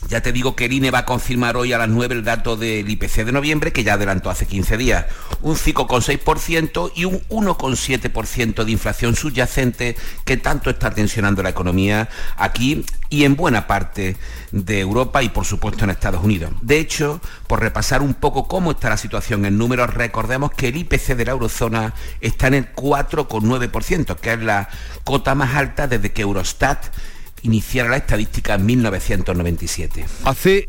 Ya 0.08 0.22
te 0.22 0.32
digo 0.32 0.56
que 0.56 0.64
el 0.64 0.72
INE 0.72 0.90
va 0.90 1.00
a 1.00 1.04
confirmar 1.06 1.56
hoy 1.56 1.72
a 1.72 1.78
las 1.78 1.88
9 1.88 2.14
el 2.14 2.24
dato 2.24 2.56
del 2.56 2.88
IPC 2.88 3.24
de 3.24 3.32
noviembre, 3.32 3.72
que 3.72 3.84
ya 3.84 3.94
adelantó 3.94 4.30
hace 4.30 4.46
15 4.46 4.76
días. 4.76 5.06
Un 5.42 5.56
5,6% 5.56 6.92
y 6.94 7.04
un 7.04 7.20
1,7% 7.28 8.64
de 8.64 8.72
inflación 8.72 9.14
subyacente 9.14 9.96
que 10.24 10.36
tanto 10.36 10.70
está 10.70 10.90
tensionando 10.90 11.42
la 11.42 11.50
economía 11.50 12.08
aquí 12.36 12.84
y 13.10 13.24
en 13.24 13.36
buena 13.36 13.66
parte 13.66 14.16
de 14.52 14.80
Europa 14.80 15.22
y 15.22 15.28
por 15.28 15.44
supuesto 15.44 15.84
en 15.84 15.90
Estados 15.90 16.24
Unidos. 16.24 16.50
De 16.62 16.78
hecho, 16.78 17.20
por 17.46 17.60
repasar 17.60 18.02
un 18.02 18.14
poco 18.14 18.48
cómo 18.48 18.70
está 18.72 18.88
la 18.88 18.96
situación 18.96 19.44
en 19.44 19.58
números, 19.58 19.92
recordemos 19.92 20.52
que 20.52 20.68
el 20.68 20.76
IPC 20.76 21.14
de 21.14 21.24
la 21.24 21.32
eurozona 21.32 21.94
está 22.20 22.46
en 22.46 22.54
el 22.54 22.74
4,9%, 22.74 24.16
que 24.16 24.32
es 24.32 24.40
la 24.40 24.68
cota 25.04 25.34
más 25.34 25.54
alta 25.54 25.86
desde 25.86 26.12
que 26.12 26.22
Eurostat 26.22 26.86
iniciara 27.42 27.88
la 27.88 27.96
estadística 27.96 28.54
en 28.54 28.66
1997. 28.66 30.06
Hace 30.24 30.66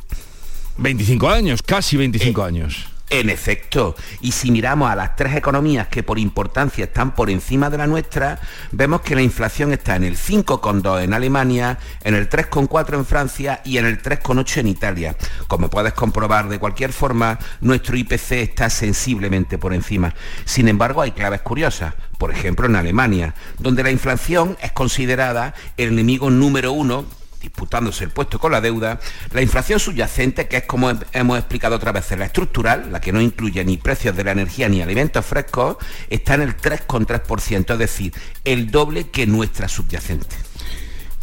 25 0.78 1.30
años, 1.30 1.62
casi 1.62 1.98
25 1.98 2.44
años. 2.44 2.88
En 3.14 3.30
efecto, 3.30 3.94
y 4.22 4.32
si 4.32 4.52
miramos 4.52 4.90
a 4.90 4.96
las 4.96 5.18
tres 5.18 5.36
economías 5.36 5.90
que 5.90 6.02
por 6.02 6.18
importancia 6.18 6.86
están 6.86 7.14
por 7.14 7.30
encima 7.30 7.70
de 7.70 7.78
la 7.78 7.86
nuestra, 7.86 8.40
vemos 8.72 9.02
que 9.02 9.16
la 9.16 9.22
inflación 9.22 9.74
está 9.74 9.98
en 9.98 10.06
el 10.06 10.16
5,2 10.16 11.04
en 11.04 11.14
Alemania, 11.14 11.78
en 12.06 12.16
el 12.16 12.30
3,4 12.30 12.94
en 12.94 13.06
Francia 13.06 13.62
y 13.66 13.80
en 13.80 13.86
el 13.86 14.02
3,8 14.02 14.60
en 14.60 14.68
Italia. 14.68 15.18
Como 15.48 15.70
puedes 15.70 15.92
comprobar 15.92 16.48
de 16.48 16.58
cualquier 16.58 16.94
forma, 16.94 17.38
nuestro 17.60 17.98
IPC 17.98 18.32
está 18.32 18.70
sensiblemente 18.70 19.58
por 19.58 19.74
encima. 19.74 20.16
Sin 20.46 20.70
embargo, 20.70 21.02
hay 21.02 21.12
claves 21.12 21.42
curiosas. 21.42 21.94
Por 22.22 22.30
ejemplo, 22.30 22.68
en 22.68 22.76
Alemania, 22.76 23.34
donde 23.58 23.82
la 23.82 23.90
inflación 23.90 24.56
es 24.62 24.72
considerada 24.74 25.56
el 25.76 25.90
enemigo 25.90 26.30
número 26.30 26.72
uno 26.72 27.04
disputándose 27.42 28.04
el 28.04 28.12
puesto 28.12 28.38
con 28.38 28.52
la 28.52 28.62
deuda, 28.62 29.00
la 29.32 29.42
inflación 29.42 29.80
subyacente, 29.80 30.48
que 30.48 30.58
es 30.58 30.66
como 30.66 30.92
hemos 31.14 31.40
explicado 31.40 31.78
otra 31.78 31.92
vez, 31.92 32.12
la 32.12 32.26
estructural, 32.26 32.92
la 32.92 33.02
que 33.02 33.12
no 33.12 33.22
incluye 33.22 33.66
ni 33.66 33.78
precios 33.78 34.16
de 34.16 34.24
la 34.24 34.34
energía 34.34 34.70
ni 34.70 34.84
alimentos 34.84 35.26
frescos, 35.26 35.78
está 36.12 36.36
en 36.36 36.44
el 36.44 36.56
3,3%, 36.56 37.74
es 37.74 37.80
decir, 37.80 38.14
el 38.46 38.70
doble 38.70 39.10
que 39.10 39.26
nuestra 39.26 39.68
subyacente. 39.68 40.36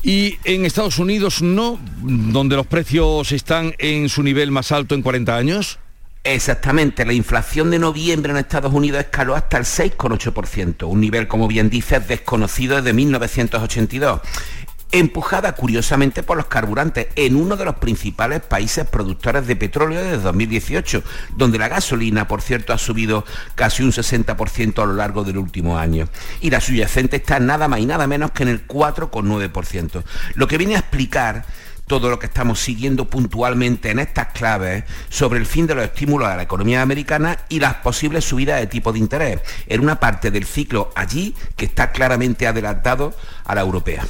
Y 0.03 0.38
en 0.42 0.66
Estados 0.66 0.99
Unidos 0.99 1.42
no, 1.42 1.78
donde 2.01 2.57
los 2.57 2.66
precios 2.66 3.30
están 3.30 3.72
en 3.78 4.09
su 4.09 4.24
nivel 4.24 4.51
más 4.51 4.72
alto 4.72 4.96
en 4.96 5.03
40 5.03 5.36
años. 5.36 5.78
Exactamente, 6.31 7.07
la 7.07 7.14
inflación 7.14 7.70
de 7.70 7.79
noviembre 7.79 8.33
en 8.33 8.37
Estados 8.37 8.74
Unidos 8.74 9.01
escaló 9.01 9.35
hasta 9.35 9.57
el 9.57 9.64
6,8%, 9.64 10.87
un 10.87 11.01
nivel, 11.01 11.26
como 11.26 11.49
bien 11.49 11.70
dices, 11.70 12.07
desconocido 12.07 12.76
desde 12.76 12.93
1982 12.93 14.20
empujada 14.91 15.53
curiosamente 15.53 16.22
por 16.22 16.39
los 16.39 16.47
carburantes 16.47 17.09
en 17.16 17.37
uno 17.37 17.57
de 17.57 17.64
los 17.66 17.76
principales 17.76 18.41
países 18.41 18.87
productores 18.87 19.47
de 19.47 19.57
petróleo 19.57 20.03
desde 20.03 20.18
2018, 20.18 21.03
donde 21.37 21.59
la 21.59 21.68
gasolina, 21.68 22.26
por 22.26 22.41
cierto, 22.41 22.72
ha 22.72 22.79
subido 22.79 23.24
casi 23.55 23.83
un 23.83 23.93
60% 23.93 24.83
a 24.83 24.87
lo 24.87 24.95
largo 24.95 25.24
del 25.24 25.37
último 25.37 25.79
año. 25.79 26.09
Y 26.41 26.51
la 26.51 26.61
subyacente 26.61 27.16
está 27.16 27.39
nada 27.39 27.68
más 27.68 27.81
y 27.81 27.87
nada 27.87 28.07
menos 28.07 28.31
que 28.31 28.45
en 28.45 28.49
el 28.49 28.66
4,9%. 28.66 30.03
Lo 30.35 30.47
que 30.47 30.57
viene 30.57 30.76
a 30.76 30.81
explicar 30.81 31.45
todo 31.89 32.11
lo 32.11 32.18
que 32.18 32.26
estamos 32.26 32.61
siguiendo 32.61 33.07
puntualmente 33.07 33.91
en 33.91 33.99
estas 33.99 34.28
claves 34.28 34.84
sobre 35.09 35.41
el 35.41 35.47
fin 35.47 35.66
de 35.66 35.74
los 35.74 35.84
estímulos 35.84 36.28
a 36.28 36.36
la 36.36 36.43
economía 36.43 36.82
americana 36.82 37.39
y 37.49 37.59
las 37.59 37.74
posibles 37.76 38.24
subidas 38.24 38.61
de 38.61 38.66
tipo 38.68 38.93
de 38.93 39.01
interés, 39.01 39.41
en 39.66 39.80
una 39.80 39.99
parte 39.99 40.30
del 40.30 40.45
ciclo 40.45 40.91
allí 40.95 41.34
que 41.57 41.64
está 41.64 41.91
claramente 41.91 42.47
adelantado 42.47 43.14
a 43.45 43.55
la 43.55 43.62
europea. 43.62 44.07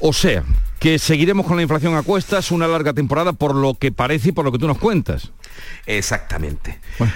O 0.00 0.12
sea, 0.12 0.42
que 0.78 0.98
seguiremos 0.98 1.46
con 1.46 1.56
la 1.56 1.62
inflación 1.62 1.94
a 1.96 2.02
cuestas 2.02 2.50
una 2.50 2.68
larga 2.68 2.92
temporada 2.92 3.32
por 3.32 3.54
lo 3.54 3.74
que 3.74 3.92
parece 3.92 4.30
y 4.30 4.32
por 4.32 4.44
lo 4.44 4.52
que 4.52 4.58
tú 4.58 4.66
nos 4.66 4.78
cuentas. 4.78 5.32
Exactamente. 5.86 6.78
Bueno, 6.98 7.12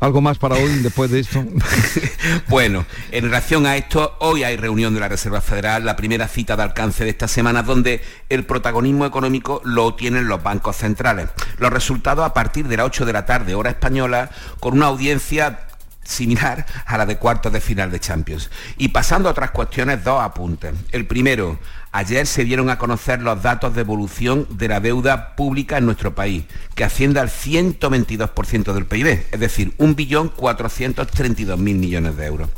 ¿Algo 0.00 0.22
más 0.22 0.38
para 0.38 0.54
hoy 0.54 0.78
después 0.78 1.10
de 1.10 1.20
esto? 1.20 1.44
Bueno, 2.48 2.86
en 3.12 3.24
relación 3.24 3.66
a 3.66 3.76
esto, 3.76 4.16
hoy 4.20 4.44
hay 4.44 4.56
reunión 4.56 4.94
de 4.94 5.00
la 5.00 5.08
Reserva 5.08 5.40
Federal, 5.40 5.84
la 5.84 5.94
primera 5.94 6.26
cita 6.26 6.56
de 6.56 6.62
alcance 6.62 7.04
de 7.04 7.10
esta 7.10 7.28
semana, 7.28 7.62
donde 7.62 8.02
el 8.28 8.44
protagonismo 8.44 9.04
económico 9.04 9.60
lo 9.64 9.94
tienen 9.94 10.26
los 10.26 10.42
bancos 10.42 10.76
centrales. 10.76 11.28
Los 11.58 11.72
resultados 11.72 12.24
a 12.24 12.34
partir 12.34 12.66
de 12.66 12.76
las 12.78 12.86
8 12.86 13.04
de 13.04 13.12
la 13.12 13.26
tarde, 13.26 13.54
hora 13.54 13.70
española, 13.70 14.30
con 14.58 14.74
una 14.74 14.86
audiencia 14.86 15.66
similar 16.02 16.66
a 16.86 16.98
la 16.98 17.06
de 17.06 17.18
cuartos 17.18 17.52
de 17.52 17.60
final 17.60 17.90
de 17.90 18.00
Champions. 18.00 18.50
Y 18.78 18.88
pasando 18.88 19.28
a 19.28 19.32
otras 19.32 19.50
cuestiones, 19.50 20.02
dos 20.02 20.20
apuntes. 20.22 20.74
El 20.92 21.06
primero, 21.06 21.58
ayer 21.92 22.26
se 22.26 22.44
dieron 22.44 22.70
a 22.70 22.78
conocer 22.78 23.22
los 23.22 23.42
datos 23.42 23.74
de 23.74 23.80
evolución 23.80 24.46
de 24.50 24.68
la 24.68 24.80
deuda 24.80 25.34
pública 25.36 25.78
en 25.78 25.86
nuestro 25.86 26.14
país, 26.14 26.44
que 26.74 26.84
asciende 26.84 27.20
al 27.20 27.28
122% 27.28 28.72
del 28.72 28.86
PIB, 28.86 29.26
es 29.30 29.40
decir, 29.40 29.76
1.432.000 29.78 31.56
millones 31.56 32.16
de 32.16 32.26
euros. 32.26 32.48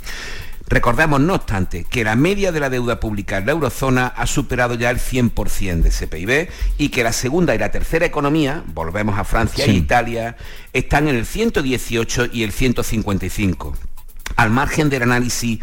Recordemos, 0.68 1.20
no 1.20 1.35
obstante, 1.35 1.85
que 1.85 2.03
la 2.05 2.16
media 2.16 2.51
de 2.51 2.61
la 2.61 2.70
deuda 2.70 2.99
pública 2.99 3.37
en 3.37 3.45
la 3.47 3.53
eurozona 3.53 4.07
ha 4.07 4.26
superado 4.26 4.74
ya 4.74 4.89
el 4.91 4.99
100% 4.99 5.83
de 5.83 5.89
ese 5.91 6.07
PIB 6.07 6.49
y 6.78 6.89
que 6.89 7.05
la 7.05 7.12
segunda 7.12 7.55
y 7.55 7.59
la 7.59 7.70
tercera 7.70 8.07
economía, 8.07 8.62
volvemos 8.68 9.18
a 9.18 9.24
Francia 9.24 9.66
Sí. 9.66 9.70
e 9.72 9.74
Italia, 9.74 10.37
están 10.72 11.09
en 11.09 11.16
el 11.16 11.26
118 11.26 12.26
y 12.33 12.45
el 12.45 12.53
155. 12.53 13.74
Al 14.37 14.49
margen 14.51 14.89
del 14.89 15.03
análisis 15.03 15.59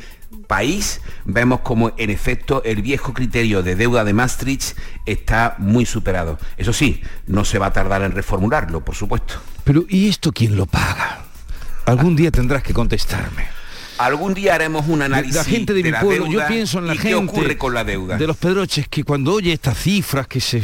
país, 0.50 1.00
vemos 1.26 1.60
como 1.60 1.94
en 1.96 2.10
efecto 2.10 2.64
el 2.66 2.82
viejo 2.82 3.14
criterio 3.14 3.62
de 3.62 3.76
deuda 3.76 4.04
de 4.04 4.14
Maastricht 4.14 4.76
está 5.06 5.54
muy 5.60 5.86
superado. 5.86 6.40
Eso 6.58 6.74
sí, 6.74 7.02
no 7.28 7.46
se 7.46 7.60
va 7.60 7.68
a 7.68 7.74
tardar 7.74 8.02
en 8.02 8.14
reformularlo, 8.14 8.84
por 8.84 8.96
supuesto. 8.96 9.36
Pero 9.64 9.86
¿y 9.88 10.10
esto 10.10 10.32
quién 10.32 10.58
lo 10.58 10.66
paga? 10.66 11.20
Algún 11.86 12.16
día 12.16 12.32
tendrás 12.32 12.64
que 12.64 12.74
contestarme. 12.74 13.46
Algún 14.00 14.34
día 14.34 14.56
haremos 14.56 14.88
un 14.88 15.04
análisis 15.04 15.36
la 15.36 15.44
gente 15.44 15.74
de, 15.74 15.84
mi 15.84 15.92
pueblo, 15.92 16.26
yo 16.26 16.42
pienso 16.48 16.80
en 16.80 16.88
la 16.88 16.94
gente 16.94 17.10
qué 17.10 17.16
ocurre 17.16 17.58
con 17.58 17.76
la 17.76 17.84
deuda. 17.84 18.18
de 18.18 18.26
los 18.26 18.38
pedroches 18.38 18.88
que 18.88 19.04
cuando 19.04 19.34
oye 19.34 19.54
estas 19.54 19.78
cifras 19.78 20.26
que 20.26 20.42
se 20.42 20.64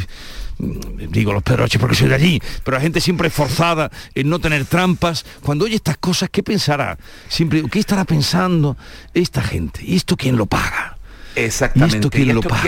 digo 0.58 1.34
los 1.34 1.44
pedroches 1.44 1.80
porque 1.80 1.96
soy 1.96 2.10
de 2.10 2.16
allí, 2.16 2.42
pero 2.64 2.78
la 2.78 2.82
gente 2.82 3.02
siempre 3.02 3.28
esforzada 3.28 3.92
en 4.14 4.30
no 4.30 4.40
tener 4.40 4.66
trampas, 4.66 5.26
cuando 5.42 5.66
oye 5.66 5.76
estas 5.76 5.98
cosas, 5.98 6.30
¿qué 6.32 6.44
pensará? 6.44 6.98
Siempre, 7.28 7.64
¿qué 7.70 7.80
estará 7.80 8.06
pensando 8.06 8.78
esta 9.14 9.42
gente? 9.42 9.82
¿Y 9.84 9.96
esto 9.96 10.16
quién 10.18 10.38
lo 10.38 10.46
paga? 10.46 10.95
Exactamente. 11.36 11.96
¿Y 11.96 12.00
esto 12.00 12.10
quién 12.10 12.30
¿Y 12.30 12.34
lo 12.34 12.42
paga? 12.42 12.62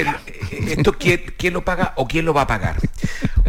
quién- 0.50 0.68
esto 0.70 0.94
quién, 0.94 1.24
quién 1.38 1.54
lo 1.54 1.64
paga 1.66 1.94
o 1.98 2.08
quién 2.08 2.26
lo 2.26 2.34
va 2.34 2.42
a 2.42 2.48
pagar? 2.48 2.78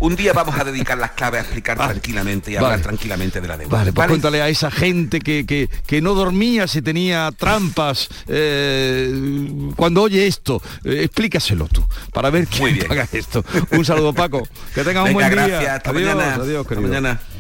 Un 0.01 0.15
día 0.15 0.33
vamos 0.33 0.57
a 0.57 0.63
dedicar 0.63 0.97
las 0.97 1.11
claves 1.13 1.41
a 1.41 1.43
explicar 1.43 1.77
tranquilamente 1.77 2.53
y 2.53 2.57
hablar 2.57 2.81
tranquilamente 2.81 3.41
de 3.41 3.49
la 3.49 3.57
deuda. 3.59 3.79
Vale, 3.79 3.93
pues 3.93 4.07
cuéntale 4.07 4.41
a 4.41 4.49
esa 4.49 4.71
gente 4.71 5.19
que, 5.21 5.45
que- 5.45 5.69
que 5.87 6.01
no 6.01 6.15
dormía 6.15 6.69
si 6.69 6.83
tenía 6.83 7.31
trampas 7.37 8.09
eh, 8.29 9.73
cuando 9.77 10.03
oye 10.03 10.27
esto. 10.27 10.63
Eh, 10.85 11.03
explícaselo 11.05 11.67
tú, 11.67 11.85
para 12.13 12.31
ver 12.31 12.47
quién 12.47 12.75
bien. 12.75 12.87
paga 12.87 13.09
esto. 13.13 13.45
Un 13.73 13.85
saludo, 13.85 14.13
Paco. 14.13 14.47
Que 14.75 14.85
tengas 14.85 15.03
un 15.09 15.17
Venga, 15.17 15.29
buen 15.29 15.31
día. 15.35 15.47
gracias, 15.49 15.73
hasta 15.77 15.91
adiós, 15.91 16.15
mañana. 16.15 16.35
adiós, 16.37 16.67
Hasta 16.69 16.81
mañana. 16.81 17.21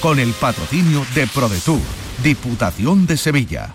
Con 0.00 0.18
el 0.18 0.32
patrocinio 0.32 1.04
de 1.14 1.26
ProDetour, 1.26 1.80
Diputación 2.22 3.06
de 3.06 3.18
Sevilla. 3.18 3.74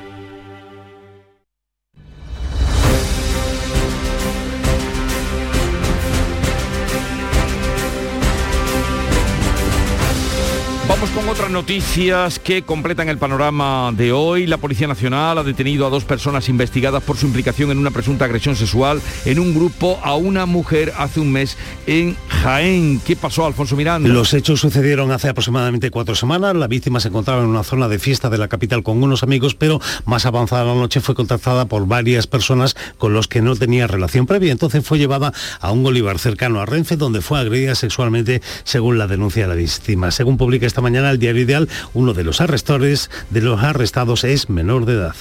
Con 11.01 11.27
otras 11.27 11.49
noticias 11.49 12.39
que 12.39 12.61
completan 12.61 13.09
el 13.09 13.17
panorama 13.17 13.91
de 13.91 14.13
hoy. 14.13 14.47
La 14.47 14.57
Policía 14.57 14.87
Nacional 14.87 15.37
ha 15.37 15.43
detenido 15.43 15.85
a 15.85 15.89
dos 15.89 16.05
personas 16.05 16.47
investigadas 16.47 17.03
por 17.03 17.17
su 17.17 17.25
implicación 17.25 17.69
en 17.69 17.79
una 17.79 17.91
presunta 17.91 18.23
agresión 18.23 18.55
sexual 18.55 19.01
en 19.25 19.39
un 19.39 19.53
grupo 19.53 19.99
a 20.03 20.15
una 20.15 20.45
mujer 20.45 20.93
hace 20.97 21.19
un 21.19 21.31
mes 21.33 21.57
en 21.85 22.15
Jaén. 22.29 23.01
¿Qué 23.05 23.17
pasó, 23.17 23.45
Alfonso 23.45 23.75
Miranda? 23.75 24.07
Los 24.07 24.33
hechos 24.33 24.61
sucedieron 24.61 25.11
hace 25.11 25.27
aproximadamente 25.27 25.91
cuatro 25.91 26.15
semanas. 26.15 26.55
La 26.55 26.67
víctima 26.67 27.01
se 27.01 27.09
encontraba 27.09 27.41
en 27.41 27.49
una 27.49 27.63
zona 27.63 27.89
de 27.89 27.99
fiesta 27.99 28.29
de 28.29 28.37
la 28.37 28.47
capital 28.47 28.81
con 28.81 29.03
unos 29.03 29.23
amigos, 29.23 29.53
pero 29.53 29.81
más 30.05 30.25
avanzada 30.25 30.63
la 30.63 30.75
noche 30.75 31.01
fue 31.01 31.13
contactada 31.13 31.65
por 31.65 31.87
varias 31.87 32.27
personas 32.27 32.77
con 32.97 33.13
los 33.13 33.27
que 33.27 33.41
no 33.41 33.55
tenía 33.55 33.85
relación 33.87 34.27
previa. 34.27 34.51
Entonces 34.51 34.85
fue 34.85 34.97
llevada 34.97 35.33
a 35.59 35.71
un 35.71 35.85
Olivar 35.85 36.19
cercano 36.19 36.61
a 36.61 36.65
Renfe, 36.65 36.95
donde 36.95 37.21
fue 37.21 37.39
agredida 37.39 37.75
sexualmente, 37.75 38.41
según 38.63 38.97
la 38.97 39.07
denuncia 39.07 39.43
de 39.43 39.49
la 39.49 39.55
víctima. 39.55 40.11
Según 40.11 40.37
publica 40.37 40.65
esta 40.65 40.79
mañana 40.79 40.90
el 40.95 41.19
diario 41.19 41.43
Ideal, 41.43 41.69
uno 41.93 42.13
de 42.13 42.23
los 42.23 42.41
arrestores 42.41 43.09
de 43.29 43.41
los 43.41 43.61
arrestados 43.63 44.23
es 44.23 44.49
menor 44.49 44.85
de 44.85 44.93
edad. 44.93 45.15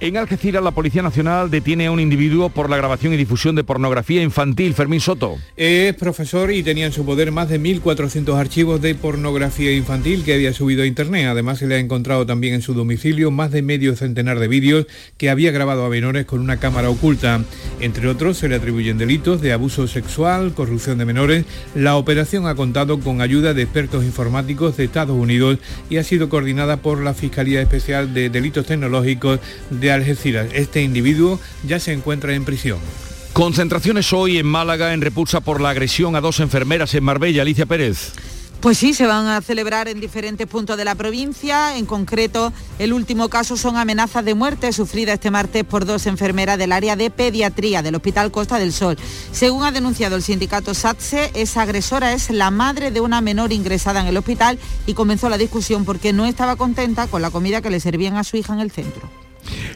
En 0.00 0.16
Algeciras, 0.16 0.62
la 0.62 0.70
Policía 0.70 1.02
Nacional 1.02 1.50
detiene 1.50 1.86
a 1.86 1.90
un 1.90 1.98
individuo 1.98 2.50
por 2.50 2.70
la 2.70 2.76
grabación 2.76 3.12
y 3.12 3.16
difusión 3.16 3.56
de 3.56 3.64
pornografía 3.64 4.22
infantil. 4.22 4.72
Fermín 4.74 5.00
Soto. 5.00 5.38
Es 5.56 5.92
profesor 5.96 6.52
y 6.52 6.62
tenía 6.62 6.86
en 6.86 6.92
su 6.92 7.04
poder 7.04 7.32
más 7.32 7.48
de 7.48 7.60
1.400 7.60 8.38
archivos 8.38 8.80
de 8.80 8.94
pornografía 8.94 9.72
infantil 9.72 10.22
que 10.22 10.34
había 10.34 10.52
subido 10.52 10.84
a 10.84 10.86
Internet. 10.86 11.26
Además, 11.26 11.58
se 11.58 11.66
le 11.66 11.74
ha 11.74 11.78
encontrado 11.80 12.26
también 12.26 12.54
en 12.54 12.62
su 12.62 12.74
domicilio 12.74 13.32
más 13.32 13.50
de 13.50 13.62
medio 13.62 13.96
centenar 13.96 14.38
de 14.38 14.46
vídeos 14.46 14.86
que 15.16 15.30
había 15.30 15.50
grabado 15.50 15.84
a 15.84 15.88
menores 15.88 16.26
con 16.26 16.38
una 16.38 16.58
cámara 16.58 16.90
oculta. 16.90 17.42
Entre 17.80 18.06
otros, 18.06 18.38
se 18.38 18.48
le 18.48 18.54
atribuyen 18.54 18.98
delitos 18.98 19.40
de 19.40 19.52
abuso 19.52 19.88
sexual, 19.88 20.54
corrupción 20.54 20.98
de 20.98 21.06
menores. 21.06 21.44
La 21.74 21.96
operación 21.96 22.46
ha 22.46 22.54
contado 22.54 23.00
con 23.00 23.20
ayuda 23.20 23.52
de 23.52 23.62
expertos 23.62 24.04
informáticos 24.04 24.76
de 24.76 24.84
Estados 24.84 25.16
Unidos 25.16 25.58
y 25.90 25.96
ha 25.96 26.04
sido 26.04 26.28
coordinada 26.28 26.76
por 26.76 27.02
la 27.02 27.14
Fiscalía 27.14 27.60
Especial 27.60 28.14
de 28.14 28.30
Delitos 28.30 28.66
Tecnológicos 28.66 29.40
de 29.70 29.87
Algeciras. 29.92 30.48
Este 30.52 30.82
individuo 30.82 31.40
ya 31.66 31.80
se 31.80 31.92
encuentra 31.92 32.34
en 32.34 32.44
prisión. 32.44 32.78
Concentraciones 33.32 34.12
hoy 34.12 34.38
en 34.38 34.46
Málaga 34.46 34.92
en 34.92 35.00
repulsa 35.00 35.40
por 35.40 35.60
la 35.60 35.70
agresión 35.70 36.16
a 36.16 36.20
dos 36.20 36.40
enfermeras 36.40 36.94
en 36.94 37.04
Marbella. 37.04 37.42
Alicia 37.42 37.66
Pérez. 37.66 38.12
Pues 38.60 38.76
sí, 38.76 38.92
se 38.92 39.06
van 39.06 39.28
a 39.28 39.40
celebrar 39.40 39.86
en 39.86 40.00
diferentes 40.00 40.48
puntos 40.48 40.76
de 40.76 40.84
la 40.84 40.96
provincia. 40.96 41.76
En 41.76 41.86
concreto, 41.86 42.52
el 42.80 42.92
último 42.92 43.28
caso 43.28 43.56
son 43.56 43.76
amenazas 43.76 44.24
de 44.24 44.34
muerte 44.34 44.72
sufridas 44.72 45.14
este 45.14 45.30
martes 45.30 45.62
por 45.62 45.84
dos 45.84 46.06
enfermeras 46.06 46.58
del 46.58 46.72
área 46.72 46.96
de 46.96 47.10
pediatría 47.10 47.82
del 47.82 47.94
Hospital 47.94 48.32
Costa 48.32 48.58
del 48.58 48.72
Sol. 48.72 48.98
Según 49.30 49.62
ha 49.62 49.70
denunciado 49.70 50.16
el 50.16 50.24
sindicato 50.24 50.74
SATSE, 50.74 51.30
esa 51.34 51.62
agresora 51.62 52.12
es 52.12 52.30
la 52.30 52.50
madre 52.50 52.90
de 52.90 53.00
una 53.00 53.20
menor 53.20 53.52
ingresada 53.52 54.00
en 54.00 54.08
el 54.08 54.16
hospital 54.16 54.58
y 54.86 54.94
comenzó 54.94 55.28
la 55.28 55.38
discusión 55.38 55.84
porque 55.84 56.12
no 56.12 56.26
estaba 56.26 56.56
contenta 56.56 57.06
con 57.06 57.22
la 57.22 57.30
comida 57.30 57.62
que 57.62 57.70
le 57.70 57.78
servían 57.78 58.16
a 58.16 58.24
su 58.24 58.36
hija 58.36 58.54
en 58.54 58.60
el 58.60 58.72
centro. 58.72 59.08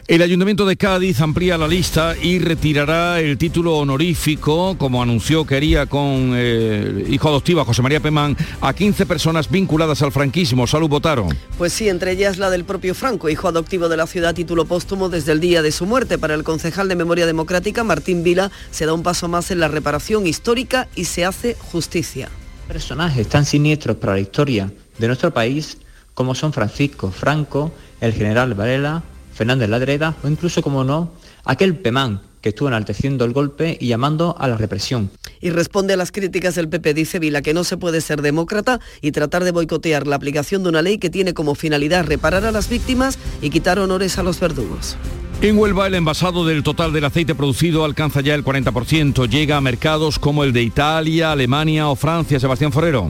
El 0.07 0.21
Ayuntamiento 0.21 0.65
de 0.65 0.75
Cádiz 0.75 1.21
amplía 1.21 1.57
la 1.57 1.67
lista 1.67 2.15
y 2.21 2.37
retirará 2.39 3.21
el 3.21 3.37
título 3.37 3.77
honorífico, 3.77 4.77
como 4.77 5.01
anunció 5.01 5.45
que 5.45 5.55
haría 5.55 5.85
con 5.85 6.33
eh, 6.35 7.05
hijo 7.09 7.29
adoptivo 7.29 7.63
José 7.63 7.81
María 7.81 8.01
Pemán, 8.01 8.35
a 8.59 8.73
15 8.73 9.05
personas 9.05 9.49
vinculadas 9.49 10.01
al 10.01 10.11
franquismo. 10.11 10.67
Salud, 10.67 10.89
votaron. 10.89 11.29
Pues 11.57 11.71
sí, 11.71 11.87
entre 11.87 12.11
ellas 12.11 12.37
la 12.37 12.49
del 12.49 12.65
propio 12.65 12.93
Franco, 12.93 13.29
hijo 13.29 13.47
adoptivo 13.47 13.87
de 13.87 13.97
la 13.97 14.05
ciudad, 14.05 14.35
título 14.35 14.65
póstumo 14.65 15.07
desde 15.09 15.31
el 15.31 15.39
día 15.39 15.61
de 15.61 15.71
su 15.71 15.85
muerte. 15.85 16.17
Para 16.17 16.33
el 16.33 16.43
concejal 16.43 16.89
de 16.89 16.95
Memoria 16.95 17.25
Democrática, 17.25 17.83
Martín 17.83 18.23
Vila, 18.23 18.51
se 18.71 18.85
da 18.85 18.93
un 18.93 19.03
paso 19.03 19.29
más 19.29 19.51
en 19.51 19.61
la 19.61 19.69
reparación 19.69 20.27
histórica 20.27 20.89
y 20.95 21.05
se 21.05 21.23
hace 21.23 21.55
justicia. 21.55 22.29
Personajes 22.67 23.27
tan 23.29 23.45
siniestros 23.45 23.97
para 23.97 24.13
la 24.13 24.19
historia 24.19 24.71
de 24.97 25.07
nuestro 25.07 25.33
país 25.33 25.77
como 26.13 26.35
son 26.35 26.53
Francisco 26.53 27.11
Franco, 27.11 27.71
el 28.01 28.13
general 28.13 28.53
Varela, 28.53 29.03
Fernández 29.33 29.69
Ladreda 29.69 30.15
o 30.23 30.27
incluso, 30.27 30.61
como 30.61 30.83
no, 30.83 31.11
aquel 31.45 31.75
Pemán 31.75 32.21
que 32.43 32.49
estuvo 32.49 32.67
enalteciendo 32.67 33.23
el 33.23 33.31
golpe 33.31 33.77
y 33.79 33.87
llamando 33.87 34.35
a 34.37 34.49
la 34.49 34.57
represión. 34.57 35.09
Y 35.39 35.49
responde 35.49 35.93
a 35.93 35.97
las 35.97 36.11
críticas 36.11 36.55
del 36.55 36.67
PP, 36.67 36.93
dice 36.93 37.17
Vila, 37.17 37.41
que 37.41 37.53
no 37.53 37.63
se 37.63 37.77
puede 37.77 38.01
ser 38.01 38.21
demócrata 38.21 38.81
y 39.01 39.13
tratar 39.13 39.45
de 39.45 39.51
boicotear 39.51 40.05
la 40.07 40.17
aplicación 40.17 40.61
de 40.61 40.69
una 40.69 40.81
ley 40.81 40.97
que 40.97 41.09
tiene 41.09 41.33
como 41.33 41.55
finalidad 41.55 42.05
reparar 42.05 42.45
a 42.45 42.51
las 42.51 42.67
víctimas 42.67 43.17
y 43.41 43.49
quitar 43.49 43.79
honores 43.79 44.17
a 44.17 44.23
los 44.23 44.41
verdugos. 44.41 44.97
En 45.41 45.57
Huelva 45.57 45.87
el 45.87 45.95
envasado 45.95 46.45
del 46.45 46.63
total 46.63 46.91
del 46.91 47.05
aceite 47.05 47.33
producido 47.33 47.85
alcanza 47.85 48.19
ya 48.19 48.35
el 48.35 48.43
40%. 48.43 49.29
Llega 49.29 49.55
a 49.55 49.61
mercados 49.61 50.19
como 50.19 50.43
el 50.43 50.51
de 50.51 50.63
Italia, 50.63 51.31
Alemania 51.31 51.87
o 51.87 51.95
Francia. 51.95 52.41
Sebastián 52.41 52.73
Forero. 52.73 53.09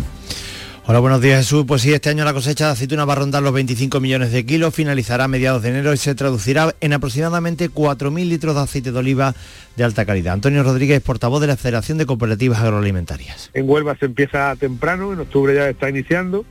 Hola, 0.86 1.00
buenos 1.00 1.22
días 1.22 1.38
Jesús. 1.38 1.64
Pues 1.66 1.82
sí, 1.82 1.94
este 1.94 2.10
año 2.10 2.26
la 2.26 2.34
cosecha 2.34 2.66
de 2.66 2.72
aceituna 2.74 3.06
va 3.06 3.14
a 3.14 3.16
rondar 3.16 3.42
los 3.42 3.54
25 3.54 4.02
millones 4.02 4.34
de 4.34 4.46
kilos, 4.46 4.76
finalizará 4.76 5.24
a 5.24 5.28
mediados 5.30 5.64
de 5.64 5.70
enero 5.70 5.94
y 5.94 5.98
se 5.98 6.14
traducirá 6.14 6.76
en 6.82 6.92
aproximadamente 6.92 7.72
4.000 7.72 8.28
litros 8.28 8.54
de 8.54 8.62
aceite 8.62 8.92
de 8.92 9.00
oliva 9.00 9.34
de 9.78 9.84
alta 9.86 10.06
calidad. 10.06 10.34
Antonio 10.34 10.62
Rodríguez, 10.62 11.02
portavoz 11.02 11.40
de 11.40 11.48
la 11.48 11.56
Federación 11.56 11.98
de 11.98 12.06
Cooperativas 12.06 12.60
Agroalimentarias. 12.60 13.50
En 13.54 13.70
Huelva 13.70 13.96
se 13.98 14.08
empieza 14.08 14.54
temprano, 14.58 15.14
en 15.14 15.22
octubre 15.22 15.56
ya 15.56 15.70
está 15.70 15.90
iniciando, 15.90 16.44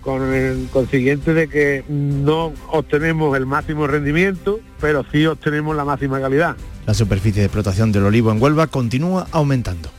con 0.00 0.34
el 0.34 0.66
consiguiente 0.72 1.32
de 1.32 1.46
que 1.46 1.84
no 1.88 2.54
obtenemos 2.72 3.36
el 3.36 3.46
máximo 3.46 3.86
rendimiento, 3.86 4.58
pero 4.80 5.04
sí 5.12 5.26
obtenemos 5.26 5.76
la 5.76 5.84
máxima 5.84 6.20
calidad. 6.20 6.56
La 6.86 6.94
superficie 6.94 7.40
de 7.40 7.46
explotación 7.46 7.92
del 7.92 8.02
olivo 8.02 8.32
en 8.32 8.42
Huelva 8.42 8.66
continúa 8.66 9.28
aumentando. 9.30 9.90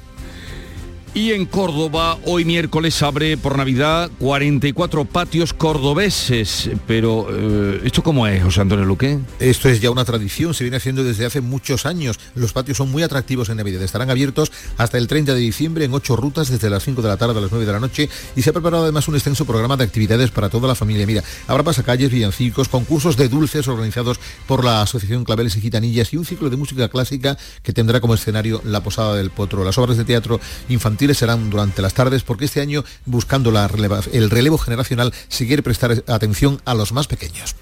Y 1.14 1.32
en 1.32 1.46
Córdoba, 1.46 2.20
hoy 2.26 2.46
miércoles 2.46 3.02
abre 3.02 3.38
por 3.38 3.58
Navidad 3.58 4.12
44 4.20 5.06
patios 5.06 5.54
cordobeses. 5.54 6.70
Pero, 6.86 7.28
eh, 7.32 7.82
¿esto 7.86 8.04
cómo 8.04 8.28
es, 8.28 8.44
José 8.44 8.62
Antonio 8.62 8.86
Luque? 8.86 9.18
Esto 9.40 9.68
es 9.68 9.82
ya 9.82 9.90
una 9.90 10.06
tradición, 10.06 10.54
se 10.54 10.64
viene 10.64 10.78
haciendo 10.78 11.04
desde 11.04 11.26
hace 11.26 11.42
muchos 11.42 11.88
años. 11.88 12.20
Los 12.36 12.54
patios 12.54 12.78
son 12.78 12.92
muy 12.92 13.02
atractivos 13.02 13.50
en 13.50 13.58
Navidad. 13.58 13.82
Estarán 13.82 14.12
abiertos 14.12 14.52
hasta 14.78 14.98
el 15.00 15.08
30 15.08 15.34
de 15.34 15.40
diciembre 15.40 15.86
en 15.86 15.94
ocho 15.94 16.16
rutas 16.16 16.50
desde 16.50 16.70
las 16.70 16.84
5 16.84 17.02
de 17.02 17.08
la 17.08 17.18
tarde 17.18 17.40
a 17.40 17.42
las 17.42 17.52
9 17.52 17.66
de 17.66 17.72
la 17.72 17.80
noche 17.80 18.10
y 18.36 18.42
se 18.44 18.52
ha 18.52 18.54
preparado 18.54 18.84
además 18.84 19.08
un 19.08 19.16
extenso 19.16 19.46
programa 19.46 19.76
de 19.76 19.86
actividades 19.86 20.30
para 20.30 20.50
toda 20.50 20.68
la 20.68 20.76
familia. 20.76 21.08
Mira, 21.08 21.24
habrá 21.48 21.64
pasacalles, 21.64 22.12
villancicos, 22.12 22.70
concursos 22.70 23.18
de 23.18 23.28
dulces 23.28 23.68
organizados 23.68 24.20
por 24.46 24.64
la 24.64 24.84
Asociación 24.84 25.24
Claveles 25.24 25.56
y 25.58 25.62
Gitanillas 25.62 26.14
y 26.14 26.18
un 26.18 26.26
ciclo 26.26 26.50
de 26.52 26.58
música 26.58 26.90
clásica 26.90 27.38
que 27.64 27.74
tendrá 27.74 28.02
como 28.02 28.14
escenario 28.14 28.62
la 28.64 28.84
Posada 28.84 29.16
del 29.16 29.32
Potro. 29.32 29.64
Las 29.64 29.78
obras 29.80 29.98
de 29.98 30.06
teatro 30.06 30.40
infantil 30.70 30.97
serán 31.14 31.50
durante 31.50 31.82
las 31.82 31.94
tardes 31.94 32.24
porque 32.24 32.46
este 32.46 32.62
año, 32.62 32.84
buscando 33.06 33.52
la 33.52 33.68
releva, 33.68 34.02
el 34.12 34.30
relevo 34.30 34.58
generacional, 34.58 35.14
se 35.28 35.48
quiere 35.48 35.64
prestar 35.64 36.04
atención 36.08 36.62
a 36.66 36.74
los 36.74 36.92
más 36.92 37.08
pequeños. 37.08 37.56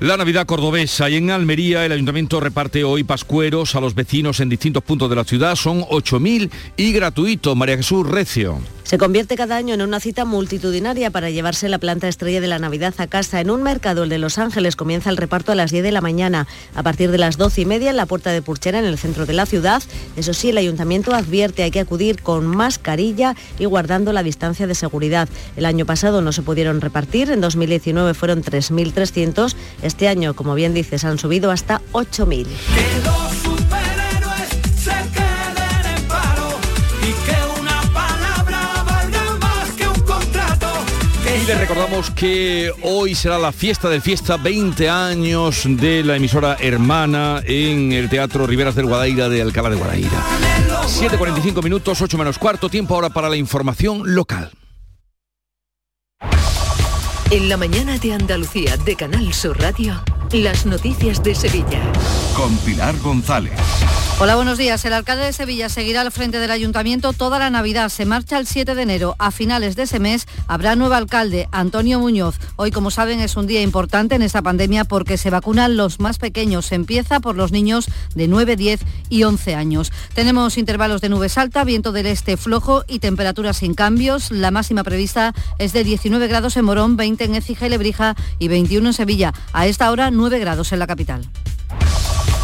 La 0.00 0.16
Navidad 0.16 0.46
cordobesa 0.46 1.10
y 1.10 1.16
en 1.16 1.30
Almería 1.30 1.84
el 1.84 1.92
ayuntamiento 1.92 2.40
reparte 2.40 2.84
hoy 2.84 3.04
pascueros 3.04 3.74
a 3.74 3.80
los 3.80 3.94
vecinos 3.94 4.40
en 4.40 4.48
distintos 4.48 4.82
puntos 4.82 5.10
de 5.10 5.16
la 5.16 5.24
ciudad. 5.24 5.56
Son 5.56 5.82
8.000 5.82 6.50
y 6.78 6.92
gratuito. 6.92 7.54
María 7.54 7.76
Jesús 7.76 8.06
Recio. 8.06 8.60
Se 8.90 8.98
convierte 8.98 9.36
cada 9.36 9.54
año 9.54 9.72
en 9.72 9.82
una 9.82 10.00
cita 10.00 10.24
multitudinaria 10.24 11.12
para 11.12 11.30
llevarse 11.30 11.68
la 11.68 11.78
planta 11.78 12.08
estrella 12.08 12.40
de 12.40 12.48
la 12.48 12.58
Navidad 12.58 12.92
a 12.98 13.06
casa. 13.06 13.40
En 13.40 13.48
un 13.48 13.62
mercado, 13.62 14.02
el 14.02 14.08
de 14.08 14.18
Los 14.18 14.36
Ángeles, 14.36 14.74
comienza 14.74 15.10
el 15.10 15.16
reparto 15.16 15.52
a 15.52 15.54
las 15.54 15.70
10 15.70 15.84
de 15.84 15.92
la 15.92 16.00
mañana. 16.00 16.48
A 16.74 16.82
partir 16.82 17.12
de 17.12 17.18
las 17.18 17.36
12 17.36 17.60
y 17.60 17.66
media, 17.66 17.90
en 17.90 17.96
la 17.96 18.06
puerta 18.06 18.32
de 18.32 18.42
Purchera, 18.42 18.80
en 18.80 18.84
el 18.84 18.98
centro 18.98 19.26
de 19.26 19.32
la 19.32 19.46
ciudad. 19.46 19.80
Eso 20.16 20.34
sí, 20.34 20.50
el 20.50 20.58
ayuntamiento 20.58 21.14
advierte 21.14 21.62
hay 21.62 21.70
que 21.70 21.78
acudir 21.78 22.20
con 22.20 22.48
mascarilla 22.48 23.36
y 23.60 23.66
guardando 23.66 24.12
la 24.12 24.24
distancia 24.24 24.66
de 24.66 24.74
seguridad. 24.74 25.28
El 25.54 25.66
año 25.66 25.86
pasado 25.86 26.20
no 26.20 26.32
se 26.32 26.42
pudieron 26.42 26.80
repartir, 26.80 27.30
en 27.30 27.40
2019 27.40 28.12
fueron 28.14 28.42
3.300. 28.42 29.54
Este 29.82 30.08
año, 30.08 30.34
como 30.34 30.56
bien 30.56 30.74
dices, 30.74 31.04
han 31.04 31.20
subido 31.20 31.52
hasta 31.52 31.80
8.000. 31.92 32.48
les 41.50 41.58
recordamos 41.58 42.12
que 42.12 42.70
hoy 42.84 43.16
será 43.16 43.36
la 43.36 43.50
fiesta 43.50 43.88
del 43.88 44.00
fiesta 44.00 44.36
20 44.36 44.88
años 44.88 45.64
de 45.66 46.04
la 46.04 46.14
emisora 46.14 46.56
hermana 46.60 47.42
en 47.44 47.90
el 47.90 48.08
Teatro 48.08 48.46
Riveras 48.46 48.76
del 48.76 48.86
Guadaira 48.86 49.28
de 49.28 49.42
Alcalá 49.42 49.68
de 49.68 49.74
Guadaira. 49.74 50.24
7.45 50.86 51.60
minutos, 51.64 52.00
8 52.00 52.18
menos 52.18 52.38
cuarto, 52.38 52.68
tiempo 52.68 52.94
ahora 52.94 53.10
para 53.10 53.28
la 53.28 53.34
información 53.34 54.14
local. 54.14 54.52
En 57.32 57.48
la 57.48 57.56
mañana 57.56 57.98
de 57.98 58.12
Andalucía 58.12 58.76
de 58.76 58.94
Canal 58.94 59.34
Sur 59.34 59.60
Radio, 59.60 60.00
las 60.30 60.66
noticias 60.66 61.20
de 61.24 61.34
Sevilla. 61.34 61.82
Con 62.36 62.56
Pilar 62.58 62.96
González. 62.98 63.58
Hola, 64.22 64.36
buenos 64.36 64.58
días. 64.58 64.84
El 64.84 64.92
alcalde 64.92 65.24
de 65.24 65.32
Sevilla 65.32 65.70
seguirá 65.70 66.02
al 66.02 66.12
frente 66.12 66.40
del 66.40 66.50
ayuntamiento 66.50 67.14
toda 67.14 67.38
la 67.38 67.48
Navidad. 67.48 67.88
Se 67.88 68.04
marcha 68.04 68.38
el 68.38 68.46
7 68.46 68.74
de 68.74 68.82
enero. 68.82 69.16
A 69.18 69.30
finales 69.30 69.76
de 69.76 69.84
ese 69.84 69.98
mes 69.98 70.26
habrá 70.46 70.76
nuevo 70.76 70.92
alcalde, 70.92 71.48
Antonio 71.52 71.98
Muñoz. 71.98 72.38
Hoy, 72.56 72.70
como 72.70 72.90
saben, 72.90 73.20
es 73.20 73.38
un 73.38 73.46
día 73.46 73.62
importante 73.62 74.16
en 74.16 74.20
esta 74.20 74.42
pandemia 74.42 74.84
porque 74.84 75.16
se 75.16 75.30
vacunan 75.30 75.78
los 75.78 76.00
más 76.00 76.18
pequeños. 76.18 76.70
Empieza 76.72 77.20
por 77.20 77.34
los 77.34 77.50
niños 77.50 77.88
de 78.14 78.28
9, 78.28 78.56
10 78.56 78.80
y 79.08 79.22
11 79.22 79.54
años. 79.54 79.90
Tenemos 80.12 80.58
intervalos 80.58 81.00
de 81.00 81.08
nubes 81.08 81.38
alta, 81.38 81.64
viento 81.64 81.90
del 81.90 82.04
este 82.04 82.36
flojo 82.36 82.84
y 82.86 82.98
temperaturas 82.98 83.56
sin 83.56 83.72
cambios. 83.72 84.30
La 84.30 84.50
máxima 84.50 84.84
prevista 84.84 85.32
es 85.58 85.72
de 85.72 85.82
19 85.82 86.28
grados 86.28 86.58
en 86.58 86.66
Morón, 86.66 86.98
20 86.98 87.24
en 87.24 87.36
Écija 87.36 87.66
y 87.66 87.70
Lebrija 87.70 88.16
y 88.38 88.48
21 88.48 88.86
en 88.86 88.92
Sevilla. 88.92 89.32
A 89.54 89.66
esta 89.66 89.90
hora 89.90 90.10
9 90.10 90.38
grados 90.40 90.72
en 90.72 90.78
la 90.78 90.86
capital. 90.86 91.26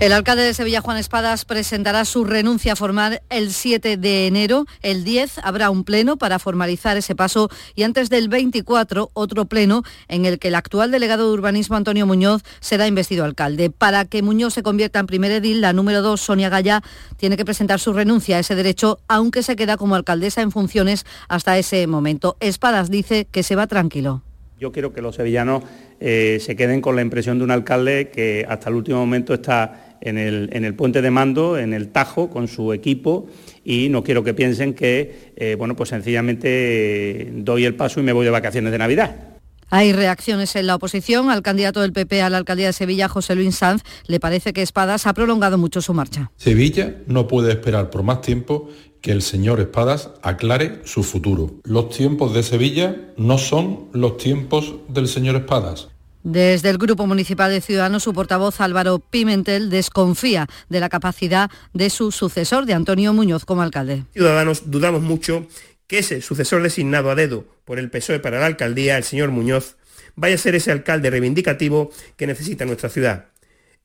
El 0.00 0.14
alcalde 0.14 0.42
de 0.44 0.54
Sevilla, 0.54 0.80
Juan 0.80 0.96
Espadas, 0.96 1.44
presentará 1.44 2.06
su 2.06 2.24
renuncia 2.24 2.74
formal 2.74 3.20
el 3.28 3.52
7 3.52 3.98
de 3.98 4.26
enero. 4.26 4.64
El 4.80 5.04
10 5.04 5.40
habrá 5.42 5.68
un 5.68 5.84
pleno 5.84 6.16
para 6.16 6.38
formalizar 6.38 6.96
ese 6.96 7.14
paso 7.14 7.50
y 7.74 7.82
antes 7.82 8.08
del 8.08 8.30
24 8.30 9.10
otro 9.12 9.44
pleno 9.44 9.82
en 10.08 10.24
el 10.24 10.38
que 10.38 10.48
el 10.48 10.54
actual 10.54 10.90
delegado 10.90 11.26
de 11.28 11.34
urbanismo, 11.34 11.76
Antonio 11.76 12.06
Muñoz, 12.06 12.40
será 12.60 12.86
investido 12.86 13.26
alcalde. 13.26 13.68
Para 13.68 14.06
que 14.06 14.22
Muñoz 14.22 14.54
se 14.54 14.62
convierta 14.62 15.00
en 15.00 15.06
primer 15.06 15.32
edil, 15.32 15.60
la 15.60 15.74
número 15.74 16.00
2, 16.00 16.18
Sonia 16.18 16.48
Gaya, 16.48 16.82
tiene 17.18 17.36
que 17.36 17.44
presentar 17.44 17.78
su 17.78 17.92
renuncia 17.92 18.38
a 18.38 18.40
ese 18.40 18.54
derecho, 18.54 19.00
aunque 19.06 19.42
se 19.42 19.54
queda 19.54 19.76
como 19.76 19.96
alcaldesa 19.96 20.40
en 20.40 20.50
funciones 20.50 21.04
hasta 21.28 21.58
ese 21.58 21.86
momento. 21.86 22.38
Espadas 22.40 22.90
dice 22.90 23.26
que 23.30 23.42
se 23.42 23.54
va 23.54 23.66
tranquilo. 23.66 24.22
Yo 24.58 24.72
quiero 24.72 24.92
que 24.92 25.00
los 25.00 25.16
sevillanos 25.16 25.62
eh, 26.00 26.38
se 26.40 26.54
queden 26.54 26.82
con 26.82 26.94
la 26.94 27.00
impresión 27.00 27.38
de 27.38 27.44
un 27.44 27.50
alcalde 27.50 28.10
que 28.10 28.44
hasta 28.46 28.68
el 28.68 28.76
último 28.76 28.98
momento 28.98 29.32
está 29.32 29.89
en 30.00 30.18
el, 30.18 30.74
puente 30.74 31.02
de 31.02 31.10
mando, 31.10 31.58
en 31.58 31.72
el 31.72 31.88
Tajo, 31.88 32.30
con 32.30 32.48
su 32.48 32.72
equipo 32.72 33.28
y 33.64 33.88
no 33.88 34.02
quiero 34.02 34.24
que 34.24 34.34
piensen 34.34 34.74
que, 34.74 35.32
eh, 35.36 35.54
bueno, 35.56 35.76
pues 35.76 35.90
sencillamente 35.90 37.30
doy 37.34 37.64
el 37.64 37.74
paso 37.74 38.00
y 38.00 38.02
me 38.02 38.12
voy 38.12 38.24
de 38.24 38.30
vacaciones 38.30 38.72
de 38.72 38.78
Navidad. 38.78 39.30
Hay 39.72 39.92
reacciones 39.92 40.56
en 40.56 40.66
la 40.66 40.74
oposición. 40.74 41.30
Al 41.30 41.42
candidato 41.42 41.80
del 41.80 41.92
PP 41.92 42.22
a 42.22 42.30
la 42.30 42.38
alcaldía 42.38 42.66
de 42.66 42.72
Sevilla, 42.72 43.08
José 43.08 43.36
Luis 43.36 43.54
Sanz, 43.54 43.82
le 44.06 44.18
parece 44.18 44.52
que 44.52 44.62
Espadas 44.62 45.06
ha 45.06 45.14
prolongado 45.14 45.58
mucho 45.58 45.80
su 45.80 45.94
marcha. 45.94 46.32
Sevilla 46.36 46.96
no 47.06 47.28
puede 47.28 47.52
esperar 47.52 47.88
por 47.88 48.02
más 48.02 48.20
tiempo 48.20 48.68
que 49.00 49.12
el 49.12 49.22
señor 49.22 49.60
Espadas 49.60 50.10
aclare 50.22 50.80
su 50.84 51.02
futuro. 51.04 51.54
Los 51.64 51.90
tiempos 51.90 52.34
de 52.34 52.42
Sevilla 52.42 52.96
no 53.16 53.38
son 53.38 53.88
los 53.92 54.16
tiempos 54.16 54.74
del 54.88 55.06
señor 55.06 55.36
Espadas. 55.36 55.88
Desde 56.22 56.68
el 56.68 56.76
Grupo 56.76 57.06
Municipal 57.06 57.50
de 57.50 57.62
Ciudadanos, 57.62 58.02
su 58.02 58.12
portavoz 58.12 58.60
Álvaro 58.60 58.98
Pimentel 58.98 59.70
desconfía 59.70 60.46
de 60.68 60.78
la 60.78 60.90
capacidad 60.90 61.50
de 61.72 61.88
su 61.88 62.12
sucesor, 62.12 62.66
de 62.66 62.74
Antonio 62.74 63.14
Muñoz, 63.14 63.46
como 63.46 63.62
alcalde. 63.62 64.04
Ciudadanos 64.12 64.70
dudamos 64.70 65.00
mucho 65.00 65.46
que 65.86 66.00
ese 66.00 66.20
sucesor 66.20 66.62
designado 66.62 67.10
a 67.10 67.14
dedo 67.14 67.46
por 67.64 67.78
el 67.78 67.90
PSOE 67.90 68.20
para 68.20 68.38
la 68.38 68.46
alcaldía, 68.46 68.98
el 68.98 69.04
señor 69.04 69.30
Muñoz, 69.30 69.76
vaya 70.14 70.34
a 70.34 70.38
ser 70.38 70.54
ese 70.54 70.70
alcalde 70.70 71.08
reivindicativo 71.08 71.90
que 72.16 72.26
necesita 72.26 72.66
nuestra 72.66 72.90
ciudad. 72.90 73.26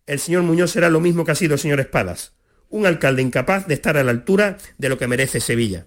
El 0.05 0.19
señor 0.19 0.43
Muñoz 0.43 0.71
será 0.71 0.89
lo 0.89 0.99
mismo 0.99 1.23
que 1.23 1.31
ha 1.31 1.35
sido 1.35 1.53
el 1.53 1.59
señor 1.59 1.79
Espadas, 1.79 2.33
un 2.69 2.85
alcalde 2.85 3.21
incapaz 3.21 3.65
de 3.65 3.75
estar 3.75 3.95
a 3.95 4.03
la 4.03 4.11
altura 4.11 4.57
de 4.77 4.89
lo 4.89 4.97
que 4.97 5.07
merece 5.07 5.39
Sevilla. 5.39 5.85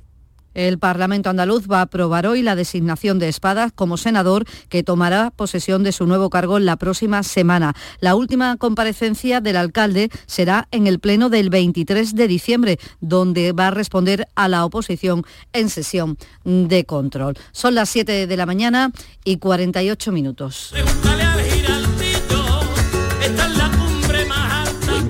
El 0.55 0.78
Parlamento 0.78 1.30
andaluz 1.30 1.66
va 1.70 1.78
a 1.78 1.82
aprobar 1.82 2.26
hoy 2.26 2.42
la 2.42 2.57
designación 2.57 3.18
de 3.18 3.28
Espadas 3.28 3.72
como 3.72 3.96
senador 3.96 4.44
que 4.68 4.82
tomará 4.82 5.30
posesión 5.30 5.82
de 5.82 5.92
su 5.92 6.07
nuevo 6.07 6.30
cargo 6.30 6.59
la 6.59 6.76
próxima 6.76 7.22
semana. 7.22 7.74
La 8.01 8.14
última 8.14 8.57
comparecencia 8.57 9.40
del 9.40 9.57
alcalde 9.57 10.11
será 10.26 10.68
en 10.70 10.86
el 10.86 10.99
pleno 10.99 11.28
del 11.28 11.51
23 11.51 12.14
de 12.14 12.28
diciembre, 12.28 12.78
donde 13.01 13.53
va 13.53 13.68
a 13.68 13.70
responder 13.70 14.26
a 14.34 14.49
la 14.49 14.64
oposición 14.64 15.24
en 15.53 15.68
sesión 15.68 16.18
de 16.44 16.84
control. 16.84 17.36
Son 17.53 17.74
las 17.74 17.88
7 17.90 18.26
de 18.26 18.36
la 18.36 18.46
mañana 18.46 18.90
y 19.24 19.38
48 19.38 20.12
minutos. 20.12 20.74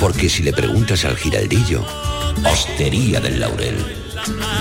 Porque 0.00 0.30
si 0.30 0.42
le 0.42 0.54
preguntas 0.54 1.04
al 1.04 1.14
giraldillo, 1.14 1.84
Hostería 2.50 3.20
del 3.20 3.38
Laurel. 3.38 3.76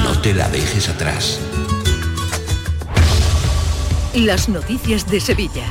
No 0.03 0.19
te 0.21 0.33
la 0.33 0.49
dejes 0.49 0.89
atrás. 0.89 1.39
Las 4.13 4.49
noticias 4.49 5.09
de 5.09 5.21
Sevilla. 5.21 5.65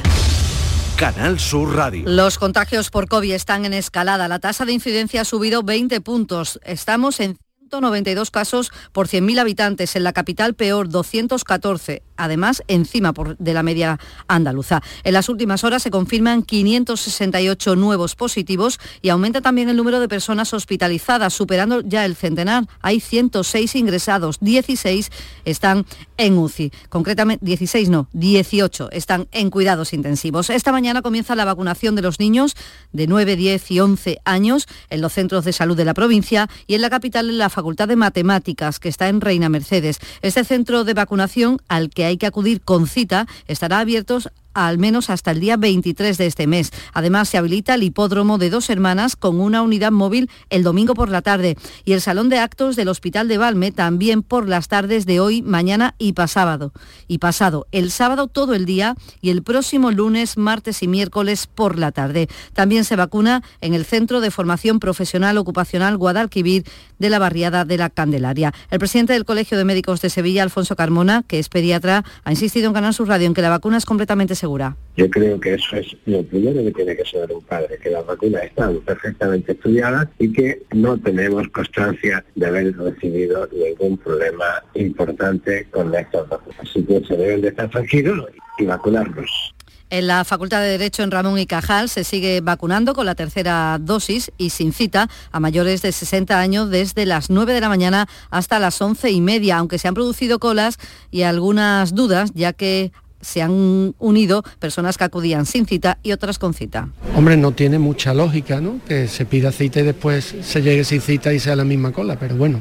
Canal 0.97 1.39
Sur 1.39 1.77
Radio. 1.77 2.05
Los 2.07 2.39
contagios 2.39 2.89
por 2.89 3.09
COVID 3.09 3.35
están 3.35 3.67
en 3.67 3.75
escalada. 3.75 4.27
La 4.27 4.39
tasa 4.39 4.65
de 4.65 4.73
incidencia 4.73 5.21
ha 5.21 5.25
subido 5.27 5.63
20 5.63 6.01
puntos. 6.01 6.59
Estamos 6.65 7.21
en 7.21 7.37
192 7.59 8.31
casos 8.31 8.73
por 8.93 9.07
100.000 9.07 9.39
habitantes. 9.39 9.97
En 9.97 10.03
la 10.03 10.15
capital 10.15 10.55
peor, 10.55 10.89
214 10.89 12.08
además 12.19 12.63
encima 12.69 13.15
de 13.39 13.55
la 13.55 13.63
media 13.63 13.99
andaluza. 14.27 14.83
En 15.05 15.15
las 15.15 15.29
últimas 15.29 15.65
horas 15.65 15.83
se 15.83 15.91
confirman 15.91 16.43
568 16.43 17.77
nuevos 17.77 18.15
positivos 18.15 18.79
y 19.01 19.09
aumenta 19.09 19.41
también 19.41 19.69
el 19.69 19.77
número 19.77 20.01
de 20.01 20.09
personas 20.09 20.53
hospitalizadas, 20.53 21.33
superando 21.33 21.81
ya 21.81 22.05
el 22.05 22.17
centenar. 22.17 22.67
Hay 22.83 23.01
106 23.01 23.75
ingresados, 23.77 24.39
16 24.41 25.11
están 25.45 25.87
en 26.17 26.37
UCI. 26.37 26.73
Concretamente, 26.89 27.45
16 27.45 27.89
no, 27.89 28.09
18 28.13 28.91
están 28.93 29.29
en 29.33 29.51
cuidados 29.51 29.93
intensivos. 29.93 30.51
Esta 30.51 30.73
mañana 30.73 31.03
comienza 31.03 31.35
la 31.35 31.45
vacunación 31.45 31.95
de 31.95 32.03
los 32.03 32.19
niños 32.21 32.55
de 32.93 33.07
9, 33.07 33.37
10 33.37 33.71
y 33.71 33.81
11 33.81 34.19
años 34.25 34.67
en 34.91 35.01
los 35.01 35.13
centros 35.13 35.45
de 35.45 35.53
salud 35.53 35.77
de 35.77 35.85
la 35.85 35.95
provincia 35.95 36.49
y 36.67 36.75
en 36.75 36.83
la 36.83 36.91
capital 36.91 37.31
en 37.31 37.39
la 37.39 37.49
Facultad 37.49 37.89
de 37.89 37.97
Matemáticas, 37.97 38.79
que 38.79 38.89
está 38.89 39.09
en 39.09 39.21
Reina 39.21 39.49
Mercedes. 39.49 39.99
Este 40.23 40.45
centro 40.45 40.85
de 40.85 40.95
vacunación 40.95 41.61
al 41.69 41.91
que 41.91 42.05
hay 42.09 42.17
que 42.17 42.27
acudir 42.27 42.61
con 42.61 42.87
cita 42.87 43.27
estará 43.47 43.79
abierto 43.81 44.19
al 44.55 44.79
menos 44.79 45.11
hasta 45.11 45.31
el 45.31 45.41
día 45.41 45.57
23 45.57 46.19
de 46.19 46.27
este 46.27 46.47
mes. 46.47 46.73
Además, 46.93 47.29
se 47.29 47.39
habilita 47.39 47.75
el 47.75 47.83
hipódromo 47.83 48.39
de 48.39 48.51
dos 48.51 48.71
hermanas 48.71 49.17
con 49.17 49.41
una 49.41 49.63
unidad 49.63 49.93
móvil 49.93 50.31
el 50.51 50.63
domingo 50.63 50.95
por 50.95 51.09
la 51.09 51.23
tarde 51.23 51.57
y 51.85 51.93
el 51.93 52.01
salón 52.01 52.29
de 52.29 52.39
actos 52.39 52.77
del 52.77 52.89
Hospital 52.89 53.29
de 53.29 53.39
Valme 53.39 53.73
también 53.73 54.23
por 54.23 54.49
las 54.49 54.69
tardes 54.69 55.07
de 55.07 55.21
hoy, 55.21 55.43
mañana 55.43 55.95
y 55.99 56.13
pasado. 56.13 56.73
Y 57.07 57.19
pasado, 57.19 57.67
el 57.73 57.91
sábado 57.91 58.27
todo 58.27 58.55
el 58.55 58.65
día 58.65 58.95
y 59.21 59.31
el 59.31 59.43
próximo 59.43 59.91
lunes, 59.91 60.37
martes 60.37 60.83
y 60.83 60.89
miércoles 60.89 61.47
por 61.47 61.79
la 61.79 61.93
tarde. 61.93 62.29
También 62.53 62.85
se 62.85 62.97
vacuna 62.97 63.43
en 63.61 63.75
el 63.75 63.85
Centro 63.85 64.21
de 64.21 64.31
Formación 64.31 64.81
Profesional 64.81 65.39
Ocupacional 65.39 65.97
Guadalquivir 65.97 66.65
de 66.99 67.11
la 67.11 67.19
barriada 67.19 67.65
de 67.65 67.77
la 67.77 67.91
Candelaria. 67.91 68.53
El 68.71 68.79
presidente 68.79 69.13
del 69.13 69.25
Colegio 69.25 69.59
de 69.59 69.65
Médicos 69.65 70.01
de 70.01 70.11
Sevilla, 70.11 70.43
Alfonso 70.43 70.77
Carmona, 70.77 71.25
que 71.27 71.39
es 71.39 71.49
pediatra, 71.49 72.05
ha 72.25 72.31
insistido 72.31 72.69
en 72.69 72.75
Canal 72.75 72.95
Sur 72.95 73.09
Radio 73.09 73.27
en 73.27 73.35
que 73.35 73.43
la 73.43 73.51
vacuna 73.51 73.77
es 73.77 73.85
completamente 73.85 74.35
segura. 74.39 74.77
Yo 74.97 75.09
creo 75.11 75.39
que 75.39 75.55
eso 75.55 75.77
es 75.77 75.97
lo 76.07 76.23
primero 76.25 76.63
que 76.65 76.73
tiene 76.73 76.97
que 76.97 77.05
saber 77.05 77.33
un 77.33 77.43
padre, 77.43 77.79
que 77.83 77.91
las 77.91 78.05
vacunas 78.05 78.43
están 78.45 78.79
perfectamente 78.81 79.53
estudiadas 79.53 80.09
y 80.19 80.33
que 80.33 80.63
no 80.73 80.99
tenemos 80.99 81.47
constancia 81.49 82.25
de 82.35 82.47
haber 82.47 82.77
recibido 82.77 83.49
ningún 83.53 83.99
problema 83.99 84.63
importante 84.75 85.67
con 85.71 85.95
estas 85.95 86.29
vacunas. 86.29 86.59
Así 86.61 86.83
que 86.83 87.05
se 87.07 87.17
deben 87.17 87.43
de 87.43 87.49
estar 87.49 87.71
tranquilos 87.71 88.27
y 88.59 88.65
vacunarlos. 88.65 89.55
En 89.91 90.07
la 90.07 90.25
Facultad 90.25 90.61
de 90.61 90.69
Derecho 90.69 91.03
en 91.03 91.11
Ramón 91.11 91.39
y 91.39 91.47
Cajal 91.47 91.89
se 91.89 92.05
sigue 92.05 92.43
vacunando 92.43 92.93
con 92.93 93.07
la 93.07 93.15
tercera 93.15 93.79
dosis 93.81 94.31
y 94.37 94.51
sin 94.51 94.75
cita 94.75 95.09
a 95.33 95.41
mayores 95.41 95.81
de 95.81 95.93
60 95.93 96.39
años 96.39 96.69
desde 96.69 97.07
las 97.07 97.31
9 97.31 97.55
de 97.55 97.61
la 97.63 97.71
mañana 97.71 98.07
hasta 98.31 98.59
las 98.59 98.83
11 98.83 99.11
y 99.11 99.23
media, 99.23 99.57
aunque 99.57 99.79
se 99.79 99.89
han 99.89 99.95
producido 99.95 100.39
colas 100.41 100.77
y 101.11 101.23
algunas 101.23 101.95
dudas, 101.95 102.33
ya 102.35 102.53
que 102.53 102.93
se 103.21 103.43
han 103.43 103.95
unido 103.99 104.43
personas 104.59 104.97
que 104.97 105.05
acudían 105.05 105.47
sin 105.47 105.67
cita 105.67 105.99
y 106.03 106.13
otras 106.13 106.39
con 106.39 106.55
cita. 106.55 106.89
Hombre, 107.15 107.37
no 107.37 107.53
tiene 107.53 107.79
mucha 107.79 108.15
lógica, 108.15 108.61
¿no? 108.61 108.81
Que 108.87 109.09
se 109.09 109.25
pida 109.25 109.53
cita 109.53 109.81
y 109.81 109.85
después 109.85 110.35
se 110.43 110.63
llegue 110.63 110.85
sin 110.85 111.01
cita 111.01 111.33
y 111.33 111.41
sea 111.41 111.57
la 111.57 111.65
misma 111.65 111.93
cola, 111.93 112.19
pero 112.19 112.37
bueno, 112.37 112.61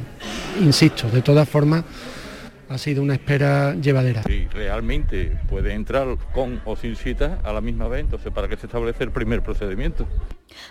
insisto, 0.61 1.09
de 1.09 1.21
todas 1.21 1.47
formas 1.47 1.83
ha 2.69 2.77
sido 2.77 3.01
una 3.01 3.13
espera 3.13 3.75
llevadera. 3.75 4.23
Sí, 4.23 4.47
realmente 4.51 5.37
puede 5.49 5.73
entrar 5.73 6.07
con 6.33 6.61
o 6.65 6.75
sin 6.75 6.95
cita 6.95 7.39
a 7.43 7.53
la 7.53 7.61
misma 7.61 7.87
vez, 7.87 8.01
entonces 8.01 8.31
¿para 8.33 8.47
qué 8.47 8.57
se 8.57 8.65
establece 8.65 9.03
el 9.03 9.11
primer 9.11 9.41
procedimiento? 9.41 10.07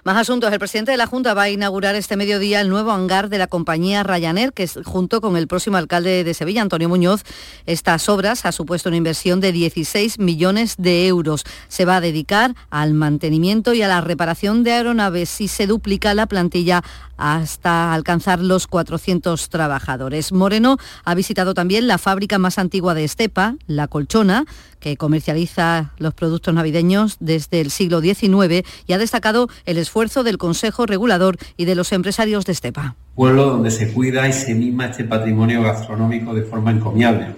Más 0.05 0.17
asuntos. 0.17 0.53
El 0.53 0.59
presidente 0.59 0.91
de 0.91 0.97
la 0.97 1.07
Junta 1.07 1.35
va 1.35 1.43
a 1.43 1.51
inaugurar 1.51 1.95
este 1.95 2.17
mediodía 2.17 2.61
el 2.61 2.69
nuevo 2.69 2.93
hangar 2.93 3.29
de 3.29 3.39
la 3.39 3.47
compañía 3.47 4.03
Ryanair, 4.03 4.53
que 4.53 4.65
es 4.65 4.79
junto 4.85 5.21
con 5.21 5.37
el 5.37 5.47
próximo 5.49 5.77
alcalde 5.77 6.25
de 6.25 6.35
Sevilla, 6.35 6.63
Antonio 6.63 6.89
Muñoz. 6.89 7.23
Estas 7.67 8.09
obras 8.09 8.47
ha 8.47 8.53
supuesto 8.53 8.89
una 8.89 8.97
inversión 8.97 9.41
de 9.41 9.53
16 9.53 10.19
millones 10.19 10.77
de 10.79 11.07
euros. 11.07 11.45
Se 11.69 11.85
va 11.85 11.97
a 11.97 12.01
dedicar 12.01 12.55
al 12.71 12.95
mantenimiento 12.95 13.75
y 13.75 13.83
a 13.83 13.89
la 13.89 14.01
reparación 14.01 14.65
de 14.65 14.73
aeronaves 14.73 15.41
y 15.41 15.49
se 15.49 15.67
duplica 15.67 16.15
la 16.15 16.27
plantilla 16.27 16.83
hasta 17.17 17.95
alcanzar 17.95 18.41
los 18.41 18.67
400 18.67 19.49
trabajadores. 19.49 20.33
Moreno 20.33 20.79
ha 21.05 21.15
visitado 21.15 21.55
también 21.55 21.87
la 21.87 21.99
fábrica 21.99 22.39
más 22.39 22.59
antigua 22.59 22.95
de 22.95 23.05
Estepa, 23.05 23.57
La 23.67 23.89
Colchona, 23.89 24.45
que 24.81 24.97
comercializa 24.97 25.93
los 25.99 26.15
productos 26.15 26.55
navideños 26.55 27.17
desde 27.21 27.61
el 27.61 27.71
siglo 27.71 28.01
XIX 28.01 28.67
y 28.87 28.93
ha 28.93 28.99
destacado 28.99 29.49
el 29.65 29.79
esfuerzo 29.79 30.23
del 30.23 30.39
Consejo 30.39 30.87
Regulador 30.87 31.39
y 31.57 31.65
de 31.65 31.75
los 31.75 31.93
empresarios 31.93 32.45
de 32.45 32.53
Estepa. 32.53 32.95
Pueblo 33.15 33.47
donde 33.47 33.71
se 33.71 33.93
cuida 33.93 34.29
y 34.29 34.33
se 34.33 34.55
mima 34.55 34.87
este 34.87 35.05
patrimonio 35.05 35.63
gastronómico 35.63 36.35
de 36.35 36.43
forma 36.43 36.71
encomiable. 36.71 37.29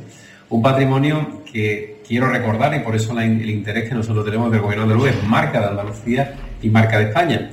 Un 0.50 0.62
patrimonio 0.62 1.42
que 1.50 2.02
quiero 2.06 2.28
recordar 2.30 2.74
y 2.74 2.80
por 2.80 2.96
eso 2.96 3.18
el 3.18 3.50
interés 3.50 3.88
que 3.88 3.94
nosotros 3.94 4.24
tenemos 4.24 4.50
del 4.50 4.60
Gobierno 4.60 4.86
de 4.86 5.10
es 5.10 5.22
marca 5.24 5.60
de 5.60 5.66
Andalucía 5.66 6.34
y 6.62 6.70
marca 6.70 6.98
de 6.98 7.04
España. 7.04 7.50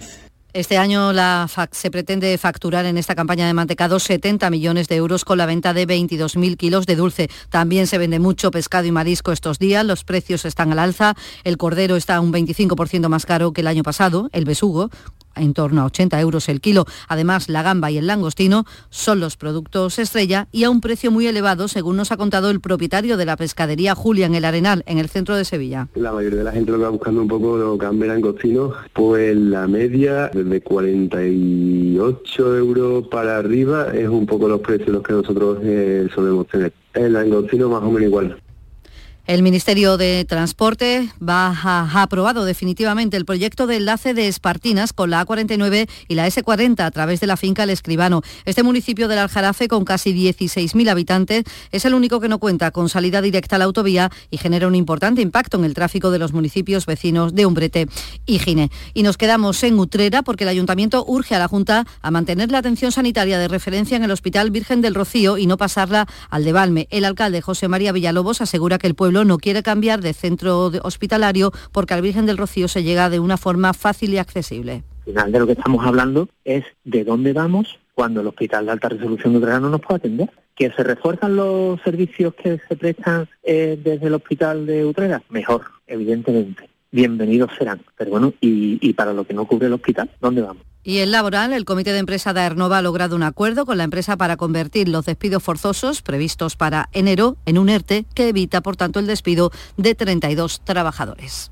Este 0.56 0.78
año 0.78 1.12
se 1.74 1.91
pretende 1.91 2.38
facturar 2.38 2.86
en 2.86 2.97
esta 2.97 3.14
campaña 3.14 3.45
de 3.45 3.53
mantecado 3.53 3.99
70 3.99 4.49
millones 4.49 4.88
de 4.88 4.95
euros 4.95 5.26
con 5.26 5.38
la 5.38 5.45
venta 5.45 5.74
de 5.74 5.86
22.000 5.86 6.56
kilos 6.56 6.86
de 6.86 6.95
dulce. 6.95 7.30
También 7.49 7.88
se 7.88 7.97
vende 7.97 8.20
mucho 8.20 8.51
pescado 8.51 8.88
y 8.88 8.91
marisco 8.93 9.34
estos 9.34 9.60
días. 9.60 9.86
Los 9.86 10.06
precios 10.06 10.45
están 10.45 10.72
al 10.72 10.80
alza. 10.80 11.14
El 11.43 11.58
cordero 11.58 11.97
está 11.97 12.22
un 12.22 12.32
25% 12.32 13.10
más 13.10 13.26
caro 13.26 13.51
que 13.51 13.60
el 13.60 13.68
año 13.68 13.84
pasado. 13.84 14.30
El 14.32 14.45
besugo 14.45 14.91
en 15.36 15.53
torno 15.53 15.81
a 15.81 15.86
80 15.86 16.19
euros 16.21 16.49
el 16.49 16.61
kilo. 16.61 16.86
Además, 17.07 17.49
la 17.49 17.63
gamba 17.63 17.91
y 17.91 17.97
el 17.97 18.07
langostino 18.07 18.65
son 18.89 19.19
los 19.19 19.38
productos 19.38 19.99
estrella 19.99 20.47
y 20.51 20.63
a 20.63 20.69
un 20.69 20.81
precio 20.81 21.11
muy 21.11 21.27
elevado, 21.27 21.67
según 21.67 21.97
nos 21.97 22.11
ha 22.11 22.17
contado 22.17 22.49
el 22.49 22.61
propietario 22.61 23.17
de 23.17 23.25
la 23.25 23.38
pescadería 23.38 23.95
Julián 23.95 24.36
El 24.36 24.45
Arenal, 24.45 24.83
en 24.88 24.97
el 24.97 25.09
centro 25.09 25.36
de 25.36 25.45
Sevilla. 25.45 25.88
La 25.95 26.11
mayoría 26.11 26.39
de 26.39 26.45
la 26.45 26.51
gente 26.51 26.71
lo 26.71 26.77
que 26.77 26.83
va 26.83 26.89
buscando 26.89 27.21
un 27.21 27.27
poco 27.27 27.57
lo 27.57 27.77
gamba 27.77 28.05
y 28.05 28.09
langostino, 28.09 28.73
pues 28.93 29.36
la 29.36 29.67
media 29.67 30.29
desde 30.33 30.61
48 30.61 32.57
euros 32.57 33.07
para 33.07 33.38
arriba 33.38 33.88
es 33.93 34.07
un 34.07 34.25
poco 34.25 34.47
los 34.47 34.61
precios 34.61 34.89
los 34.89 35.03
que 35.03 35.13
nosotros 35.13 35.59
eh, 35.63 36.07
solemos 36.13 36.47
tener. 36.47 36.73
El 36.93 37.13
langostino 37.13 37.69
más 37.69 37.83
o 37.83 37.91
menos 37.91 38.03
igual. 38.03 38.38
El 39.28 39.41
Ministerio 39.41 39.97
de 39.97 40.23
Transporte 40.23 41.09
ha 41.28 42.01
aprobado 42.03 42.45
definitivamente 42.45 43.17
el 43.17 43.26
proyecto 43.26 43.65
de 43.65 43.78
enlace 43.78 44.13
de 44.13 44.28
Espartinas 44.28 44.93
con 44.93 45.09
la 45.09 45.26
A49 45.26 45.89
y 46.07 46.13
la 46.13 46.28
S40 46.28 46.82
a 46.82 46.91
través 46.91 47.21
de 47.21 47.26
la 47.26 47.36
finca 47.36 47.63
El 47.63 47.71
Escribano. 47.71 48.21
Este 48.45 48.61
municipio 48.61 49.07
del 49.07 49.17
Aljarafe, 49.17 49.67
con 49.67 49.84
casi 49.84 50.13
16.000 50.13 50.89
habitantes, 50.89 51.43
es 51.71 51.86
el 51.86 51.95
único 51.95 52.19
que 52.19 52.28
no 52.28 52.38
cuenta 52.38 52.69
con 52.69 52.88
salida 52.88 53.19
directa 53.23 53.55
a 53.55 53.59
la 53.59 53.65
autovía 53.65 54.11
y 54.30 54.38
genera 54.38 54.67
un 54.67 54.76
importante 54.76 55.23
impacto 55.23 55.57
en 55.57 55.65
el 55.65 55.73
tráfico 55.73 56.11
de 56.11 56.19
los 56.19 56.32
municipios 56.32 56.86
vecinos 56.86 57.34
de 57.34 57.47
Umbrete 57.47 57.88
y 58.28 58.38
Gine. 58.38 58.69
Y 58.93 59.01
nos 59.01 59.17
quedamos 59.17 59.63
en 59.63 59.80
Utrera 59.80 60.21
porque 60.21 60.43
el 60.43 60.49
Ayuntamiento 60.49 61.03
urge 61.07 61.34
a 61.34 61.39
la 61.39 61.47
Junta 61.47 61.88
a 62.03 62.11
mantener 62.11 62.51
la 62.51 62.59
atención 62.59 62.91
sanitaria 62.91 63.39
de 63.39 63.47
referencia 63.47 63.97
en 63.97 64.03
el 64.03 64.11
Hospital 64.11 64.51
Virgen 64.51 64.82
del 64.82 64.93
Rocío 64.93 65.39
y 65.39 65.47
no 65.47 65.57
pasarla 65.57 66.07
al 66.30 66.43
de 66.43 66.53
Valme. 66.53 66.88
El 66.91 67.05
alcalde 67.05 67.41
José 67.41 67.67
María 67.67 67.91
Villalobos 67.91 68.41
asegura 68.41 68.78
que 68.78 68.86
el 68.86 68.93
pueblo 68.93 69.14
no 69.24 69.38
quiere 69.38 69.63
cambiar 69.63 70.01
de 70.01 70.13
centro 70.13 70.72
hospitalario 70.84 71.51
porque 71.72 71.93
al 71.93 72.01
Virgen 72.01 72.26
del 72.26 72.38
Rocío 72.38 72.68
se 72.68 72.84
llega 72.84 73.09
de 73.09 73.20
una 73.20 73.38
forma 73.38 73.74
fácil 73.74 74.13
y 74.13 74.18
accesible. 74.18 74.84
Al 74.99 75.13
final 75.13 75.32
de 75.32 75.39
lo 75.39 75.45
que 75.45 75.51
estamos 75.53 75.86
hablando 75.86 76.28
es 76.43 76.66
de 76.84 77.03
dónde 77.03 77.32
vamos 77.32 77.80
cuando 77.93 78.22
el 78.22 78.28
Hospital 78.28 78.66
de 78.66 78.72
Alta 78.74 78.89
Resolución 78.89 79.34
de 79.34 79.39
Utrera 79.39 79.59
no 79.59 79.70
nos 79.70 79.82
puede 79.82 79.97
atender. 79.97 80.30
¿Que 80.55 80.72
se 80.72 80.84
refuerzan 80.84 81.36
los 81.36 81.82
servicios 81.82 82.34
que 82.34 82.59
se 82.68 82.76
prestan 82.76 83.28
eh, 83.43 83.80
desde 83.82 84.07
el 84.07 84.13
Hospital 84.13 84.66
de 84.66 84.86
Utrera? 84.86 85.22
Mejor, 85.30 85.63
evidentemente. 85.86 86.70
Bienvenidos 86.96 87.52
serán. 87.60 87.82
Pero 87.98 88.12
bueno, 88.12 88.34
y 88.39 88.93
para 88.93 89.12
lo 89.12 89.28
que 89.28 89.34
no 89.34 89.46
cubre 89.46 89.68
el 89.68 89.74
hospital, 89.74 90.10
¿dónde 90.22 90.41
vamos? 90.41 90.64
Y 90.82 91.00
en 91.00 91.12
laboral, 91.12 91.52
el 91.52 91.66
comité 91.66 91.91
de 91.91 92.00
empresa 92.00 92.32
de 92.32 92.39
Aernova 92.39 92.78
ha 92.78 92.82
logrado 92.82 93.18
un 93.18 93.24
acuerdo 93.24 93.66
con 93.66 93.78
la 93.78 93.84
empresa 93.84 94.16
para 94.16 94.38
convertir 94.38 94.88
los 94.88 95.04
despidos 95.06 95.43
forzosos 95.43 96.02
previstos 96.02 96.56
para 96.56 96.88
enero 96.93 97.36
en 97.46 97.58
un 97.58 97.68
ERTE 97.68 98.06
que 98.14 98.30
evita, 98.30 98.62
por 98.62 98.78
tanto, 98.78 99.00
el 99.00 99.08
despido 99.08 99.52
de 99.76 99.93
32 99.93 100.62
trabajadores. 100.64 101.52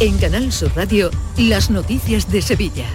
En 0.00 0.16
Canal 0.18 0.52
Sur 0.52 0.70
Radio, 0.76 1.10
las 1.36 1.70
noticias 1.70 2.30
de 2.30 2.40
Sevilla. 2.40 2.86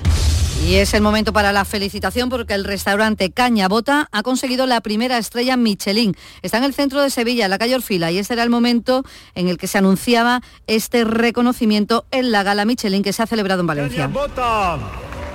Y 0.66 0.76
es 0.76 0.93
el 0.93 1.01
momento 1.01 1.34
para 1.34 1.51
la 1.51 1.66
felicitación 1.66 2.30
porque 2.30 2.54
el 2.54 2.64
restaurante 2.64 3.30
Caña 3.30 3.68
Bota 3.68 4.08
ha 4.14 4.24
conseguido 4.24 4.68
la 4.68 4.80
primera 4.80 5.18
estrella 5.18 5.58
Michelin. 5.58 6.16
Está 6.43 6.60
en 6.60 6.64
el 6.64 6.74
centro 6.74 7.01
de 7.01 7.10
Sevilla, 7.10 7.43
en 7.43 7.51
la 7.51 7.58
calle 7.58 7.76
Orfila, 7.76 8.10
y 8.10 8.20
este 8.20 8.36
era 8.36 8.43
el 8.43 8.49
momento 8.49 9.04
en 9.36 9.49
el 9.49 9.58
que 9.58 9.68
se 9.68 9.80
anunciaba 9.80 10.41
este 10.66 11.04
reconocimiento 11.04 12.06
en 12.12 12.32
la 12.32 12.43
gala 12.43 12.64
Michelin 12.64 13.04
que 13.04 13.12
se 13.12 13.22
ha 13.22 13.28
celebrado 13.28 13.60
en 13.60 13.68
Valencia. 13.68 14.10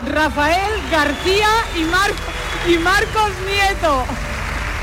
Rafael 0.07 0.73
García 0.91 1.49
y, 1.77 2.73
y 2.73 2.79
Marcos 2.79 3.31
Nieto. 3.47 4.05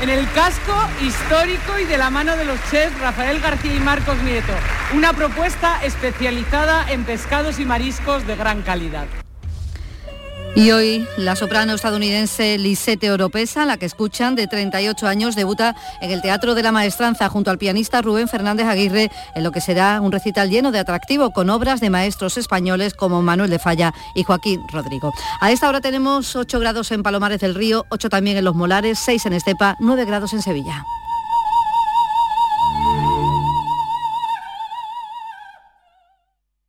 En 0.02 0.10
el 0.10 0.30
casco 0.32 0.74
histórico 1.00 1.78
y 1.78 1.84
de 1.84 1.96
la 1.96 2.10
mano 2.10 2.36
de 2.36 2.44
los 2.44 2.58
chefs 2.70 3.00
Rafael 3.00 3.40
García 3.40 3.74
y 3.74 3.80
Marcos 3.80 4.18
Nieto. 4.22 4.52
Una 4.94 5.14
propuesta 5.14 5.82
especializada 5.82 6.90
en 6.90 7.04
pescados 7.04 7.58
y 7.58 7.64
mariscos 7.64 8.26
de 8.26 8.36
gran 8.36 8.60
calidad. 8.60 9.06
Y 10.56 10.70
hoy 10.70 11.06
la 11.18 11.36
soprano 11.36 11.74
estadounidense 11.74 12.56
Lisette 12.56 13.10
Oropesa, 13.10 13.66
la 13.66 13.76
que 13.76 13.84
escuchan, 13.84 14.34
de 14.34 14.46
38 14.46 15.06
años, 15.06 15.36
debuta 15.36 15.76
en 16.00 16.10
el 16.10 16.22
Teatro 16.22 16.54
de 16.54 16.62
la 16.62 16.72
Maestranza 16.72 17.28
junto 17.28 17.50
al 17.50 17.58
pianista 17.58 18.00
Rubén 18.00 18.26
Fernández 18.26 18.66
Aguirre, 18.66 19.10
en 19.34 19.44
lo 19.44 19.52
que 19.52 19.60
será 19.60 20.00
un 20.00 20.12
recital 20.12 20.48
lleno 20.48 20.72
de 20.72 20.78
atractivo 20.78 21.30
con 21.30 21.50
obras 21.50 21.80
de 21.82 21.90
maestros 21.90 22.38
españoles 22.38 22.94
como 22.94 23.20
Manuel 23.20 23.50
de 23.50 23.58
Falla 23.58 23.92
y 24.14 24.22
Joaquín 24.22 24.62
Rodrigo. 24.72 25.12
A 25.42 25.52
esta 25.52 25.68
hora 25.68 25.82
tenemos 25.82 26.34
8 26.34 26.58
grados 26.58 26.90
en 26.90 27.02
Palomares 27.02 27.40
del 27.40 27.54
Río, 27.54 27.84
8 27.90 28.08
también 28.08 28.38
en 28.38 28.44
Los 28.46 28.54
Molares, 28.54 28.98
6 29.00 29.26
en 29.26 29.34
Estepa, 29.34 29.76
9 29.80 30.06
grados 30.06 30.32
en 30.32 30.40
Sevilla. 30.40 30.82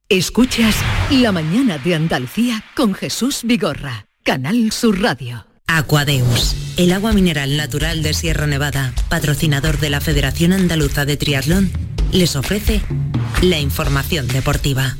Escuchas 0.09 0.77
La 1.11 1.33
mañana 1.33 1.77
de 1.79 1.93
Andalucía 1.93 2.63
con 2.77 2.93
Jesús 2.93 3.41
Vigorra, 3.43 4.07
Canal 4.23 4.71
Sur 4.71 5.01
Radio. 5.01 5.45
Aquadeus, 5.67 6.55
el 6.77 6.93
agua 6.93 7.11
mineral 7.11 7.57
natural 7.57 8.01
de 8.03 8.13
Sierra 8.13 8.47
Nevada, 8.47 8.93
patrocinador 9.09 9.79
de 9.79 9.89
la 9.89 9.99
Federación 9.99 10.53
Andaluza 10.53 11.03
de 11.03 11.17
Triatlón, 11.17 11.69
les 12.13 12.37
ofrece 12.37 12.81
la 13.41 13.59
información 13.59 14.29
deportiva. 14.29 14.95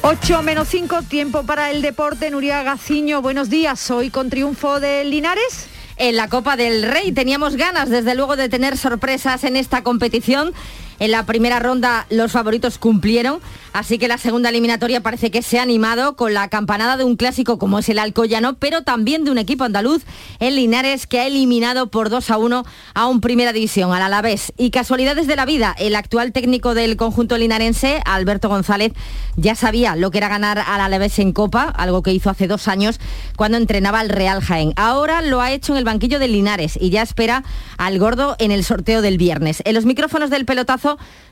Ocho 0.00 0.40
menos 0.40 0.68
5, 0.68 1.02
tiempo 1.02 1.42
para 1.42 1.70
el 1.70 1.82
deporte. 1.82 2.30
Nuria 2.30 2.62
Gaciño, 2.62 3.20
buenos 3.20 3.50
días. 3.50 3.90
Hoy 3.90 4.08
con 4.08 4.30
triunfo 4.30 4.80
de 4.80 5.04
Linares 5.04 5.68
en 5.96 6.16
la 6.16 6.28
Copa 6.28 6.56
del 6.56 6.82
Rey. 6.82 7.12
Teníamos 7.12 7.56
ganas, 7.56 7.88
desde 7.88 8.14
luego, 8.14 8.36
de 8.36 8.48
tener 8.48 8.76
sorpresas 8.76 9.44
en 9.44 9.56
esta 9.56 9.82
competición. 9.82 10.52
En 10.98 11.10
la 11.10 11.26
primera 11.26 11.58
ronda 11.58 12.06
los 12.08 12.32
favoritos 12.32 12.78
cumplieron, 12.78 13.40
así 13.74 13.98
que 13.98 14.08
la 14.08 14.16
segunda 14.16 14.48
eliminatoria 14.48 15.02
parece 15.02 15.30
que 15.30 15.42
se 15.42 15.58
ha 15.58 15.62
animado 15.62 16.16
con 16.16 16.32
la 16.32 16.48
campanada 16.48 16.96
de 16.96 17.04
un 17.04 17.16
clásico 17.16 17.58
como 17.58 17.78
es 17.78 17.88
el 17.90 17.98
Alcoyano, 17.98 18.54
pero 18.54 18.82
también 18.82 19.24
de 19.24 19.30
un 19.30 19.38
equipo 19.38 19.64
andaluz, 19.64 20.04
el 20.40 20.56
Linares, 20.56 21.06
que 21.06 21.20
ha 21.20 21.26
eliminado 21.26 21.88
por 21.88 22.08
2 22.08 22.30
a 22.30 22.38
1 22.38 22.64
a 22.94 23.06
un 23.06 23.20
Primera 23.20 23.52
División, 23.52 23.92
al 23.92 24.02
Alavés. 24.02 24.54
Y 24.56 24.70
casualidades 24.70 25.26
de 25.26 25.36
la 25.36 25.44
vida, 25.44 25.74
el 25.78 25.96
actual 25.96 26.32
técnico 26.32 26.74
del 26.74 26.96
conjunto 26.96 27.36
linarense, 27.36 28.00
Alberto 28.06 28.48
González, 28.48 28.92
ya 29.36 29.54
sabía 29.54 29.96
lo 29.96 30.10
que 30.10 30.18
era 30.18 30.28
ganar 30.28 30.58
al 30.58 30.80
Alavés 30.80 31.18
en 31.18 31.32
Copa, 31.32 31.64
algo 31.76 32.02
que 32.02 32.12
hizo 32.12 32.30
hace 32.30 32.46
dos 32.46 32.68
años 32.68 33.00
cuando 33.36 33.58
entrenaba 33.58 34.00
al 34.00 34.08
Real 34.08 34.40
Jaén. 34.40 34.72
Ahora 34.76 35.20
lo 35.20 35.42
ha 35.42 35.52
hecho 35.52 35.72
en 35.72 35.78
el 35.78 35.84
banquillo 35.84 36.18
del 36.18 36.32
Linares 36.32 36.78
y 36.80 36.88
ya 36.88 37.02
espera 37.02 37.44
al 37.76 37.98
gordo 37.98 38.36
en 38.38 38.50
el 38.50 38.64
sorteo 38.64 39.02
del 39.02 39.18
viernes. 39.18 39.62
En 39.66 39.74
los 39.74 39.84
micrófonos 39.84 40.30
del 40.30 40.46
pelotazo 40.46 40.85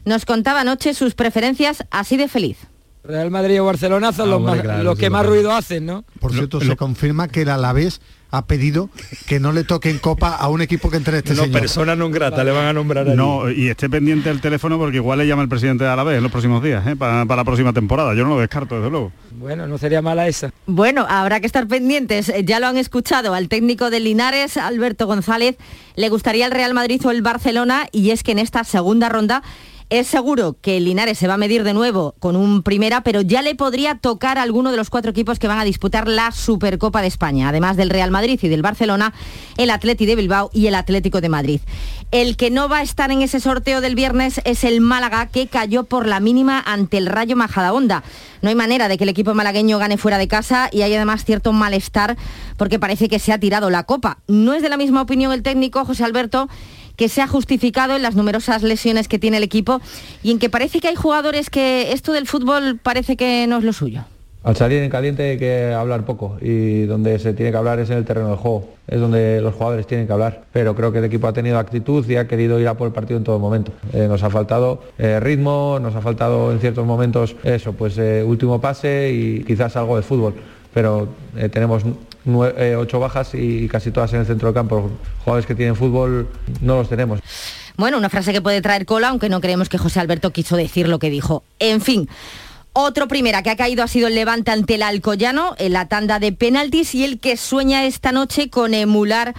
nos 0.05 0.25
contaba 0.25 0.61
anoche 0.61 0.95
sus 0.95 1.15
preferencias 1.15 1.85
así 1.91 2.17
de 2.17 2.29
feliz. 2.29 2.59
Real 3.05 3.31
Madrid 3.31 3.61
o 3.61 3.67
Barcelona 3.67 4.13
son 4.13 4.49
ah, 4.49 4.83
los, 4.83 4.99
que 4.99 5.11
más 5.11 5.27
ruido 5.27 5.53
hacen, 5.53 5.85
¿no? 5.85 6.05
Por 6.21 6.33
cierto, 6.33 6.61
se 6.61 6.75
confirma 6.75 7.29
que 7.29 7.43
el 7.43 7.51
Alavés 7.51 8.01
ha 8.37 8.47
pedido 8.47 8.91
que 9.27 9.41
no 9.41 9.53
le 9.53 9.65
toque 9.65 9.91
en 9.91 9.99
copa 9.99 10.35
a 10.35 10.49
un 10.49 10.61
equipo 10.61 10.91
que 10.91 10.97
entre 10.97 11.19
este 11.19 11.35
no, 11.35 11.47
persona 11.51 11.95
no 11.95 12.11
grata 12.11 12.43
le 12.43 12.51
van 12.51 12.67
a 12.67 12.73
nombrar 12.73 13.07
No, 13.07 13.51
y 13.51 13.69
esté 13.69 13.89
pendiente 13.89 14.29
del 14.29 14.41
teléfono 14.41 14.79
porque 14.79 14.97
igual 14.97 15.19
le 15.19 15.27
llama 15.27 15.43
el 15.43 15.49
presidente 15.49 15.85
de 15.85 15.91
Alavés 15.91 16.17
en 16.17 16.23
los 16.23 16.33
próximos 16.33 16.63
días, 16.63 16.87
¿eh? 16.87 16.97
para, 16.97 17.25
para, 17.27 17.43
la 17.43 17.45
próxima 17.45 17.73
temporada. 17.73 18.15
Yo 18.15 18.25
no 18.25 18.31
lo 18.31 18.41
descarto, 18.41 18.77
desde 18.77 18.91
luego. 18.91 19.13
Bueno, 19.33 19.67
no 19.67 19.79
sería 19.79 20.03
mala 20.03 20.27
esa. 20.27 20.53
Bueno, 20.67 21.07
habrá 21.09 21.41
que 21.41 21.47
estar 21.47 21.67
pendientes. 21.67 22.33
Ya 22.45 22.61
lo 22.61 22.67
han 22.67 22.77
escuchado 22.77 23.35
al 23.35 23.49
técnico 23.49 23.91
de 23.91 24.01
Linares, 24.01 24.57
Alberto 24.57 25.07
González. 25.07 25.57
Le 25.97 26.09
gustaría 26.09 26.47
el 26.47 26.53
Real 26.53 26.75
Madrid 26.75 27.01
o 27.05 27.11
el 27.11 27.23
Barcelona 27.23 27.87
y 27.93 28.11
es 28.11 28.23
que 28.23 28.33
en 28.33 28.39
esta 28.39 28.65
segunda 28.65 29.09
ronda 29.09 29.43
es 29.91 30.07
seguro 30.07 30.57
que 30.61 30.81
Linares 30.81 31.19
se 31.19 31.29
va 31.29 31.35
a 31.35 31.39
medir 31.39 31.65
de 31.65 31.75
nuevo 31.75 32.15
con 32.19 32.37
un 32.37 32.63
primera, 32.63 33.03
pero 33.03 33.21
ya 33.21 33.43
le 33.43 33.55
podría 33.55 33.97
tocar 33.97 34.39
a 34.39 34.43
alguno 34.43 34.71
de 34.71 34.77
los 34.77 34.91
cuatro 34.91 35.11
equipos 35.11 35.39
que 35.39 35.49
van 35.49 35.59
a 35.59 35.65
disputar 35.65 36.09
la 36.09 36.33
Supercopa 36.33 37.01
de 37.01 37.09
España, 37.09 37.49
además 37.49 37.77
del 37.77 37.91
Real 37.91 38.11
Madrid 38.11 38.39
y 38.43 38.49
del 38.49 38.63
Barcelona, 38.63 39.13
el 39.57 39.71
Atleti 39.71 40.07
de 40.07 40.17
Bilbao 40.17 40.51
y 40.53 40.67
el 40.67 40.75
Atlético 40.75 41.21
de 41.21 41.29
Madrid. 41.29 41.61
El 42.11 42.37
que 42.37 42.51
no 42.51 42.69
va 42.69 42.79
a 42.79 42.83
estar 42.83 43.11
en 43.11 43.23
ese 43.23 43.41
sorteo 43.41 43.81
del 43.81 43.95
viernes 43.95 44.41
es 44.45 44.65
el 44.65 44.81
Málaga, 44.81 45.27
que 45.27 45.49
cayó 45.49 45.85
por 45.85 46.07
la 46.07 46.21
mínima 46.21 46.63
ante 46.65 46.97
el 46.97 47.07
Rayo 47.07 47.37
Majadahonda. 47.37 48.05
No 48.41 48.49
hay 48.49 48.55
manera 48.55 48.89
de 48.89 48.99
que 48.99 49.05
el 49.05 49.11
equipo 49.11 49.35
malagueño 49.35 49.79
gane 49.79 49.97
fuera 49.97 50.19
de 50.19 50.29
casa 50.29 50.69
y 50.71 50.83
hay 50.83 50.95
además 50.95 51.25
cierto 51.25 51.53
malestar 51.53 52.17
porque 52.57 52.79
parece 52.79 53.09
que 53.09 53.19
se 53.19 53.33
ha 53.33 53.39
tirado 53.39 53.71
la 53.71 53.85
copa. 53.85 54.19
No 54.29 54.55
es 54.55 54.63
de 54.63 54.69
la 54.69 54.77
misma 54.77 55.03
opinión 55.03 55.33
el 55.33 55.43
técnico 55.43 55.85
José 55.85 56.05
Alberto 56.05 56.49
que 56.97 57.09
se 57.09 57.23
ha 57.23 57.27
justificado 57.27 57.97
en 57.97 58.03
las 58.03 58.15
numerosas 58.15 58.63
lesiones 58.63 59.09
que 59.09 59.19
tiene 59.19 59.39
el 59.39 59.43
equipo 59.43 59.81
y 60.23 60.31
en 60.31 60.39
que 60.39 60.51
parece 60.51 60.81
que 60.81 60.89
hay 60.89 60.95
jugadores 60.95 61.51
que 61.51 61.93
esto 61.93 62.13
del 62.13 62.27
fútbol 62.27 62.79
parece 62.83 63.17
que 63.17 63.47
no 63.47 63.59
es 63.59 63.65
lo 63.65 63.73
suyo. 63.73 64.05
Al 64.45 64.57
salir 64.57 64.83
en 64.83 64.91
caliente 64.91 65.31
hay 65.31 65.39
que 65.39 65.73
hablar 65.73 66.05
poco 66.05 66.37
y 66.39 66.83
donde 66.83 67.19
se 67.19 67.33
tiene 67.33 67.51
que 67.51 67.57
hablar 67.57 67.79
es 67.79 67.89
en 67.89 67.97
el 67.97 68.05
terreno 68.05 68.29
del 68.29 68.37
juego, 68.37 68.69
es 68.87 69.01
donde 69.01 69.41
los 69.41 69.55
jugadores 69.55 69.87
tienen 69.87 70.07
que 70.07 70.13
hablar. 70.13 70.43
Pero 70.53 70.75
creo 70.75 70.93
que 70.93 70.99
el 70.99 71.05
equipo 71.07 71.27
ha 71.27 71.33
tenido 71.33 71.59
actitud 71.59 72.07
y 72.07 72.17
ha 72.17 72.29
querido 72.29 72.61
ir 72.61 72.69
a 72.69 72.75
por 72.75 72.87
el 72.87 72.93
partido 72.93 73.17
en 73.17 73.25
todo 73.25 73.39
momento. 73.39 73.73
Eh, 73.95 74.07
nos 74.07 74.23
ha 74.23 74.29
faltado 74.29 74.83
eh, 74.99 75.19
ritmo, 75.19 75.79
nos 75.81 75.95
ha 75.95 76.03
faltado 76.03 76.53
en 76.53 76.61
ciertos 76.61 76.85
momentos 76.85 77.37
eso, 77.43 77.73
pues 77.73 77.97
eh, 77.97 78.23
último 78.23 78.61
pase 78.61 79.11
y 79.15 79.45
quizás 79.45 79.77
algo 79.77 79.97
de 79.97 80.03
fútbol. 80.03 80.35
Pero 80.75 81.09
tenemos 81.51 81.85
eh, 82.27 82.77
ocho 82.77 82.99
bajas 83.01 83.31
y 83.35 83.69
casi 83.69 83.91
todas 83.91 84.13
en 84.13 84.21
el 84.21 84.27
centro 84.27 84.49
del 84.49 84.55
campo. 84.55 84.91
Jugadores 85.25 85.47
que 85.47 85.55
tienen 85.55 85.77
fútbol 85.77 86.29
no 86.61 86.77
los 86.77 86.89
tenemos. 86.89 87.21
Bueno, 87.77 87.99
una 87.99 88.09
frase 88.09 88.33
que 88.33 88.41
puede 88.41 88.63
traer 88.63 88.87
cola, 88.87 89.09
aunque 89.09 89.29
no 89.29 89.41
creemos 89.41 89.69
que 89.69 89.79
José 89.79 90.01
Alberto 90.01 90.33
quiso 90.33 90.57
decir 90.57 90.89
lo 90.89 90.99
que 90.99 91.11
dijo. 91.11 91.43
En 91.59 91.81
fin. 91.81 92.09
Otro 92.77 93.07
primera 93.07 93.43
que 93.45 93.51
ha 93.51 93.57
caído 93.57 93.85
ha 93.85 93.89
sido 93.89 94.09
el 94.09 94.17
Levante 94.17 94.51
ante 94.51 94.75
el 94.75 94.83
Alcoyano 94.83 95.55
en 95.59 95.73
la 95.73 95.87
tanda 95.87 96.19
de 96.19 96.33
penaltis 96.33 96.95
y 96.97 97.05
el 97.05 97.21
que 97.21 97.37
sueña 97.37 97.85
esta 97.85 98.11
noche 98.11 98.51
con 98.51 98.75
emular 98.75 99.35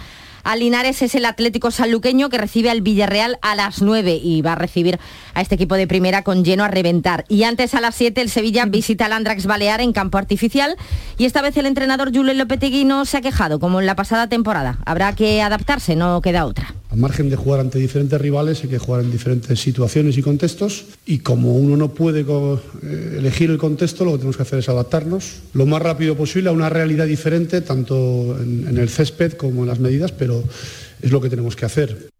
a 0.46 0.54
Linares 0.54 1.02
es 1.02 1.16
el 1.16 1.24
Atlético 1.24 1.72
Sanluqueño 1.72 2.28
que 2.28 2.38
recibe 2.38 2.70
al 2.70 2.80
Villarreal 2.80 3.36
a 3.42 3.56
las 3.56 3.82
9 3.82 4.20
y 4.22 4.42
va 4.42 4.52
a 4.52 4.54
recibir 4.54 5.00
a 5.34 5.40
este 5.40 5.56
equipo 5.56 5.74
de 5.74 5.88
primera 5.88 6.22
con 6.22 6.44
lleno 6.44 6.62
a 6.62 6.68
reventar. 6.68 7.24
Y 7.28 7.42
antes 7.42 7.74
a 7.74 7.80
las 7.80 7.96
7 7.96 8.20
el 8.20 8.30
Sevilla 8.30 8.64
visita 8.66 9.06
al 9.06 9.12
Andrax 9.12 9.46
Balear 9.46 9.80
en 9.80 9.92
campo 9.92 10.18
artificial 10.18 10.76
y 11.18 11.24
esta 11.24 11.42
vez 11.42 11.56
el 11.56 11.66
entrenador 11.66 12.14
Julio 12.14 12.32
Lopetegui 12.32 12.84
no 12.84 13.04
se 13.06 13.16
ha 13.16 13.22
quejado 13.22 13.58
como 13.58 13.80
en 13.80 13.86
la 13.86 13.96
pasada 13.96 14.28
temporada. 14.28 14.78
Habrá 14.86 15.14
que 15.14 15.42
adaptarse, 15.42 15.96
no 15.96 16.20
queda 16.20 16.46
otra. 16.46 16.74
Margen 16.96 17.28
de 17.28 17.36
jugar 17.36 17.60
ante 17.60 17.78
diferentes 17.78 18.18
rivales 18.18 18.62
hay 18.62 18.70
que 18.70 18.78
jugar 18.78 19.04
en 19.04 19.12
diferentes 19.12 19.60
situaciones 19.60 20.16
y 20.16 20.22
contextos 20.22 20.86
y 21.04 21.18
como 21.18 21.54
uno 21.56 21.76
no 21.76 21.92
puede 21.92 22.20
eh, 22.20 23.16
elegir 23.18 23.50
el 23.50 23.58
contexto 23.58 24.04
lo 24.04 24.12
que 24.12 24.18
tenemos 24.18 24.36
que 24.36 24.42
hacer 24.42 24.60
es 24.60 24.68
adaptarnos 24.70 25.42
lo 25.52 25.66
más 25.66 25.82
rápido 25.82 26.16
posible 26.16 26.48
a 26.48 26.52
una 26.52 26.70
realidad 26.70 27.06
diferente 27.06 27.60
tanto 27.60 28.36
en 28.40 28.78
el 28.78 28.88
césped 28.88 29.34
como 29.34 29.62
en 29.62 29.68
las 29.68 29.78
medidas, 29.78 30.12
pero 30.12 30.42
es 31.02 31.12
lo 31.12 31.20
que 31.20 31.28
tenemos 31.28 31.54
que 31.54 31.66
hacer. 31.66 32.15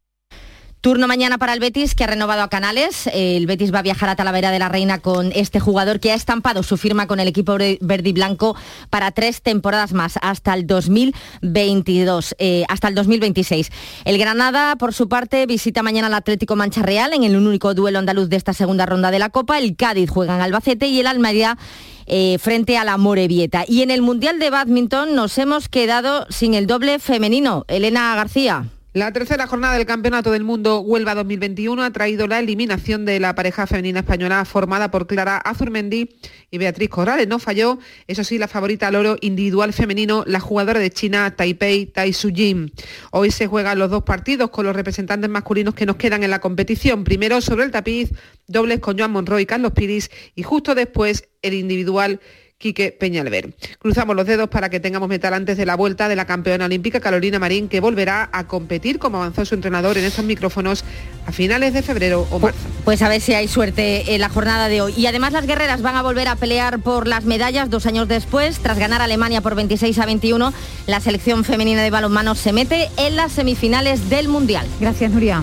Turno 0.86 1.08
mañana 1.08 1.36
para 1.36 1.52
el 1.52 1.58
Betis, 1.58 1.96
que 1.96 2.04
ha 2.04 2.06
renovado 2.06 2.42
a 2.42 2.48
Canales. 2.48 3.10
El 3.12 3.44
Betis 3.46 3.74
va 3.74 3.80
a 3.80 3.82
viajar 3.82 4.08
a 4.08 4.14
Talavera 4.14 4.52
de 4.52 4.60
la 4.60 4.68
Reina 4.68 5.00
con 5.00 5.32
este 5.34 5.58
jugador 5.58 5.98
que 5.98 6.12
ha 6.12 6.14
estampado 6.14 6.62
su 6.62 6.76
firma 6.76 7.08
con 7.08 7.18
el 7.18 7.26
equipo 7.26 7.54
verde 7.54 8.08
y 8.08 8.12
blanco 8.12 8.54
para 8.88 9.10
tres 9.10 9.42
temporadas 9.42 9.92
más, 9.92 10.16
hasta 10.22 10.54
el 10.54 10.64
2022, 10.64 12.36
eh, 12.38 12.64
hasta 12.68 12.86
el 12.86 12.94
2026. 12.94 13.72
El 14.04 14.16
Granada, 14.16 14.76
por 14.76 14.94
su 14.94 15.08
parte, 15.08 15.44
visita 15.46 15.82
mañana 15.82 16.06
al 16.06 16.14
Atlético 16.14 16.54
Mancha 16.54 16.82
Real 16.82 17.12
en 17.14 17.24
el 17.24 17.34
único 17.34 17.74
duelo 17.74 17.98
andaluz 17.98 18.28
de 18.28 18.36
esta 18.36 18.52
segunda 18.52 18.86
ronda 18.86 19.10
de 19.10 19.18
la 19.18 19.30
Copa. 19.30 19.58
El 19.58 19.74
Cádiz 19.74 20.08
juega 20.08 20.36
en 20.36 20.42
Albacete 20.42 20.86
y 20.86 21.00
el 21.00 21.08
Almería 21.08 21.58
eh, 22.06 22.38
frente 22.38 22.78
a 22.78 22.84
la 22.84 22.96
Morevieta. 22.96 23.64
Y 23.66 23.82
en 23.82 23.90
el 23.90 24.02
Mundial 24.02 24.38
de 24.38 24.50
Badminton 24.50 25.16
nos 25.16 25.36
hemos 25.38 25.68
quedado 25.68 26.26
sin 26.30 26.54
el 26.54 26.68
doble 26.68 27.00
femenino. 27.00 27.64
Elena 27.66 28.14
García. 28.14 28.66
La 28.96 29.12
tercera 29.12 29.46
jornada 29.46 29.74
del 29.74 29.84
Campeonato 29.84 30.30
del 30.30 30.42
Mundo 30.42 30.80
Huelva 30.80 31.14
2021 31.14 31.82
ha 31.82 31.90
traído 31.90 32.26
la 32.26 32.38
eliminación 32.38 33.04
de 33.04 33.20
la 33.20 33.34
pareja 33.34 33.66
femenina 33.66 34.00
española 34.00 34.42
formada 34.46 34.90
por 34.90 35.06
Clara 35.06 35.36
Azurmendi 35.36 36.16
y 36.50 36.56
Beatriz 36.56 36.88
Corrales. 36.88 37.28
No 37.28 37.38
falló, 37.38 37.78
eso 38.06 38.24
sí, 38.24 38.38
la 38.38 38.48
favorita 38.48 38.88
al 38.88 38.94
oro 38.94 39.18
individual 39.20 39.74
femenino, 39.74 40.24
la 40.26 40.40
jugadora 40.40 40.80
de 40.80 40.90
China 40.90 41.36
Taipei 41.36 41.84
Tai 41.84 42.10
Su 42.14 42.30
Jin. 42.30 42.72
Hoy 43.10 43.30
se 43.32 43.46
juegan 43.48 43.78
los 43.78 43.90
dos 43.90 44.02
partidos 44.02 44.48
con 44.48 44.64
los 44.64 44.74
representantes 44.74 45.28
masculinos 45.28 45.74
que 45.74 45.84
nos 45.84 45.96
quedan 45.96 46.22
en 46.22 46.30
la 46.30 46.38
competición. 46.38 47.04
Primero 47.04 47.42
sobre 47.42 47.66
el 47.66 47.72
tapiz, 47.72 48.12
dobles 48.46 48.80
con 48.80 48.96
Joan 48.98 49.10
Monroy 49.10 49.42
y 49.42 49.46
Carlos 49.46 49.72
Piris 49.72 50.10
y 50.34 50.42
justo 50.42 50.74
después 50.74 51.28
el 51.42 51.52
individual 51.52 52.18
Quique 52.58 52.90
Peñalver. 52.90 53.54
Cruzamos 53.78 54.16
los 54.16 54.26
dedos 54.26 54.48
para 54.48 54.70
que 54.70 54.80
tengamos 54.80 55.08
metal 55.08 55.34
antes 55.34 55.58
de 55.58 55.66
la 55.66 55.76
vuelta 55.76 56.08
de 56.08 56.16
la 56.16 56.24
campeona 56.24 56.64
olímpica 56.64 57.00
Carolina 57.00 57.38
Marín, 57.38 57.68
que 57.68 57.80
volverá 57.80 58.30
a 58.32 58.46
competir, 58.46 58.98
como 58.98 59.18
avanzó 59.18 59.44
su 59.44 59.54
entrenador 59.54 59.98
en 59.98 60.04
estos 60.04 60.24
micrófonos, 60.24 60.82
a 61.26 61.32
finales 61.32 61.74
de 61.74 61.82
febrero 61.82 62.26
o 62.30 62.38
marzo. 62.38 62.58
Pues 62.84 63.02
a 63.02 63.08
ver 63.08 63.20
si 63.20 63.34
hay 63.34 63.46
suerte 63.46 64.14
en 64.14 64.22
la 64.22 64.30
jornada 64.30 64.68
de 64.68 64.80
hoy. 64.80 64.94
Y 64.96 65.06
además 65.06 65.34
las 65.34 65.46
guerreras 65.46 65.82
van 65.82 65.96
a 65.96 66.02
volver 66.02 66.28
a 66.28 66.36
pelear 66.36 66.78
por 66.78 67.06
las 67.06 67.24
medallas 67.24 67.68
dos 67.68 67.84
años 67.84 68.08
después. 68.08 68.58
Tras 68.60 68.78
ganar 68.78 69.02
a 69.02 69.04
Alemania 69.04 69.42
por 69.42 69.54
26 69.54 69.98
a 69.98 70.06
21, 70.06 70.52
la 70.86 71.00
selección 71.00 71.44
femenina 71.44 71.82
de 71.82 71.90
balonmano 71.90 72.34
se 72.34 72.54
mete 72.54 72.88
en 72.96 73.16
las 73.16 73.32
semifinales 73.32 74.08
del 74.08 74.28
Mundial. 74.28 74.66
Gracias, 74.80 75.10
Nuria. 75.10 75.42